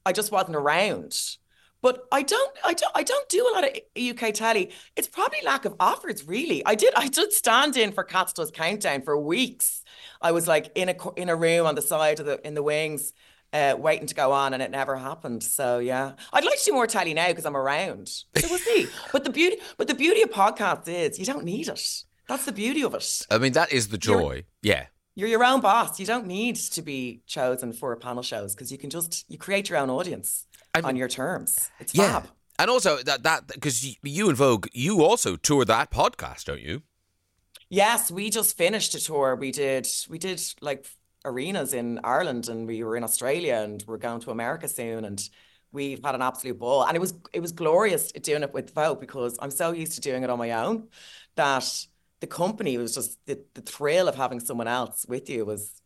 I 0.07 0.13
just 0.13 0.31
wasn't 0.31 0.55
around. 0.57 1.39
But 1.83 2.07
I 2.13 2.23
don't, 2.23 2.57
I 2.65 2.75
don't, 2.75 2.93
I 2.95 3.03
don't 3.03 3.29
do 3.29 3.49
a 3.49 3.53
lot 3.55 3.65
of 3.65 3.77
UK 3.97 4.35
telly. 4.35 4.71
It's 4.97 5.09
probably 5.09 5.39
lack 5.45 5.65
of 5.65 5.75
offers, 5.81 6.27
really. 6.27 6.65
I 6.67 6.75
did, 6.75 6.93
I 6.95 7.09
did 7.09 7.33
stand 7.33 7.77
in 7.77 7.93
for 7.93 8.05
Cats 8.05 8.33
Does 8.33 8.51
Countdown 8.51 9.03
for 9.03 9.19
weeks. 9.19 9.83
I 10.21 10.33
was 10.33 10.47
like 10.47 10.71
in 10.75 10.91
a 10.91 10.97
in 11.17 11.29
a 11.29 11.37
room 11.37 11.67
on 11.67 11.75
the 11.75 11.83
side 11.83 12.21
of 12.21 12.27
the 12.27 12.47
in 12.47 12.55
the 12.55 12.63
wings, 12.63 13.13
uh, 13.53 13.77
waiting 13.79 14.07
to 14.07 14.15
go 14.15 14.33
on, 14.33 14.53
and 14.53 14.63
it 14.63 14.71
never 14.71 14.97
happened. 14.97 15.43
So 15.43 15.79
yeah, 15.79 16.13
I'd 16.33 16.45
like 16.45 16.59
to 16.59 16.65
do 16.67 16.73
more 16.73 16.87
telly 16.87 17.15
now 17.15 17.29
because 17.29 17.47
I'm 17.47 17.57
around. 17.57 18.09
So 18.09 18.49
we'll 18.49 18.59
see. 18.59 18.87
but 19.13 19.25
the 19.25 19.31
beauty, 19.31 19.57
but 19.79 19.89
the 19.89 19.95
beauty 19.95 20.23
of 20.23 20.31
podcasts 20.31 20.89
is 20.89 21.19
you 21.19 21.25
don't 21.25 21.45
need 21.45 21.69
it. 21.69 22.05
That's 22.29 22.45
the 22.45 22.53
beauty 22.53 22.85
of 22.85 22.95
it. 22.95 23.27
I 23.31 23.39
mean, 23.39 23.53
that 23.53 23.73
is 23.73 23.89
the 23.89 23.99
joy. 23.99 24.45
Yeah. 24.63 24.87
You're 25.17 25.29
your 25.29 25.45
own 25.45 25.61
boss. 25.61 25.99
You 25.99 26.07
don't 26.07 26.27
need 26.27 26.57
to 26.57 26.83
be 26.83 27.23
chosen 27.27 27.73
for 27.73 27.95
panel 27.97 28.23
shows 28.23 28.55
because 28.55 28.71
you 28.71 28.79
can 28.79 28.91
just 28.91 29.25
you 29.29 29.37
create 29.37 29.69
your 29.69 29.79
own 29.79 29.91
audience 29.91 30.47
I 30.75 30.81
on 30.81 30.97
your 30.97 31.09
terms. 31.09 31.71
It's 31.79 31.95
Yeah. 31.95 32.21
fab. 32.21 32.31
And 32.59 32.71
also 32.71 32.99
that 32.99 33.23
that 33.23 33.49
because 33.49 33.85
you, 33.85 33.95
you 34.03 34.29
and 34.29 34.37
Vogue, 34.37 34.67
you 34.73 35.03
also 35.03 35.37
tour 35.37 35.65
that 35.65 35.91
podcast, 35.91 36.45
don't 36.45 36.61
you? 36.61 36.83
Yes, 37.69 38.11
we 38.11 38.31
just 38.31 38.57
finished 38.57 38.95
a 38.95 39.01
tour. 39.03 39.37
We 39.37 39.51
did 39.53 39.89
we 40.09 40.19
did 40.19 40.43
like 40.61 40.87
arenas 41.25 41.73
in 41.73 42.01
Ireland 42.05 42.49
and 42.49 42.67
we 42.67 42.83
were 42.83 42.97
in 42.97 43.05
Australia 43.05 43.61
and 43.65 43.83
we're 43.87 43.99
going 43.99 44.21
to 44.21 44.31
America 44.31 44.69
soon 44.69 45.05
and 45.05 45.27
we've 45.73 46.03
had 46.05 46.15
an 46.15 46.23
absolute 46.23 46.59
ball. 46.59 46.85
And 46.85 46.97
it 46.97 47.01
was 47.01 47.15
it 47.33 47.41
was 47.41 47.53
glorious 47.53 48.13
doing 48.13 48.43
it 48.43 48.53
with 48.53 48.75
Vogue 48.75 49.01
because 49.01 49.39
I'm 49.41 49.51
so 49.51 49.73
used 49.73 49.95
to 49.95 50.01
doing 50.01 50.23
it 50.23 50.31
on 50.31 50.39
my 50.39 50.53
own 50.53 50.89
that 51.37 51.87
the 52.21 52.27
company 52.27 52.77
was 52.77 52.95
just 52.95 53.25
the, 53.27 53.43
the 53.55 53.63
thrill 53.63 54.07
of 54.07 54.17
having 54.17 54.41
someone 54.41 54.69
else 54.69 55.07
with 55.09 55.31
you 55.31 55.47
was 55.47 55.81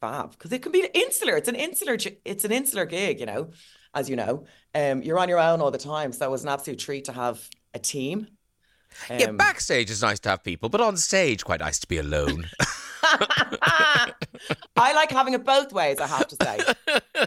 fab 0.00 0.30
because 0.30 0.52
it 0.52 0.62
can 0.62 0.72
be 0.72 0.88
insular. 0.94 1.36
It's 1.36 1.48
an 1.48 1.56
insular 1.56 1.98
it's 2.24 2.44
an 2.44 2.52
insular 2.52 2.86
gig, 2.86 3.20
you 3.20 3.26
know, 3.26 3.50
as 3.96 4.08
you 4.08 4.14
know. 4.14 4.44
Um 4.74 5.02
you're 5.02 5.18
on 5.18 5.28
your 5.28 5.40
own 5.40 5.60
all 5.60 5.72
the 5.72 5.78
time. 5.94 6.12
So 6.12 6.24
it 6.26 6.30
was 6.30 6.44
an 6.44 6.50
absolute 6.50 6.78
treat 6.78 7.04
to 7.06 7.12
have 7.12 7.36
a 7.74 7.78
team. 7.80 8.28
yeah, 9.10 9.26
Um, 9.26 9.36
backstage 9.36 9.90
is 9.90 10.00
nice 10.02 10.20
to 10.20 10.28
have 10.30 10.44
people, 10.44 10.68
but 10.68 10.80
on 10.80 10.96
stage, 10.96 11.44
quite 11.44 11.60
nice 11.60 11.78
to 11.80 11.86
be 11.88 11.98
alone. 11.98 12.48
I 14.78 14.92
like 14.94 15.10
having 15.10 15.34
it 15.34 15.44
both 15.44 15.72
ways. 15.72 15.98
I 16.00 16.06
have 16.06 16.28
to 16.28 16.36
say, 16.42 16.58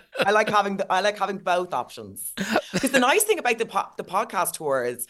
I 0.25 0.31
like 0.31 0.49
having 0.49 0.77
the, 0.77 0.91
I 0.91 1.01
like 1.01 1.17
having 1.17 1.37
both 1.37 1.73
options. 1.73 2.33
Because 2.73 2.91
the 2.91 2.99
nice 2.99 3.23
thing 3.23 3.39
about 3.39 3.57
the 3.57 3.65
po- 3.65 3.89
the 3.97 4.03
podcast 4.03 4.53
tour 4.53 4.83
is, 4.83 5.07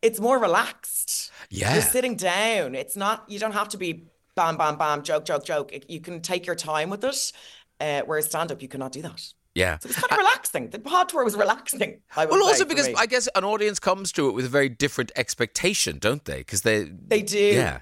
it's 0.00 0.20
more 0.20 0.38
relaxed. 0.38 1.30
Yeah. 1.50 1.74
you're 1.74 1.82
sitting 1.82 2.16
down. 2.16 2.74
It's 2.74 2.96
not. 2.96 3.24
You 3.28 3.38
don't 3.38 3.52
have 3.52 3.68
to 3.70 3.76
be 3.78 4.06
bam, 4.34 4.56
bam, 4.56 4.76
bam, 4.76 5.02
joke, 5.02 5.24
joke, 5.24 5.44
joke. 5.44 5.72
It- 5.72 5.88
you 5.90 6.00
can 6.00 6.20
take 6.20 6.46
your 6.46 6.56
time 6.56 6.90
with 6.90 7.04
it. 7.04 7.32
Uh, 7.80 8.02
whereas 8.06 8.26
stand 8.26 8.50
up, 8.52 8.62
you 8.62 8.68
cannot 8.68 8.92
do 8.92 9.02
that. 9.02 9.22
Yeah. 9.54 9.78
So 9.78 9.88
it's 9.88 10.00
kind 10.00 10.12
of 10.12 10.18
relaxing. 10.18 10.70
The 10.70 10.78
pod 10.78 11.08
tour 11.08 11.24
was 11.24 11.36
relaxing. 11.36 12.00
I 12.16 12.26
Well, 12.26 12.42
also 12.42 12.64
because. 12.64 12.88
I 12.96 13.06
guess 13.06 13.28
an 13.34 13.44
audience 13.44 13.78
comes 13.78 14.12
to 14.12 14.28
it 14.28 14.32
with 14.32 14.46
a 14.46 14.48
very 14.48 14.68
different 14.68 15.12
expectation, 15.16 15.98
don't 15.98 16.24
they? 16.24 16.38
Because 16.38 16.62
they 16.62 16.84
they 16.84 17.22
do. 17.22 17.38
Yeah. 17.38 17.80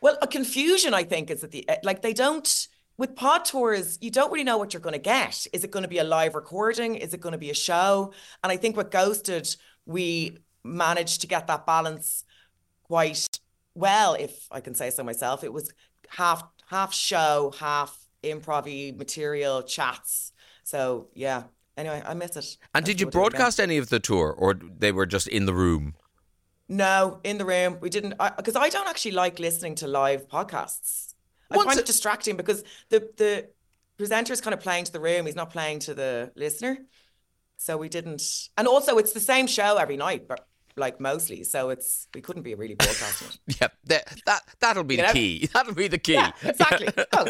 Well, 0.00 0.18
a 0.20 0.26
confusion, 0.26 0.92
I 0.92 1.04
think, 1.04 1.30
is 1.30 1.40
that 1.40 1.50
the 1.50 1.68
eh, 1.68 1.76
like 1.82 2.02
they 2.02 2.12
don't 2.12 2.68
with 2.96 3.16
pod 3.16 3.44
tours, 3.44 3.98
you 4.00 4.10
don't 4.10 4.30
really 4.30 4.44
know 4.44 4.58
what 4.58 4.72
you're 4.72 4.80
going 4.80 4.94
to 4.94 4.98
get. 4.98 5.46
Is 5.52 5.64
it 5.64 5.70
going 5.70 5.82
to 5.82 5.88
be 5.88 5.98
a 5.98 6.04
live 6.04 6.34
recording? 6.34 6.94
Is 6.94 7.12
it 7.14 7.20
going 7.20 7.32
to 7.32 7.38
be 7.38 7.50
a 7.50 7.54
show? 7.54 8.12
And 8.42 8.52
I 8.52 8.56
think 8.56 8.76
with 8.76 8.90
Ghosted, 8.90 9.54
we 9.86 10.38
managed 10.62 11.20
to 11.22 11.26
get 11.26 11.46
that 11.48 11.66
balance 11.66 12.24
quite 12.84 13.26
well, 13.74 14.14
if 14.14 14.46
I 14.50 14.60
can 14.60 14.74
say 14.74 14.90
so 14.90 15.02
myself. 15.02 15.42
It 15.42 15.52
was 15.52 15.72
half 16.08 16.44
half 16.68 16.94
show, 16.94 17.52
half 17.58 17.98
improv 18.22 18.96
material, 18.96 19.62
chats. 19.62 20.32
So 20.64 21.08
yeah. 21.14 21.44
Anyway, 21.76 22.02
I 22.06 22.14
miss 22.14 22.36
it. 22.36 22.56
And 22.74 22.84
I 22.84 22.86
did 22.86 23.00
you 23.00 23.06
have 23.06 23.12
to 23.12 23.18
do 23.18 23.22
it 23.24 23.26
again. 23.26 23.38
broadcast 23.38 23.58
any 23.60 23.78
of 23.78 23.88
the 23.88 23.98
tour, 23.98 24.32
or 24.36 24.54
they 24.54 24.92
were 24.92 25.06
just 25.06 25.26
in 25.26 25.46
the 25.46 25.54
room? 25.54 25.94
No, 26.68 27.20
in 27.24 27.36
the 27.38 27.44
room. 27.44 27.78
We 27.80 27.90
didn't 27.90 28.14
because 28.36 28.56
I, 28.56 28.68
don't 28.68 28.88
actually 28.88 29.10
like 29.12 29.38
listening 29.38 29.74
to 29.76 29.86
live 29.86 30.28
podcasts. 30.28 31.14
I 31.50 31.56
Once 31.56 31.66
find 31.66 31.78
it- 31.78 31.82
it 31.82 31.86
distracting 31.86 32.36
because 32.36 32.62
the 32.90 33.08
the 33.16 33.48
presenter 33.98 34.32
is 34.32 34.40
kind 34.40 34.54
of 34.54 34.60
playing 34.60 34.84
to 34.86 34.92
the 34.92 35.00
room. 35.00 35.26
He's 35.26 35.36
not 35.36 35.50
playing 35.50 35.80
to 35.80 35.94
the 35.94 36.32
listener. 36.36 36.78
So 37.56 37.76
we 37.76 37.88
didn't. 37.88 38.22
And 38.56 38.66
also, 38.66 38.98
it's 38.98 39.12
the 39.12 39.20
same 39.20 39.46
show 39.46 39.76
every 39.76 39.96
night, 39.96 40.26
but 40.28 40.46
like 40.76 41.00
mostly. 41.00 41.44
So 41.44 41.70
it's 41.70 42.08
we 42.14 42.20
couldn't 42.20 42.42
be 42.42 42.54
really 42.54 42.74
broadcasting. 42.74 43.28
Yep, 43.60 43.72
that, 43.84 44.14
that 44.26 44.42
that'll 44.60 44.84
be 44.84 44.96
the 44.96 45.02
know? 45.02 45.12
key. 45.12 45.48
That'll 45.52 45.74
be 45.74 45.88
the 45.88 45.98
key. 45.98 46.14
Yeah, 46.14 46.32
exactly. 46.42 46.88
Oh, 47.12 47.26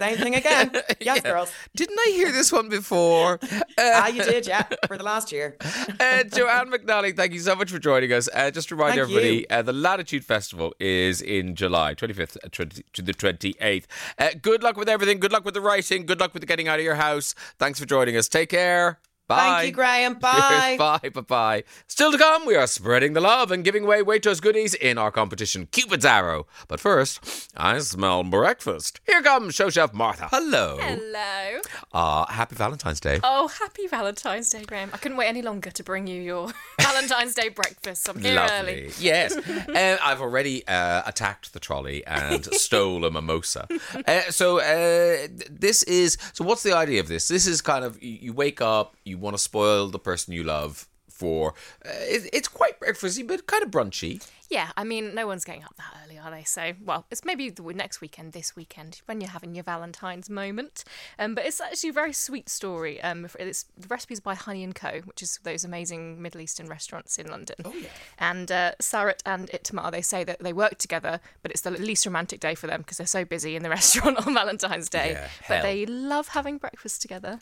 same 0.00 0.16
thing 0.18 0.34
again. 0.34 0.72
Yes, 1.00 1.20
girls. 1.20 1.52
Didn't 1.76 1.98
I 1.98 2.10
hear 2.14 2.32
this 2.32 2.50
one 2.52 2.68
before? 2.68 3.38
Uh, 3.42 3.58
Ah, 3.78 4.08
you 4.08 4.22
did, 4.22 4.46
yeah, 4.46 4.64
for 4.86 4.96
the 4.98 5.04
last 5.04 5.30
year. 5.32 5.56
uh, 6.00 6.24
Joanne 6.24 6.70
McNally, 6.70 7.14
thank 7.16 7.32
you 7.32 7.38
so 7.40 7.54
much 7.54 7.70
for 7.70 7.78
joining 7.78 8.12
us. 8.12 8.28
Uh, 8.32 8.50
just 8.50 8.68
to 8.68 8.74
remind 8.74 8.92
Thank 8.96 9.02
everybody, 9.02 9.48
uh, 9.50 9.62
the 9.62 9.72
Latitude 9.72 10.24
Festival 10.24 10.74
is 10.80 11.22
in 11.22 11.54
July 11.54 11.94
25th 11.94 12.36
uh, 12.44 12.48
20 12.50 12.82
to 12.92 13.02
the 13.02 13.14
28th. 13.14 13.84
Uh, 14.18 14.30
good 14.42 14.62
luck 14.62 14.76
with 14.76 14.88
everything. 14.88 15.20
Good 15.20 15.32
luck 15.32 15.44
with 15.44 15.54
the 15.54 15.60
writing. 15.60 16.06
Good 16.06 16.20
luck 16.20 16.34
with 16.34 16.42
the 16.42 16.46
getting 16.46 16.68
out 16.68 16.78
of 16.78 16.84
your 16.84 16.96
house. 16.96 17.34
Thanks 17.58 17.78
for 17.78 17.86
joining 17.86 18.16
us. 18.16 18.28
Take 18.28 18.50
care. 18.50 18.98
Bye. 19.30 19.36
Thank 19.36 19.66
you, 19.66 19.72
Graham. 19.72 20.14
Bye. 20.18 20.76
Bye. 20.76 21.08
Bye. 21.08 21.20
Bye. 21.20 21.64
Still 21.86 22.10
to 22.10 22.18
come, 22.18 22.46
we 22.46 22.56
are 22.56 22.66
spreading 22.66 23.12
the 23.12 23.20
love 23.20 23.52
and 23.52 23.62
giving 23.62 23.84
away 23.84 24.02
Waitrose 24.02 24.42
goodies 24.42 24.74
in 24.74 24.98
our 24.98 25.12
competition, 25.12 25.66
Cupid's 25.70 26.04
Arrow. 26.04 26.48
But 26.66 26.80
first, 26.80 27.48
I 27.56 27.78
smell 27.78 28.24
breakfast. 28.24 28.98
Here 29.06 29.22
comes 29.22 29.54
show 29.54 29.70
chef 29.70 29.94
Martha. 29.94 30.26
Hello. 30.32 30.78
Hello. 30.80 31.60
Uh, 31.92 32.26
happy 32.26 32.56
Valentine's 32.56 32.98
Day. 32.98 33.20
Oh, 33.22 33.46
happy 33.46 33.86
Valentine's 33.86 34.50
Day, 34.50 34.64
Graham. 34.64 34.90
I 34.92 34.96
couldn't 34.96 35.16
wait 35.16 35.28
any 35.28 35.42
longer 35.42 35.70
to 35.70 35.84
bring 35.84 36.08
you 36.08 36.20
your 36.20 36.50
Valentine's 36.80 37.34
Day 37.34 37.50
breakfast. 37.50 38.08
I'm 38.08 38.18
here 38.20 38.34
Lovely. 38.34 38.56
early. 38.86 38.90
Yes. 38.98 39.36
uh, 39.68 39.96
I've 40.02 40.20
already 40.20 40.66
uh, 40.66 41.02
attacked 41.06 41.52
the 41.52 41.60
trolley 41.60 42.04
and 42.04 42.44
stole 42.54 43.04
a 43.04 43.12
mimosa. 43.12 43.68
Uh, 44.08 44.22
so 44.30 44.58
uh, 44.58 45.28
this 45.48 45.84
is. 45.84 46.18
So 46.32 46.44
what's 46.44 46.64
the 46.64 46.74
idea 46.76 46.98
of 46.98 47.06
this? 47.06 47.28
This 47.28 47.46
is 47.46 47.60
kind 47.60 47.84
of 47.84 48.02
you, 48.02 48.18
you 48.20 48.32
wake 48.32 48.60
up, 48.60 48.96
you 49.04 49.19
want 49.20 49.34
to 49.34 49.42
spoil 49.42 49.88
the 49.88 49.98
person 49.98 50.34
you 50.34 50.42
love 50.42 50.88
for. 51.20 51.54
Uh, 51.84 51.90
it, 52.00 52.30
it's 52.32 52.48
quite 52.48 52.80
breakfasty, 52.80 53.26
but 53.26 53.46
kind 53.46 53.62
of 53.62 53.70
brunchy. 53.70 54.26
Yeah, 54.48 54.70
I 54.76 54.82
mean, 54.82 55.14
no 55.14 55.28
one's 55.28 55.44
getting 55.44 55.62
up 55.62 55.76
that 55.76 55.94
early, 56.04 56.18
are 56.18 56.30
they? 56.30 56.42
So, 56.42 56.72
well, 56.84 57.06
it's 57.08 57.24
maybe 57.24 57.50
the 57.50 57.62
next 57.62 58.00
weekend, 58.00 58.32
this 58.32 58.56
weekend, 58.56 59.00
when 59.06 59.20
you're 59.20 59.30
having 59.30 59.54
your 59.54 59.62
Valentine's 59.62 60.28
moment. 60.28 60.82
Um, 61.20 61.36
but 61.36 61.46
it's 61.46 61.60
actually 61.60 61.90
a 61.90 61.92
very 61.92 62.12
sweet 62.12 62.48
story. 62.48 63.00
Um, 63.00 63.28
it's 63.38 63.66
the 63.78 63.86
recipe's 63.86 64.18
by 64.18 64.34
Honey 64.34 64.64
and 64.64 64.74
Co, 64.74 65.02
which 65.04 65.22
is 65.22 65.38
those 65.44 65.62
amazing 65.62 66.20
Middle 66.20 66.40
Eastern 66.40 66.66
restaurants 66.66 67.16
in 67.16 67.28
London. 67.28 67.56
Oh 67.64 67.72
yeah. 67.74 67.88
And 68.18 68.50
uh, 68.50 68.72
Sarit 68.80 69.20
and 69.24 69.48
Itamar, 69.50 69.92
they 69.92 70.02
say 70.02 70.24
that 70.24 70.40
they 70.40 70.52
work 70.52 70.78
together, 70.78 71.20
but 71.42 71.52
it's 71.52 71.60
the 71.60 71.70
least 71.70 72.04
romantic 72.04 72.40
day 72.40 72.56
for 72.56 72.66
them 72.66 72.80
because 72.80 72.96
they're 72.96 73.06
so 73.06 73.24
busy 73.24 73.54
in 73.54 73.62
the 73.62 73.70
restaurant 73.78 74.26
on 74.26 74.34
Valentine's 74.34 74.88
Day. 74.88 75.12
Yeah, 75.12 75.28
but 75.48 75.62
they 75.62 75.86
love 75.86 76.28
having 76.28 76.58
breakfast 76.58 77.02
together. 77.02 77.38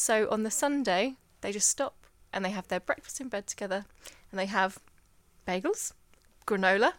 So 0.00 0.26
on 0.30 0.44
the 0.44 0.50
Sunday, 0.50 1.16
they 1.42 1.52
just 1.52 1.68
stop 1.68 2.06
and 2.32 2.42
they 2.42 2.52
have 2.52 2.68
their 2.68 2.80
breakfast 2.80 3.20
in 3.20 3.28
bed 3.28 3.46
together, 3.46 3.84
and 4.30 4.40
they 4.40 4.46
have 4.46 4.78
bagels 5.46 5.92
granola, 6.46 6.94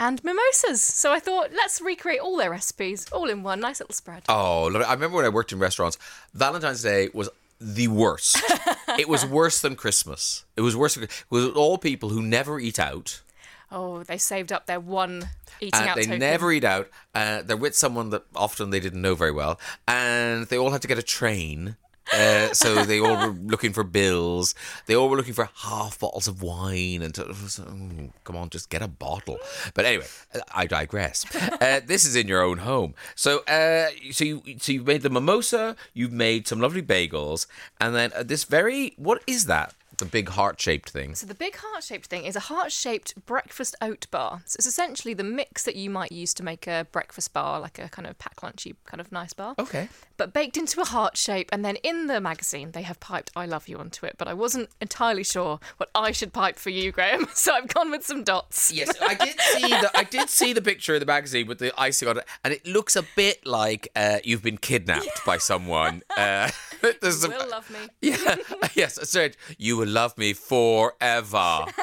and 0.00 0.24
mimosas. 0.24 0.80
So 0.80 1.12
I 1.12 1.20
thought, 1.20 1.50
let's 1.52 1.82
recreate 1.82 2.20
all 2.20 2.38
their 2.38 2.50
recipes 2.50 3.06
all 3.12 3.28
in 3.28 3.42
one 3.42 3.60
nice 3.60 3.78
little 3.78 3.92
spread. 3.92 4.22
Oh, 4.30 4.74
I 4.74 4.94
remember 4.94 5.18
when 5.18 5.26
I 5.26 5.28
worked 5.28 5.52
in 5.52 5.58
restaurants, 5.58 5.98
Valentine's 6.32 6.82
Day 6.82 7.10
was 7.12 7.28
the 7.60 7.88
worst. 7.88 8.40
it 8.98 9.06
was 9.06 9.26
worse 9.26 9.60
than 9.60 9.76
Christmas. 9.76 10.46
It 10.56 10.62
was 10.62 10.74
worse. 10.74 10.94
Than, 10.94 11.04
it 11.04 11.24
was 11.28 11.50
all 11.50 11.76
people 11.76 12.08
who 12.08 12.22
never 12.22 12.58
eat 12.58 12.78
out. 12.78 13.20
Oh, 13.70 14.02
they 14.02 14.16
saved 14.16 14.50
up 14.50 14.64
their 14.64 14.80
one 14.80 15.28
eating 15.60 15.78
and 15.78 15.90
out 15.90 15.96
they 15.96 16.04
token. 16.04 16.20
never 16.20 16.50
eat 16.52 16.64
out. 16.64 16.88
Uh, 17.14 17.42
they're 17.42 17.54
with 17.54 17.76
someone 17.76 18.08
that 18.10 18.24
often 18.34 18.70
they 18.70 18.80
didn't 18.80 19.02
know 19.02 19.14
very 19.14 19.32
well, 19.32 19.60
and 19.86 20.46
they 20.46 20.56
all 20.56 20.70
had 20.70 20.80
to 20.80 20.88
get 20.88 20.96
a 20.98 21.02
train. 21.02 21.76
Uh, 22.12 22.52
so 22.52 22.84
they 22.84 23.00
all 23.00 23.16
were 23.16 23.34
looking 23.34 23.72
for 23.72 23.84
bills. 23.84 24.54
They 24.86 24.94
all 24.94 25.08
were 25.08 25.16
looking 25.16 25.34
for 25.34 25.48
half 25.54 25.98
bottles 25.98 26.28
of 26.28 26.42
wine, 26.42 27.02
and 27.02 27.16
it 27.16 27.18
oh, 27.18 28.10
come 28.24 28.36
on, 28.36 28.50
just 28.50 28.70
get 28.70 28.82
a 28.82 28.88
bottle. 28.88 29.38
But 29.74 29.84
anyway, 29.84 30.06
I 30.54 30.66
digress. 30.66 31.24
Uh, 31.34 31.80
this 31.84 32.04
is 32.04 32.16
in 32.16 32.28
your 32.28 32.42
own 32.42 32.58
home, 32.58 32.94
so 33.14 33.38
uh, 33.44 33.88
so 34.12 34.24
you 34.24 34.42
so 34.58 34.72
you've 34.72 34.86
made 34.86 35.02
the 35.02 35.10
mimosa, 35.10 35.76
you've 35.92 36.12
made 36.12 36.46
some 36.46 36.60
lovely 36.60 36.82
bagels, 36.82 37.46
and 37.80 37.94
then 37.94 38.12
uh, 38.14 38.22
this 38.22 38.44
very 38.44 38.94
what 38.96 39.22
is 39.26 39.46
that? 39.46 39.74
The 39.98 40.04
big 40.04 40.28
heart 40.30 40.60
shaped 40.60 40.90
thing. 40.90 41.14
So 41.14 41.26
the 41.26 41.34
big 41.34 41.56
heart-shaped 41.56 42.06
thing 42.06 42.24
is 42.24 42.36
a 42.36 42.40
heart-shaped 42.40 43.26
breakfast 43.26 43.76
oat 43.80 44.06
bar. 44.10 44.42
So 44.44 44.56
it's 44.58 44.66
essentially 44.66 45.14
the 45.14 45.24
mix 45.24 45.64
that 45.64 45.76
you 45.76 45.90
might 45.90 46.12
use 46.12 46.34
to 46.34 46.42
make 46.42 46.66
a 46.66 46.86
breakfast 46.92 47.32
bar, 47.32 47.60
like 47.60 47.78
a 47.78 47.88
kind 47.88 48.06
of 48.06 48.18
pack 48.18 48.36
lunchy 48.36 48.74
kind 48.84 49.00
of 49.00 49.12
nice 49.12 49.32
bar. 49.32 49.54
Okay. 49.58 49.88
But 50.16 50.32
baked 50.32 50.56
into 50.56 50.80
a 50.80 50.84
heart 50.84 51.16
shape, 51.16 51.48
and 51.52 51.64
then 51.64 51.76
in 51.76 52.06
the 52.06 52.20
magazine 52.20 52.70
they 52.70 52.82
have 52.82 53.00
piped 53.00 53.32
"I 53.34 53.46
love 53.46 53.68
you" 53.68 53.78
onto 53.78 54.06
it. 54.06 54.14
But 54.16 54.28
I 54.28 54.34
wasn't 54.34 54.70
entirely 54.80 55.24
sure 55.24 55.58
what 55.76 55.90
I 55.94 56.12
should 56.12 56.32
pipe 56.32 56.58
for 56.58 56.70
you, 56.70 56.92
Graham. 56.92 57.26
So 57.34 57.52
I've 57.52 57.68
gone 57.68 57.90
with 57.90 58.06
some 58.06 58.22
dots. 58.22 58.72
Yes, 58.72 58.96
I 59.02 59.14
did 59.14 59.38
see 59.38 59.68
the 59.68 59.90
I 59.94 60.04
did 60.04 60.30
see 60.30 60.52
the 60.52 60.62
picture 60.62 60.94
in 60.94 61.00
the 61.00 61.06
magazine 61.06 61.46
with 61.46 61.58
the 61.58 61.78
icing 61.78 62.08
on 62.08 62.18
it, 62.18 62.24
and 62.42 62.54
it 62.54 62.66
looks 62.66 62.96
a 62.96 63.04
bit 63.16 63.44
like 63.44 63.88
uh, 63.96 64.18
you've 64.24 64.42
been 64.42 64.56
kidnapped 64.56 65.24
by 65.26 65.36
someone. 65.36 66.02
Uh, 66.16 66.50
there's 67.02 67.20
some, 67.20 67.32
Will 67.32 67.50
love 67.50 67.68
me. 67.70 67.78
yeah, 68.00 68.36
yes, 68.74 68.98
I 68.98 69.04
said 69.04 69.36
you 69.58 69.76
will 69.84 69.92
love 69.92 70.16
me 70.18 70.32
forever. 70.32 71.66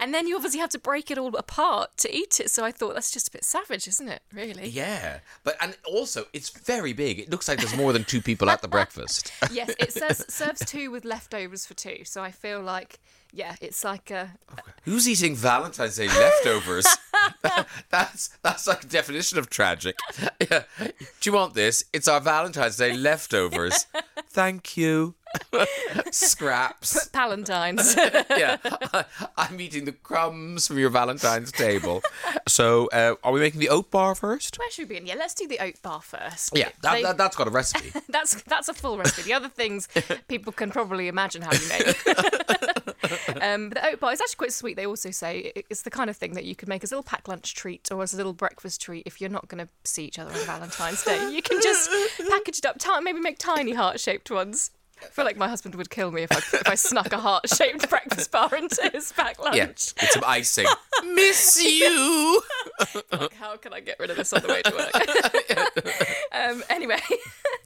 And 0.00 0.14
then 0.14 0.26
you 0.26 0.36
obviously 0.36 0.60
have 0.60 0.70
to 0.70 0.78
break 0.78 1.10
it 1.10 1.18
all 1.18 1.34
apart 1.36 1.96
to 1.98 2.14
eat 2.14 2.40
it. 2.40 2.50
So 2.50 2.64
I 2.64 2.70
thought 2.72 2.94
that's 2.94 3.10
just 3.10 3.28
a 3.28 3.30
bit 3.30 3.44
savage, 3.44 3.86
isn't 3.88 4.08
it? 4.08 4.22
Really? 4.32 4.68
Yeah, 4.68 5.18
but 5.44 5.56
and 5.60 5.76
also 5.84 6.24
it's 6.32 6.48
very 6.48 6.92
big. 6.92 7.18
It 7.18 7.30
looks 7.30 7.48
like 7.48 7.58
there's 7.58 7.76
more 7.76 7.92
than 7.92 8.04
two 8.04 8.22
people 8.22 8.48
at 8.48 8.62
the 8.62 8.68
breakfast. 8.68 9.32
Yes, 9.50 9.74
it 9.78 9.92
says 9.92 10.24
serves 10.28 10.64
two 10.64 10.90
with 10.90 11.04
leftovers 11.04 11.66
for 11.66 11.74
two. 11.74 12.04
So 12.04 12.22
I 12.22 12.30
feel 12.30 12.60
like, 12.62 12.98
yeah, 13.32 13.56
it's 13.60 13.84
like 13.84 14.10
a. 14.10 14.32
Who's 14.84 15.08
eating 15.08 15.34
Valentine's 15.34 15.96
Day 15.96 16.08
leftovers? 16.08 16.86
that's 17.90 18.28
that's 18.42 18.66
like 18.66 18.84
a 18.84 18.86
definition 18.86 19.38
of 19.38 19.50
tragic. 19.50 19.98
Yeah. 20.50 20.62
Do 20.78 20.92
you 21.24 21.32
want 21.32 21.54
this? 21.54 21.84
It's 21.92 22.08
our 22.08 22.20
Valentine's 22.20 22.76
Day 22.76 22.96
leftovers. 22.96 23.86
Thank 24.28 24.76
you. 24.76 25.14
Scraps. 26.10 27.08
Palantines. 27.08 27.96
yeah, 28.30 28.56
I'm 29.36 29.60
eating 29.60 29.84
the 29.84 29.92
crumbs 29.92 30.66
from 30.66 30.78
your 30.78 30.90
Valentine's 30.90 31.52
table. 31.52 32.02
So, 32.48 32.88
uh, 32.92 33.14
are 33.24 33.32
we 33.32 33.40
making 33.40 33.60
the 33.60 33.68
oat 33.68 33.90
bar 33.90 34.14
first? 34.14 34.58
Where 34.58 34.70
should 34.70 34.88
we 34.88 34.94
begin? 34.94 35.06
Yeah, 35.06 35.14
let's 35.16 35.34
do 35.34 35.46
the 35.46 35.58
oat 35.60 35.80
bar 35.82 36.00
first. 36.00 36.56
Yeah, 36.56 36.70
that, 36.82 36.92
They- 36.94 37.02
that, 37.02 37.16
that's 37.18 37.36
got 37.36 37.48
a 37.48 37.50
recipe. 37.50 37.92
that's 38.08 38.42
that's 38.44 38.68
a 38.68 38.74
full 38.74 38.98
recipe. 38.98 39.22
The 39.22 39.32
other 39.34 39.48
things 39.48 39.88
people 40.28 40.52
can 40.52 40.70
probably 40.70 41.08
imagine 41.08 41.42
how 41.42 41.52
you 41.52 41.68
make. 41.68 41.86
um, 43.42 43.68
but 43.68 43.82
the 43.82 43.88
oat 43.92 44.00
bar 44.00 44.12
is 44.12 44.20
actually 44.20 44.36
quite 44.36 44.52
sweet. 44.52 44.76
They 44.76 44.86
also 44.86 45.10
say 45.10 45.52
it's 45.70 45.82
the 45.82 45.90
kind 45.90 46.10
of 46.10 46.16
thing 46.16 46.34
that 46.34 46.44
you 46.44 46.54
could 46.54 46.68
make 46.68 46.82
as 46.84 46.92
a 46.92 46.94
little 46.94 47.02
pack 47.08 47.28
lunch 47.28 47.54
treat 47.54 47.88
or 47.92 48.02
as 48.02 48.14
a 48.14 48.16
little 48.16 48.32
breakfast 48.32 48.80
treat 48.80 49.02
if 49.06 49.20
you're 49.20 49.30
not 49.30 49.48
going 49.48 49.64
to 49.64 49.68
see 49.84 50.04
each 50.04 50.18
other 50.18 50.30
on 50.30 50.46
Valentine's 50.46 51.02
Day. 51.04 51.30
You 51.32 51.42
can 51.42 51.60
just 51.60 51.90
package 52.30 52.58
it 52.58 52.66
up, 52.66 52.76
maybe 53.02 53.20
make 53.20 53.38
tiny 53.38 53.72
heart 53.72 54.00
shaped 54.00 54.30
ones. 54.30 54.70
I 55.02 55.06
feel 55.06 55.24
like 55.24 55.36
my 55.36 55.48
husband 55.48 55.74
would 55.74 55.90
kill 55.90 56.10
me 56.10 56.22
if 56.22 56.32
I 56.32 56.38
if 56.38 56.68
I 56.68 56.74
snuck 56.74 57.12
a 57.12 57.18
heart 57.18 57.48
shaped 57.48 57.88
breakfast 57.90 58.30
bar 58.30 58.54
into 58.54 58.90
his 58.92 59.12
pack 59.12 59.38
lunch. 59.38 59.56
Yeah, 59.56 59.66
with 60.02 60.10
some 60.10 60.24
icing. 60.26 60.66
Miss 61.14 61.62
you. 61.62 62.42
How 63.38 63.56
can 63.56 63.72
I 63.72 63.80
get 63.80 63.98
rid 63.98 64.10
of 64.10 64.16
this 64.16 64.32
on 64.32 64.42
the 64.42 64.48
way 64.48 64.62
to 64.62 64.74
work? 64.74 66.18
um, 66.32 66.62
anyway, 66.70 67.00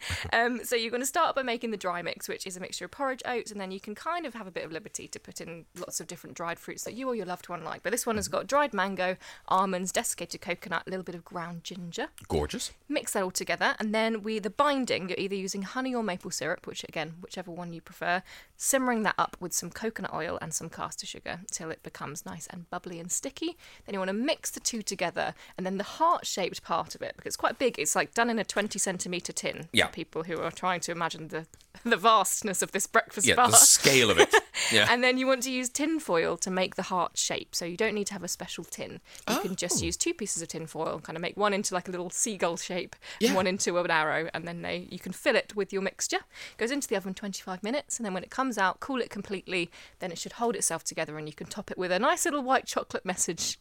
um, 0.32 0.64
so 0.64 0.76
you're 0.76 0.90
going 0.90 1.03
to 1.03 1.07
start 1.07 1.34
by 1.34 1.42
making 1.42 1.70
the 1.70 1.76
dry 1.76 2.03
mix, 2.03 2.28
which 2.28 2.46
is 2.46 2.57
a 2.57 2.61
mixture 2.61 2.84
of 2.84 2.90
porridge, 2.90 3.22
oats, 3.24 3.51
and 3.51 3.61
then 3.61 3.70
you 3.70 3.80
can 3.80 3.94
kind 3.94 4.26
of 4.26 4.34
have 4.34 4.46
a 4.46 4.51
bit 4.51 4.64
of 4.64 4.72
liberty 4.72 5.09
to 5.09 5.20
put 5.20 5.40
in 5.40 5.66
lots 5.78 6.01
of 6.01 6.07
different 6.07 6.36
dried 6.36 6.59
fruits 6.59 6.84
that 6.84 6.94
you 6.94 7.09
or 7.09 7.14
your 7.14 7.26
loved 7.26 7.48
one 7.48 7.64
like. 7.64 7.82
But 7.82 7.92
this 7.92 8.07
one 8.07 8.16
has 8.16 8.28
got 8.28 8.46
dried 8.46 8.74
mango, 8.74 9.16
almonds, 9.48 9.92
desiccated 9.92 10.40
coconut, 10.40 10.84
a 10.86 10.90
little 10.90 11.05
bit 11.05 11.14
of 11.14 11.24
ground 11.24 11.64
ginger. 11.64 12.09
Gorgeous. 12.28 12.72
Mix 12.88 13.12
that 13.12 13.22
all 13.22 13.30
together, 13.30 13.74
and 13.78 13.94
then 13.94 14.22
we 14.22 14.38
the 14.38 14.51
binding. 14.51 15.09
You're 15.09 15.18
either 15.18 15.34
using 15.34 15.62
honey 15.62 15.94
or 15.94 16.03
maple 16.03 16.30
syrup, 16.30 16.66
which 16.66 16.84
again, 16.84 17.14
whichever 17.20 17.51
one 17.51 17.72
you 17.72 17.80
prefer. 17.80 18.22
Simmering 18.57 19.03
that 19.05 19.14
up 19.18 19.36
with 19.40 19.53
some 19.53 19.70
coconut 19.70 20.12
oil 20.12 20.38
and 20.40 20.53
some 20.53 20.68
caster 20.68 21.07
sugar 21.07 21.40
till 21.51 21.70
it 21.70 21.82
becomes 21.82 22.26
nice 22.26 22.46
and 22.48 22.68
bubbly 22.70 23.01
and 23.01 23.11
sticky. 23.11 23.57
Then 23.86 23.94
you 23.94 23.98
want 23.98 24.09
to 24.09 24.14
mix 24.14 24.51
the 24.51 24.61
two 24.61 24.82
together, 24.82 25.34
and 25.57 25.66
then 25.66 25.78
the 25.78 25.84
heart-shaped 25.84 26.62
part 26.62 26.94
of 26.94 27.03
it, 27.03 27.14
because 27.16 27.30
it's 27.30 27.36
quite 27.36 27.59
big. 27.59 27.78
It's 27.78 27.96
like 27.96 28.14
done 28.14 28.30
in 28.30 28.38
a 28.38 28.44
20 28.44 28.78
centimeter 28.78 29.32
tin. 29.32 29.68
Yeah. 29.72 29.88
People 29.93 30.24
who 30.24 30.38
are 30.41 30.51
trying 30.51 30.80
to 30.80 30.93
imagine 30.93 31.28
the 31.28 31.47
the 31.84 31.97
vastness 31.97 32.62
of 32.62 32.72
this 32.72 32.86
breakfast 32.86 33.26
Yeah, 33.26 33.36
bar. 33.36 33.49
the 33.51 33.57
scale 33.57 34.11
of 34.11 34.18
it. 34.18 34.34
Yeah. 34.72 34.86
And 34.88 35.03
then 35.03 35.18
you 35.18 35.26
want 35.26 35.43
to 35.45 35.51
use 35.51 35.68
tin 35.68 35.99
foil 35.99 36.36
to 36.36 36.51
make 36.51 36.76
the 36.76 36.82
heart 36.82 37.16
shape. 37.18 37.57
So 37.57 37.64
you 37.64 37.76
don't 37.76 37.95
need 37.95 38.07
to 38.09 38.12
have 38.12 38.22
a 38.22 38.28
special 38.28 38.62
tin. 38.62 39.01
You 39.28 39.38
can 39.41 39.53
Oh. 39.53 39.55
just 39.55 39.82
use 39.82 39.97
two 39.97 40.14
pieces 40.14 40.43
of 40.43 40.49
tin 40.49 40.66
foil, 40.68 41.01
kind 41.01 41.16
of 41.16 41.22
make 41.22 41.36
one 41.36 41.53
into 41.53 41.74
like 41.74 41.88
a 41.88 41.91
little 41.91 42.11
seagull 42.11 42.57
shape 42.57 42.95
Yeah. 43.18 43.28
and 43.28 43.36
one 43.36 43.47
into 43.49 43.76
an 43.78 43.91
arrow, 43.91 44.28
and 44.34 44.47
then 44.47 44.62
they, 44.62 44.86
you 44.91 44.99
can 45.01 45.12
fill 45.12 45.34
it 45.34 45.57
with 45.57 45.72
your 45.72 45.82
mixture. 45.82 46.20
Goes 46.57 46.70
into 46.70 46.86
the 46.86 46.95
oven 46.97 47.14
25 47.14 47.62
minutes, 47.64 47.97
and 47.99 48.07
then 48.07 48.14
when 48.14 48.22
it 48.22 48.30
comes 48.30 48.59
out, 48.59 48.78
cool 48.78 49.01
it 49.01 49.11
completely. 49.11 49.70
Then 49.99 50.12
it 50.12 50.18
should 50.18 50.32
hold 50.34 50.55
itself 50.55 50.84
together, 50.84 51.18
and 51.18 51.26
you 51.26 51.34
can 51.34 51.49
top 51.49 51.70
it 51.72 51.78
with 51.78 51.91
a 51.91 51.99
nice 51.99 52.24
little 52.24 52.43
white 52.43 52.66
chocolate 52.66 53.05
message. 53.05 53.59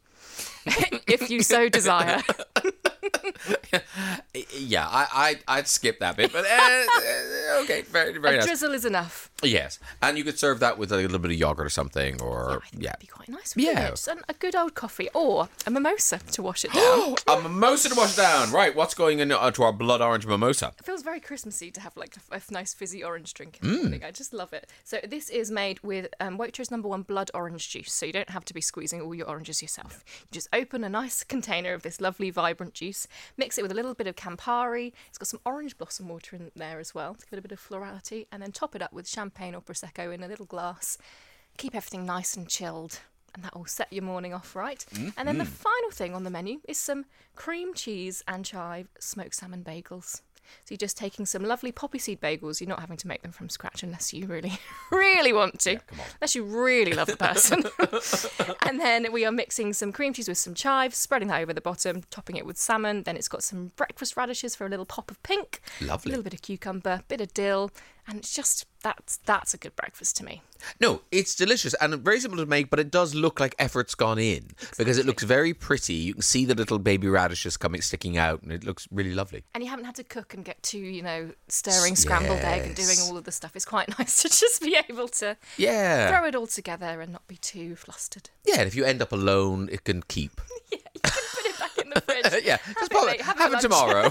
If 1.08 1.30
you 1.30 1.42
so 1.42 1.70
desire. 1.70 2.22
yeah, 4.54 4.88
I, 4.88 5.36
I, 5.48 5.58
I'd 5.58 5.68
skip 5.68 6.00
that 6.00 6.18
bit, 6.18 6.32
but 6.34 6.46
uh, 6.46 6.50
uh, 6.50 7.62
okay, 7.64 7.82
very, 7.84 8.18
very 8.18 8.36
A 8.36 8.38
nice. 8.40 8.46
drizzle 8.46 8.74
is 8.74 8.86
enough. 8.86 9.29
Yes, 9.44 9.80
and 10.02 10.18
you 10.18 10.24
could 10.24 10.38
serve 10.38 10.60
that 10.60 10.78
with 10.78 10.92
a 10.92 10.98
little 10.98 11.20
bit 11.20 11.32
of 11.32 11.38
yogurt 11.38 11.66
or 11.66 11.70
something, 11.70 12.22
or 12.22 12.62
yeah, 12.74 12.90
that'd 12.92 13.00
be 13.00 13.08
quite 13.08 13.30
nice. 13.30 13.54
Yeah. 13.56 13.88
it? 13.88 13.90
Just 13.92 14.08
a 14.08 14.34
good 14.40 14.56
old 14.56 14.76
coffee 14.76 15.10
or 15.14 15.48
a 15.66 15.72
mimosa 15.72 16.20
to 16.34 16.42
wash 16.44 16.66
it 16.66 16.74
down. 16.74 17.16
a 17.28 17.42
mimosa 17.42 17.90
to 17.90 17.96
wash 17.96 18.16
down. 18.16 18.52
Right, 18.52 18.76
what's 18.76 18.94
going 18.94 19.20
into 19.20 19.38
our 19.40 19.74
blood 19.74 20.02
orange 20.02 20.26
mimosa? 20.26 20.74
It 20.78 20.86
feels 20.86 21.04
very 21.04 21.20
Christmassy 21.20 21.72
to 21.72 21.82
have 21.82 21.96
like 21.96 22.16
a, 22.32 22.36
a 22.36 22.42
nice 22.52 22.74
fizzy 22.74 23.04
orange 23.04 23.34
drink 23.34 23.60
Mm. 23.62 23.64
in 23.64 23.70
the 23.76 23.82
morning. 23.82 24.04
I 24.04 24.12
just 24.12 24.34
love 24.34 24.52
it. 24.54 24.70
So 24.84 25.00
this 25.08 25.30
is 25.30 25.50
made 25.52 25.80
with 25.84 26.08
um, 26.20 26.38
Waitrose 26.38 26.70
number 26.72 26.88
one 26.88 27.02
blood 27.04 27.32
orange 27.34 27.70
juice. 27.70 27.92
So 27.94 28.06
you 28.06 28.14
don't 28.14 28.30
have 28.30 28.46
to 28.46 28.54
be 28.54 28.62
squeezing 28.62 29.02
all 29.02 29.16
your 29.16 29.28
oranges 29.28 29.62
yourself. 29.62 30.04
You 30.22 30.28
just 30.34 30.50
open 30.54 30.84
a 30.84 30.90
nice 30.90 31.24
container 31.36 31.74
of 31.74 31.82
this 31.84 32.00
lovely 32.02 32.30
vibrant 32.30 32.74
juice, 32.74 33.08
mix 33.38 33.58
it 33.58 33.62
with 33.62 33.72
a 33.72 33.76
little 33.76 33.94
bit 33.94 34.08
of 34.08 34.16
Campari. 34.16 34.92
It's 35.08 35.18
got 35.18 35.28
some 35.28 35.40
orange 35.46 35.78
blossom 35.78 36.08
water 36.10 36.36
in 36.36 36.52
there 36.56 36.80
as 36.80 36.94
well 36.94 37.14
to 37.16 37.26
give 37.26 37.34
it 37.34 37.40
a 37.40 37.42
bit 37.42 37.52
of 37.52 37.60
florality, 37.60 38.28
and 38.32 38.42
then 38.42 38.52
top 38.52 38.76
it 38.76 38.82
up 38.82 38.92
with 38.94 39.08
champagne 39.08 39.29
or 39.38 39.62
prosecco 39.62 40.14
in 40.14 40.24
a 40.24 40.28
little 40.28 40.46
glass. 40.46 40.98
Keep 41.58 41.76
everything 41.76 42.06
nice 42.06 42.36
and 42.36 42.48
chilled. 42.48 43.00
And 43.36 43.44
that 43.44 43.56
will 43.56 43.66
set 43.66 43.94
your 43.94 44.04
morning 44.04 44.34
off 44.34 44.56
right. 44.56 44.84
And 45.18 45.28
then 45.28 45.38
the 45.38 45.44
mm-hmm. 45.44 45.54
final 45.54 45.92
thing 45.92 46.16
on 46.16 46.24
the 46.24 46.32
menu 46.32 46.62
is 46.68 46.80
some 46.80 47.06
cream 47.36 47.74
cheese 47.74 48.24
and 48.28 48.44
chive 48.44 48.88
smoked 49.00 49.36
salmon 49.36 49.64
bagels. 49.64 50.22
So 50.66 50.74
you're 50.74 50.78
just 50.78 50.98
taking 50.98 51.26
some 51.26 51.44
lovely 51.44 51.72
poppy 51.72 52.00
seed 52.00 52.22
bagels. 52.22 52.60
You're 52.60 52.70
not 52.70 52.80
having 52.80 52.98
to 52.98 53.08
make 53.08 53.22
them 53.22 53.32
from 53.32 53.50
scratch 53.50 53.84
unless 53.84 54.14
you 54.14 54.28
really, 54.28 54.60
really 54.92 55.34
want 55.34 55.60
to. 55.62 55.80
Unless 56.20 56.36
you 56.36 56.44
really 56.44 56.94
love 56.94 57.08
the 57.08 57.18
person. 57.18 57.64
and 58.68 58.80
then 58.80 59.12
we 59.12 59.26
are 59.26 59.32
mixing 59.32 59.74
some 59.74 59.92
cream 59.92 60.14
cheese 60.14 60.28
with 60.28 60.38
some 60.38 60.54
chives, 60.54 60.98
spreading 60.98 61.28
that 61.30 61.42
over 61.42 61.54
the 61.54 61.62
bottom, 61.62 62.04
topping 62.10 62.36
it 62.36 62.46
with 62.46 62.58
salmon. 62.58 63.04
Then 63.04 63.16
it's 63.16 63.28
got 63.28 63.44
some 63.44 63.72
breakfast 63.76 64.18
radishes 64.18 64.56
for 64.56 64.66
a 64.66 64.70
little 64.70 64.86
pop 64.86 65.12
of 65.12 65.22
pink. 65.24 65.62
Lovely. 65.82 66.10
A 66.10 66.12
little 66.12 66.24
bit 66.24 66.34
of 66.34 66.42
cucumber, 66.42 67.02
a 67.02 67.04
bit 67.08 67.22
of 67.22 67.34
dill, 67.34 67.72
and 68.10 68.18
it's 68.20 68.34
just 68.34 68.66
that's 68.82 69.18
that's 69.26 69.54
a 69.54 69.58
good 69.58 69.76
breakfast 69.76 70.18
to 70.18 70.26
me. 70.26 70.42
No, 70.82 71.02
it's 71.12 71.36
delicious 71.36 71.74
and 71.76 71.96
very 72.04 72.20
simple 72.20 72.38
to 72.40 72.46
make, 72.46 72.70
but 72.70 72.80
it 72.80 72.92
does 72.92 73.16
look 73.16 73.40
like 73.40 73.56
effort's 73.60 73.96
gone 73.96 74.20
in 74.20 74.48
because 74.78 74.98
it 74.98 75.06
looks 75.06 75.24
very 75.24 75.54
pretty. 75.54 75.94
You 75.94 76.14
can 76.16 76.22
see 76.22 76.44
the 76.44 76.54
little 76.56 76.80
baby 76.80 77.08
radishes 77.08 77.56
coming 77.56 77.82
sticking 77.82 78.18
out, 78.18 78.42
and 78.42 78.52
it 78.52 78.66
looks 78.66 78.86
really 78.92 79.14
lovely. 79.14 79.44
And 79.54 79.64
you 79.64 79.70
haven't 79.70 79.86
had 79.86 79.96
to 79.96 80.04
cook 80.04 80.34
and 80.34 80.44
get 80.44 80.62
too, 80.62 80.80
you 80.80 81.02
know, 81.02 81.32
stirring 81.48 81.96
scrambled 81.96 82.40
egg 82.40 82.66
and 82.68 82.76
doing 82.76 82.98
all 83.04 83.16
of 83.16 83.24
the 83.24 83.32
stuff. 83.32 83.56
It's 83.56 83.64
quite 83.66 83.88
nice 84.00 84.22
to 84.24 84.28
just 84.30 84.62
be 84.62 84.78
able 84.90 85.08
to 85.10 85.38
Yeah, 85.58 86.10
throw 86.10 86.28
it 86.28 86.36
all 86.36 86.48
together 86.48 87.00
and 87.00 87.12
not 87.14 87.26
be 87.28 87.38
too 87.38 87.76
flustered. 87.78 88.30
yeah. 88.46 88.56
And 88.60 88.68
if 88.68 88.76
you 88.76 88.84
end 88.84 89.02
up 89.02 89.12
alone, 89.14 89.70
it 89.72 89.84
can 89.86 90.02
keep. 90.04 90.42
Yeah, 90.72 90.78
you 90.94 91.00
can 91.02 91.12
put 91.12 91.46
it 91.46 91.60
back 91.60 91.78
in 91.80 91.90
the 91.90 92.02
fridge. 92.02 92.44
yeah, 92.46 92.58
Have 92.58 92.76
just 92.76 92.92
it 92.92 92.96
pop 92.96 93.06
late, 93.08 93.20
it, 93.20 93.26
have 93.26 93.38
have 93.40 93.54
it 93.54 93.56
it 93.58 93.62
tomorrow. 93.62 94.04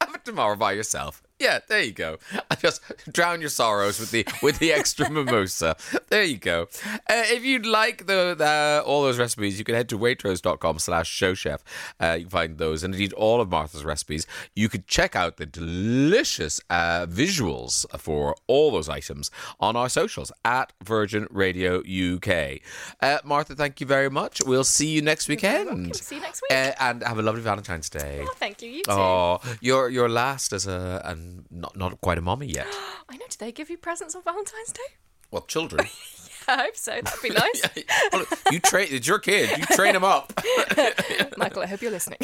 have 0.00 0.14
it 0.14 0.24
tomorrow 0.24 0.56
by 0.56 0.72
yourself. 0.72 1.22
Yeah, 1.38 1.58
there 1.68 1.82
you 1.82 1.92
go. 1.92 2.16
Just 2.58 2.80
drown 3.12 3.40
your 3.40 3.50
sorrows 3.50 4.00
with 4.00 4.10
the 4.10 4.26
with 4.42 4.58
the 4.58 4.72
extra 4.72 5.10
mimosa. 5.16 5.76
There 6.08 6.24
you 6.24 6.38
go. 6.38 6.68
Uh, 6.86 6.96
if 7.08 7.44
you'd 7.44 7.66
like 7.66 8.06
the, 8.06 8.34
the 8.36 8.82
all 8.86 9.02
those 9.02 9.18
recipes, 9.18 9.58
you 9.58 9.64
can 9.64 9.74
head 9.74 9.88
to 9.90 9.98
waitrose.com 9.98 10.78
slash 10.78 11.14
showchef. 11.20 11.60
Uh, 12.00 12.12
you 12.18 12.20
can 12.24 12.30
find 12.30 12.58
those 12.58 12.82
and 12.82 12.94
indeed 12.94 13.12
all 13.12 13.40
of 13.42 13.50
Martha's 13.50 13.84
recipes. 13.84 14.26
You 14.54 14.70
could 14.70 14.86
check 14.86 15.14
out 15.14 15.36
the 15.36 15.44
delicious 15.44 16.58
uh, 16.70 17.04
visuals 17.06 17.84
for 17.98 18.34
all 18.46 18.70
those 18.70 18.88
items 18.88 19.30
on 19.60 19.76
our 19.76 19.90
socials 19.90 20.32
at 20.44 20.72
Virgin 20.82 21.26
Radio 21.30 21.80
UK. 21.80 22.60
Uh, 23.02 23.18
Martha, 23.24 23.54
thank 23.54 23.80
you 23.80 23.86
very 23.86 24.08
much. 24.08 24.40
We'll 24.44 24.64
see 24.64 24.88
you 24.88 25.02
next 25.02 25.28
weekend. 25.28 25.96
See 25.96 26.14
you 26.16 26.22
next 26.22 26.40
week. 26.42 26.56
Uh, 26.56 26.72
and 26.80 27.02
have 27.02 27.18
a 27.18 27.22
lovely 27.22 27.42
Valentine's 27.42 27.90
Day. 27.90 28.20
Oh, 28.22 28.32
thank 28.36 28.62
you. 28.62 28.70
You 28.70 28.82
too. 28.84 28.90
Oh, 28.92 29.40
you're 29.60 29.90
you're 29.90 30.08
last 30.08 30.54
as 30.54 30.66
a 30.66 31.02
and 31.04 31.25
not 31.50 31.76
not 31.76 32.00
quite 32.00 32.18
a 32.18 32.22
mommy 32.22 32.46
yet. 32.46 32.66
I 33.08 33.16
know. 33.16 33.26
Did 33.28 33.38
they 33.38 33.52
give 33.52 33.70
you 33.70 33.76
presents 33.76 34.14
on 34.14 34.22
Valentine's 34.22 34.72
Day? 34.72 34.96
Well, 35.30 35.42
children. 35.42 35.86
I 36.48 36.62
hope 36.62 36.76
so. 36.76 36.92
That'd 36.92 37.22
be 37.22 37.30
nice. 37.30 37.62
Well, 38.12 38.24
you 38.50 38.60
train. 38.60 38.88
It's 38.90 39.06
your 39.06 39.18
kid. 39.18 39.50
You 39.58 39.64
train 39.66 39.94
him 39.94 40.04
up. 40.04 40.32
Michael, 41.36 41.62
I 41.62 41.66
hope 41.66 41.82
you're 41.82 41.90
listening. 41.90 42.18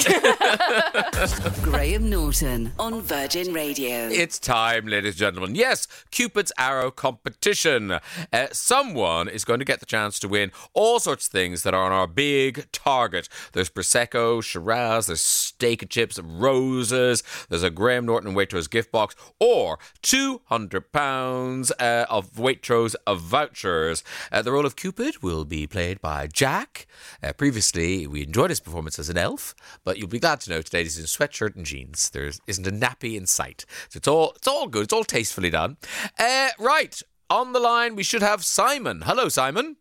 Graham 1.62 2.08
Norton 2.08 2.72
on 2.78 3.00
Virgin 3.00 3.52
Radio. 3.52 4.08
It's 4.08 4.38
time, 4.38 4.86
ladies 4.86 5.14
and 5.14 5.18
gentlemen. 5.18 5.54
Yes, 5.54 5.86
Cupid's 6.10 6.52
Arrow 6.56 6.90
competition. 6.90 7.98
Uh, 8.32 8.46
someone 8.52 9.28
is 9.28 9.44
going 9.44 9.58
to 9.58 9.64
get 9.64 9.80
the 9.80 9.86
chance 9.86 10.18
to 10.20 10.28
win 10.28 10.52
all 10.72 11.00
sorts 11.00 11.26
of 11.26 11.32
things 11.32 11.62
that 11.64 11.74
are 11.74 11.84
on 11.84 11.92
our 11.92 12.06
big 12.06 12.70
target. 12.72 13.28
There's 13.52 13.70
Prosecco, 13.70 14.42
Shiraz, 14.42 15.06
there's 15.06 15.20
steak 15.20 15.82
and 15.82 15.90
chips, 15.90 16.18
roses, 16.18 17.22
there's 17.48 17.62
a 17.62 17.70
Graham 17.70 18.06
Norton 18.06 18.34
Waitrose 18.34 18.70
gift 18.70 18.92
box, 18.92 19.14
or 19.40 19.78
£200 20.02 21.72
uh, 21.78 22.06
of 22.08 22.32
Waitrose 22.34 22.94
of 23.06 23.20
vouchers. 23.20 24.04
Uh, 24.30 24.42
the 24.42 24.52
role 24.52 24.66
of 24.66 24.76
Cupid 24.76 25.22
will 25.22 25.44
be 25.44 25.66
played 25.66 26.00
by 26.00 26.26
Jack. 26.26 26.86
Uh, 27.22 27.32
previously, 27.32 28.06
we 28.06 28.22
enjoyed 28.22 28.50
his 28.50 28.60
performance 28.60 28.98
as 28.98 29.08
an 29.08 29.18
elf, 29.18 29.54
but 29.84 29.98
you'll 29.98 30.08
be 30.08 30.18
glad 30.18 30.40
to 30.40 30.50
know 30.50 30.62
today 30.62 30.82
he's 30.82 30.98
in 30.98 31.04
sweatshirt 31.04 31.56
and 31.56 31.66
jeans. 31.66 32.10
There 32.10 32.30
isn't 32.46 32.66
a 32.66 32.70
nappy 32.70 33.16
in 33.16 33.26
sight. 33.26 33.64
So 33.88 33.98
it's 33.98 34.08
all 34.08 34.32
it's 34.36 34.48
all 34.48 34.68
good. 34.68 34.84
It's 34.84 34.92
all 34.92 35.04
tastefully 35.04 35.50
done. 35.50 35.76
Uh, 36.18 36.50
right. 36.58 37.00
On 37.30 37.52
the 37.52 37.60
line, 37.60 37.96
we 37.96 38.02
should 38.02 38.22
have 38.22 38.44
Simon. 38.44 39.02
Hello, 39.02 39.28
Simon. 39.30 39.76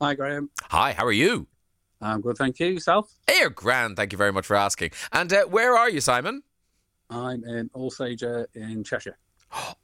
Hi, 0.00 0.14
Graham. 0.14 0.50
Hi, 0.64 0.92
how 0.92 1.06
are 1.06 1.12
you? 1.12 1.46
I'm 2.02 2.20
good, 2.20 2.36
thank 2.36 2.60
you. 2.60 2.66
Yourself? 2.66 3.10
Hey, 3.26 3.48
grand. 3.48 3.96
Thank 3.96 4.12
you 4.12 4.18
very 4.18 4.32
much 4.32 4.46
for 4.46 4.56
asking. 4.56 4.90
And 5.10 5.32
uh, 5.32 5.44
where 5.46 5.74
are 5.74 5.88
you, 5.88 6.02
Simon? 6.02 6.42
I'm 7.08 7.44
in 7.44 7.70
Alsager 7.70 8.46
in 8.54 8.84
Cheshire. 8.84 9.16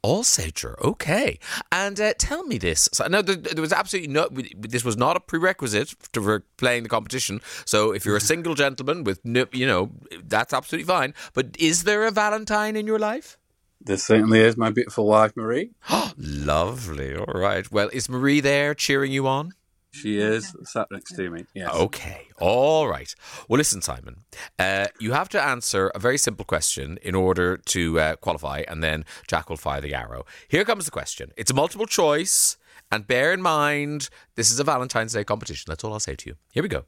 Alsager, 0.03 0.79
okay. 0.81 1.39
And 1.71 1.99
uh, 1.99 2.13
tell 2.17 2.43
me 2.43 2.57
this. 2.57 2.89
So, 2.93 3.07
no, 3.07 3.21
there, 3.21 3.35
there 3.35 3.61
was 3.61 3.73
absolutely 3.73 4.13
no. 4.13 4.29
This 4.57 4.83
was 4.83 4.97
not 4.97 5.17
a 5.17 5.19
prerequisite 5.19 5.95
to 6.13 6.21
for 6.21 6.41
playing 6.57 6.83
the 6.83 6.89
competition. 6.89 7.41
So 7.65 7.91
if 7.91 8.05
you're 8.05 8.17
a 8.17 8.21
single 8.21 8.55
gentleman 8.55 9.03
with, 9.03 9.23
no, 9.23 9.45
you 9.51 9.65
know, 9.65 9.91
that's 10.23 10.53
absolutely 10.53 10.87
fine. 10.87 11.13
But 11.33 11.55
is 11.59 11.83
there 11.83 12.05
a 12.05 12.11
Valentine 12.11 12.75
in 12.75 12.85
your 12.85 12.99
life? 12.99 13.37
There 13.81 13.97
certainly 13.97 14.39
is 14.39 14.55
my 14.55 14.69
beautiful 14.69 15.05
wife, 15.07 15.35
Marie. 15.35 15.71
Lovely. 16.17 17.15
All 17.15 17.33
right. 17.33 17.69
Well, 17.69 17.89
is 17.91 18.07
Marie 18.07 18.39
there 18.39 18.73
cheering 18.73 19.11
you 19.11 19.27
on? 19.27 19.53
She 19.93 20.17
is 20.17 20.55
sat 20.63 20.87
next 20.91 21.15
to 21.15 21.29
me. 21.29 21.45
Yes. 21.53 21.71
Okay. 21.73 22.27
All 22.39 22.87
right. 22.87 23.13
Well, 23.47 23.57
listen, 23.57 23.81
Simon. 23.81 24.23
Uh, 24.57 24.87
you 24.99 25.11
have 25.11 25.29
to 25.29 25.41
answer 25.41 25.91
a 25.93 25.99
very 25.99 26.17
simple 26.17 26.45
question 26.45 26.97
in 27.03 27.13
order 27.13 27.57
to 27.57 27.99
uh, 27.99 28.15
qualify, 28.15 28.63
and 28.67 28.83
then 28.83 29.05
Jack 29.27 29.49
will 29.49 29.57
fire 29.57 29.81
the 29.81 29.93
arrow. 29.93 30.25
Here 30.47 30.65
comes 30.65 30.85
the 30.85 30.91
question. 30.91 31.31
It's 31.37 31.51
a 31.51 31.53
multiple 31.53 31.85
choice, 31.85 32.57
and 32.91 33.05
bear 33.05 33.33
in 33.33 33.41
mind 33.41 34.09
this 34.35 34.49
is 34.49 34.59
a 34.59 34.63
Valentine's 34.63 35.13
Day 35.13 35.23
competition. 35.23 35.65
That's 35.67 35.83
all 35.83 35.93
I'll 35.93 35.99
say 35.99 36.15
to 36.15 36.29
you. 36.29 36.35
Here 36.51 36.63
we 36.63 36.69
go. 36.69 36.85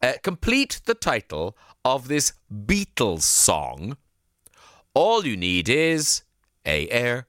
Uh, 0.00 0.12
complete 0.22 0.80
the 0.84 0.94
title 0.94 1.56
of 1.84 2.06
this 2.06 2.34
Beatles 2.52 3.22
song. 3.22 3.96
All 4.94 5.26
you 5.26 5.36
need 5.36 5.68
is 5.68 6.22
A. 6.64 6.88
Air, 6.88 7.26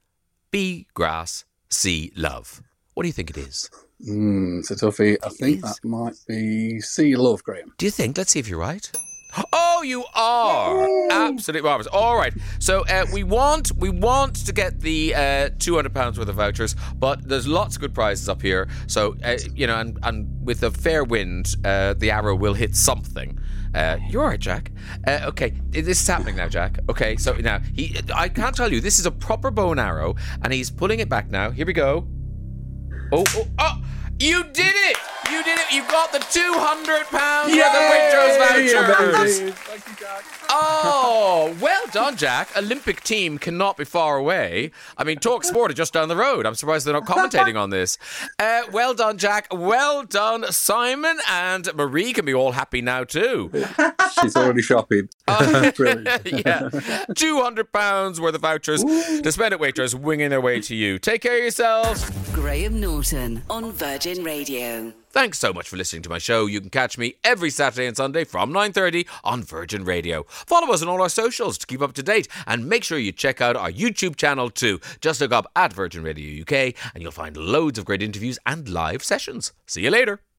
B. 0.51 0.87
Grass, 0.93 1.45
C. 1.69 2.11
Love. 2.15 2.61
What 2.93 3.03
do 3.03 3.07
you 3.07 3.13
think 3.13 3.31
it 3.31 3.37
is? 3.37 3.69
Mm, 4.07 4.69
a 4.71 4.75
toughie. 4.75 5.17
I 5.23 5.29
think 5.29 5.61
that 5.61 5.79
might 5.83 6.15
be 6.27 6.79
C 6.79 7.15
Love, 7.15 7.43
Graham. 7.43 7.73
Do 7.77 7.85
you 7.85 7.91
think? 7.91 8.17
Let's 8.17 8.31
see 8.31 8.39
if 8.39 8.47
you're 8.47 8.59
right. 8.59 8.89
Oh, 9.53 9.83
you 9.83 10.05
are 10.15 10.87
absolutely 11.11 11.67
marvelous. 11.67 11.87
All 11.93 12.17
right, 12.17 12.33
so 12.57 12.83
uh, 12.87 13.05
we 13.13 13.23
want 13.23 13.71
we 13.73 13.89
want 13.89 14.43
to 14.47 14.51
get 14.51 14.79
the 14.79 15.13
uh, 15.13 15.49
two 15.59 15.75
hundred 15.75 15.93
pounds 15.93 16.17
worth 16.17 16.29
of 16.29 16.35
vouchers, 16.35 16.75
but 16.95 17.27
there's 17.27 17.47
lots 17.47 17.75
of 17.75 17.81
good 17.81 17.93
prizes 17.93 18.27
up 18.27 18.41
here. 18.41 18.67
So 18.87 19.15
uh, 19.23 19.37
you 19.53 19.67
know, 19.67 19.79
and, 19.79 19.99
and 20.01 20.45
with 20.45 20.63
a 20.63 20.71
fair 20.71 21.03
wind, 21.03 21.55
uh, 21.63 21.93
the 21.93 22.09
arrow 22.09 22.35
will 22.35 22.55
hit 22.55 22.75
something. 22.75 23.37
Uh, 23.75 23.97
you're 24.09 24.23
all 24.23 24.29
right, 24.29 24.39
Jack. 24.39 24.71
Uh, 25.05 25.19
okay, 25.25 25.53
this 25.69 26.01
is 26.01 26.07
happening 26.07 26.37
now, 26.37 26.47
Jack. 26.47 26.79
Okay, 26.89 27.15
so 27.17 27.33
now 27.33 27.59
he, 27.75 27.99
I 28.15 28.29
can't 28.29 28.55
tell 28.55 28.73
you, 28.73 28.81
this 28.81 28.97
is 28.97 29.05
a 29.05 29.11
proper 29.11 29.51
bow 29.51 29.69
and 29.69 29.79
arrow, 29.79 30.15
and 30.41 30.51
he's 30.51 30.71
pulling 30.71 31.01
it 31.01 31.09
back 31.09 31.29
now. 31.29 31.51
Here 31.51 31.67
we 31.67 31.73
go. 31.73 32.07
Oh, 33.11 33.23
oh, 33.35 33.47
oh! 33.59 33.81
You 34.19 34.43
did 34.43 34.75
it! 34.75 34.97
You 35.31 35.43
did 35.43 35.59
it! 35.59 35.71
You 35.71 35.83
got 35.83 36.11
the 36.11 36.19
two 36.19 36.53
hundred 36.55 37.05
pounds 37.05 37.55
worth 37.55 37.67
of 37.67 37.73
Waitrose 37.73 38.37
vouchers. 38.37 39.39
Thank 39.53 39.87
you, 39.87 39.95
Jack. 39.95 40.23
Oh, 40.51 41.55
well 41.61 41.83
done, 41.91 42.17
Jack. 42.17 42.49
Olympic 42.57 43.01
team 43.01 43.37
cannot 43.37 43.77
be 43.77 43.85
far 43.85 44.17
away. 44.17 44.71
I 44.97 45.03
mean, 45.03 45.17
Talk 45.17 45.43
Sport 45.43 45.69
are 45.69 45.75
just 45.75 45.93
down 45.93 46.07
the 46.09 46.15
road. 46.15 46.47
I'm 46.47 46.55
surprised 46.55 46.87
they're 46.87 46.93
not 46.93 47.05
commentating 47.05 47.55
on 47.55 47.69
this. 47.69 47.99
Uh, 48.39 48.63
well 48.71 48.95
done, 48.95 49.19
Jack. 49.19 49.47
Well 49.51 50.03
done, 50.03 50.51
Simon. 50.51 51.19
And 51.29 51.69
Marie 51.75 52.13
can 52.13 52.25
be 52.25 52.33
all 52.33 52.51
happy 52.53 52.81
now, 52.81 53.03
too. 53.03 53.51
She's 54.21 54.35
already 54.35 54.63
shopping. 54.63 55.07
Brilliant. 55.27 56.07
yeah. 56.25 56.69
£200 57.11 58.19
worth 58.19 58.35
of 58.35 58.41
vouchers 58.41 58.83
to 58.83 59.31
spend 59.31 59.53
at 59.53 59.59
Waitrose, 59.59 59.93
winging 59.93 60.31
their 60.31 60.41
way 60.41 60.59
to 60.61 60.75
you. 60.75 60.97
Take 60.97 61.21
care 61.21 61.35
of 61.35 61.41
yourselves. 61.41 62.09
Graham 62.33 62.79
Norton 62.79 63.43
on 63.51 63.71
Virgin 64.09 64.23
Radio. 64.23 64.93
Thanks 65.11 65.37
so 65.37 65.53
much 65.53 65.69
for 65.69 65.77
listening 65.77 66.01
to 66.01 66.09
my 66.09 66.17
show. 66.17 66.47
You 66.47 66.59
can 66.59 66.71
catch 66.71 66.97
me 66.97 67.15
every 67.23 67.51
Saturday 67.51 67.85
and 67.85 67.95
Sunday 67.95 68.23
from 68.23 68.51
9:30 68.51 69.05
on 69.23 69.43
Virgin 69.43 69.83
Radio. 69.83 70.23
Follow 70.27 70.73
us 70.73 70.81
on 70.81 70.87
all 70.87 71.01
our 71.01 71.09
socials 71.09 71.59
to 71.59 71.67
keep 71.67 71.79
up 71.79 71.93
to 71.93 72.01
date 72.01 72.27
and 72.47 72.67
make 72.67 72.83
sure 72.83 72.97
you 72.97 73.11
check 73.11 73.39
out 73.39 73.55
our 73.55 73.71
YouTube 73.71 74.15
channel 74.15 74.49
too. 74.49 74.79
Just 74.99 75.21
look 75.21 75.31
up 75.31 75.45
at 75.55 75.73
Virgin 75.73 76.01
Radio 76.01 76.41
UK 76.41 76.73
and 76.95 77.03
you'll 77.03 77.11
find 77.11 77.37
loads 77.37 77.77
of 77.77 77.85
great 77.85 78.01
interviews 78.01 78.39
and 78.47 78.67
live 78.67 79.03
sessions. 79.03 79.53
See 79.67 79.83
you 79.83 79.91
later. 79.91 80.21